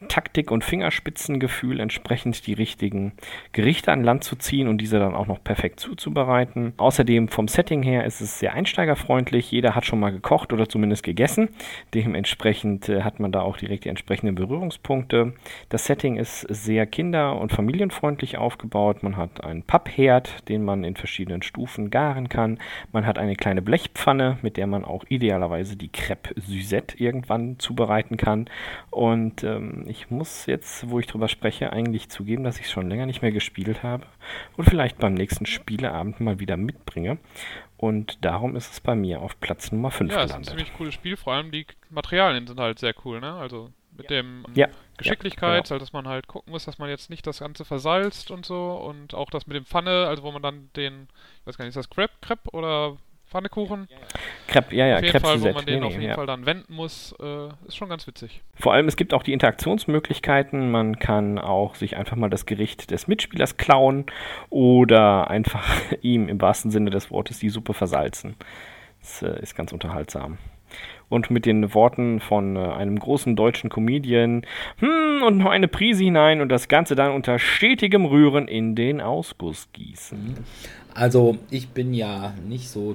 Taktik 0.08 0.50
und 0.50 0.64
Fingerspitzengefühl 0.64 1.80
entsprechend 1.80 2.48
die 2.48 2.54
richtigen 2.54 3.14
Gerichte 3.52 3.91
an 3.91 4.04
Land 4.04 4.24
zu 4.24 4.36
ziehen 4.36 4.68
und 4.68 4.80
diese 4.80 4.98
dann 4.98 5.14
auch 5.14 5.28
noch 5.28 5.44
perfekt 5.44 5.80
zuzubereiten. 5.80 6.74
Außerdem 6.78 7.28
vom 7.28 7.48
Setting 7.48 7.84
her 7.84 8.06
ist 8.06 8.20
es 8.20 8.39
sehr 8.39 8.54
einsteigerfreundlich. 8.54 9.52
Jeder 9.52 9.76
hat 9.76 9.86
schon 9.86 10.00
mal 10.00 10.12
gekocht 10.12 10.54
oder 10.54 10.68
zumindest 10.68 11.04
gegessen. 11.04 11.50
Dementsprechend 11.94 12.89
äh, 12.89 13.04
hat 13.04 13.20
man 13.20 13.32
da 13.32 13.41
auch 13.41 13.58
direkt 13.58 13.86
die 13.86 13.89
entsprechenden 13.89 14.34
Berührungspunkte. 14.34 15.34
Das 15.70 15.86
Setting 15.86 16.16
ist 16.16 16.41
sehr 16.50 16.88
kinder- 16.88 17.39
und 17.39 17.52
familienfreundlich 17.52 18.38
aufgebaut. 18.38 19.04
Man 19.04 19.18
hat 19.18 19.44
einen 19.44 19.62
Papp 19.62 19.83
Abherd, 19.84 20.48
den 20.48 20.64
man 20.64 20.86
in 20.86 20.96
verschiedenen 20.96 21.42
Stufen 21.42 21.90
garen 21.90 22.30
kann. 22.30 22.58
Man 22.94 23.06
hat 23.06 23.18
eine 23.18 23.36
kleine 23.36 23.62
Blechpfanne, 23.62 24.38
mit 24.42 24.56
der 24.56 24.66
man 24.66 24.86
auch 24.86 25.04
idealerweise 25.10 25.76
die 25.76 25.90
Crepe 25.90 26.34
Suzette 26.40 26.98
irgendwann 26.98 27.60
zubereiten 27.60 28.16
kann. 28.16 28.50
Und 28.92 29.44
ähm, 29.44 29.84
ich 29.88 30.10
muss 30.10 30.46
jetzt, 30.46 30.90
wo 30.90 31.00
ich 31.00 31.08
drüber 31.08 31.28
spreche, 31.28 31.74
eigentlich 31.74 32.10
zugeben, 32.10 32.46
dass 32.46 32.60
ich 32.60 32.66
es 32.66 32.72
schon 32.72 32.90
länger 32.90 33.06
nicht 33.06 33.22
mehr 33.22 33.34
gespielt 33.34 33.84
habe 33.84 34.06
und 34.56 34.70
vielleicht 34.70 35.00
beim 35.00 35.16
nächsten 35.16 35.46
Spieleabend 35.46 36.22
mal 36.22 36.40
wieder 36.40 36.56
mitbringe. 36.56 37.18
Und 37.76 38.24
darum 38.24 38.56
ist 38.56 38.72
es 38.72 38.80
bei 38.80 38.96
mir 38.96 39.22
auf 39.22 39.38
Platz 39.42 39.74
Nummer 39.74 39.92
5 39.92 40.12
ja, 40.12 40.24
gelandet. 40.24 40.32
Ja, 40.32 40.42
ist 40.42 40.48
ein 40.48 40.58
ziemlich 40.58 40.78
cooles 40.78 40.94
Spiel, 40.94 41.18
vor 41.18 41.34
allem 41.34 41.52
die 41.52 41.66
Materialien 41.90 42.48
sind 42.48 42.60
halt 42.60 42.80
sehr 42.80 42.94
cool, 43.04 43.20
ne? 43.20 43.34
Also 43.34 43.72
mit 43.98 44.10
ja. 44.10 44.18
dem 44.18 44.46
ja. 44.56 44.68
Geschicklichkeit, 44.98 45.70
ja, 45.70 45.76
genau. 45.76 45.80
dass 45.80 45.94
man 45.94 46.08
halt 46.08 46.28
gucken 46.28 46.52
muss, 46.52 46.66
dass 46.66 46.78
man 46.78 46.89
jetzt 46.89 47.10
nicht 47.10 47.26
das 47.26 47.39
Ganze 47.39 47.66
versalzt 47.66 48.32
und 48.32 48.46
so 48.46 48.74
und 48.74 49.14
auch 49.14 49.30
das 49.30 49.48
mit 49.48 49.56
dem 49.56 49.66
Pfanne, 49.66 50.08
also 50.08 50.24
wo 50.24 50.32
man 50.32 50.41
dann 50.41 50.70
den, 50.76 51.08
ich 51.41 51.48
weiß 51.48 51.58
gar 51.58 51.66
nicht, 51.66 51.76
ist 51.76 51.78
das 51.78 51.89
Crepe, 51.89 52.14
Crepe 52.22 52.50
oder 52.52 52.98
Pfannekuchen? 53.28 53.88
Crepe, 54.48 54.76
ja, 54.76 54.86
ja, 54.86 54.96
auf 54.98 55.02
jeden 55.02 55.12
Crepe 55.12 55.26
Fall, 55.26 55.41
wo 55.41 55.52
man 55.54 55.66
den 55.66 55.80
nee, 55.80 55.86
auf 55.86 55.94
jeden 55.94 56.04
ja. 56.04 56.14
Fall 56.14 56.28
dann 56.28 56.46
wenden 56.46 56.74
muss, 56.74 57.16
äh, 57.20 57.48
ist 57.68 57.76
schon 57.76 57.89
ganz 57.89 58.06
witzig. 58.06 58.41
Vor 58.54 58.74
allem, 58.74 58.88
es 58.88 58.96
gibt 58.96 59.14
auch 59.14 59.24
die 59.24 59.34
Interaktionsmöglichkeiten. 59.34 60.70
Man 60.70 61.00
kann 61.00 61.39
auch 61.39 61.74
sich 61.74 61.98
einfach 61.98 62.16
mal 62.16 62.30
das 62.30 62.46
Gericht 62.46 62.91
des 62.91 63.08
Mitspielers 63.08 63.58
klauen 63.58 64.06
oder 64.52 65.32
einfach 65.32 65.68
ihm 66.02 66.30
im 66.30 66.39
wahrsten 66.39 66.70
Sinne 66.70 66.91
des 66.91 67.10
Wortes 67.10 67.39
die 67.39 67.50
Suppe 67.50 67.74
versalzen. 67.74 68.36
Das 69.02 69.24
äh, 69.24 69.41
ist 69.41 69.56
ganz 69.56 69.74
unterhaltsam 69.74 70.38
und 71.14 71.30
mit 71.30 71.45
den 71.45 71.74
Worten 71.74 72.20
von 72.20 72.55
äh, 72.55 72.59
einem 72.59 72.97
großen 72.97 73.36
deutschen 73.36 73.70
Comedian, 73.70 74.41
hm, 74.80 75.24
und 75.24 75.38
noch 75.38 75.51
eine 75.51 75.68
Prise 75.68 76.03
hinein 76.03 76.41
und 76.41 76.49
das 76.49 76.68
Ganze 76.68 76.95
dann 76.95 77.11
unter 77.11 77.39
stetigem 77.39 78.05
Rühren 78.05 78.47
in 78.47 78.76
den 78.76 78.99
Ausguss 78.99 79.70
gießen. 79.74 80.36
Also 80.93 81.38
ich 81.49 81.70
bin 81.70 81.93
ja 81.93 82.34
nicht 82.47 82.70
so 82.70 82.91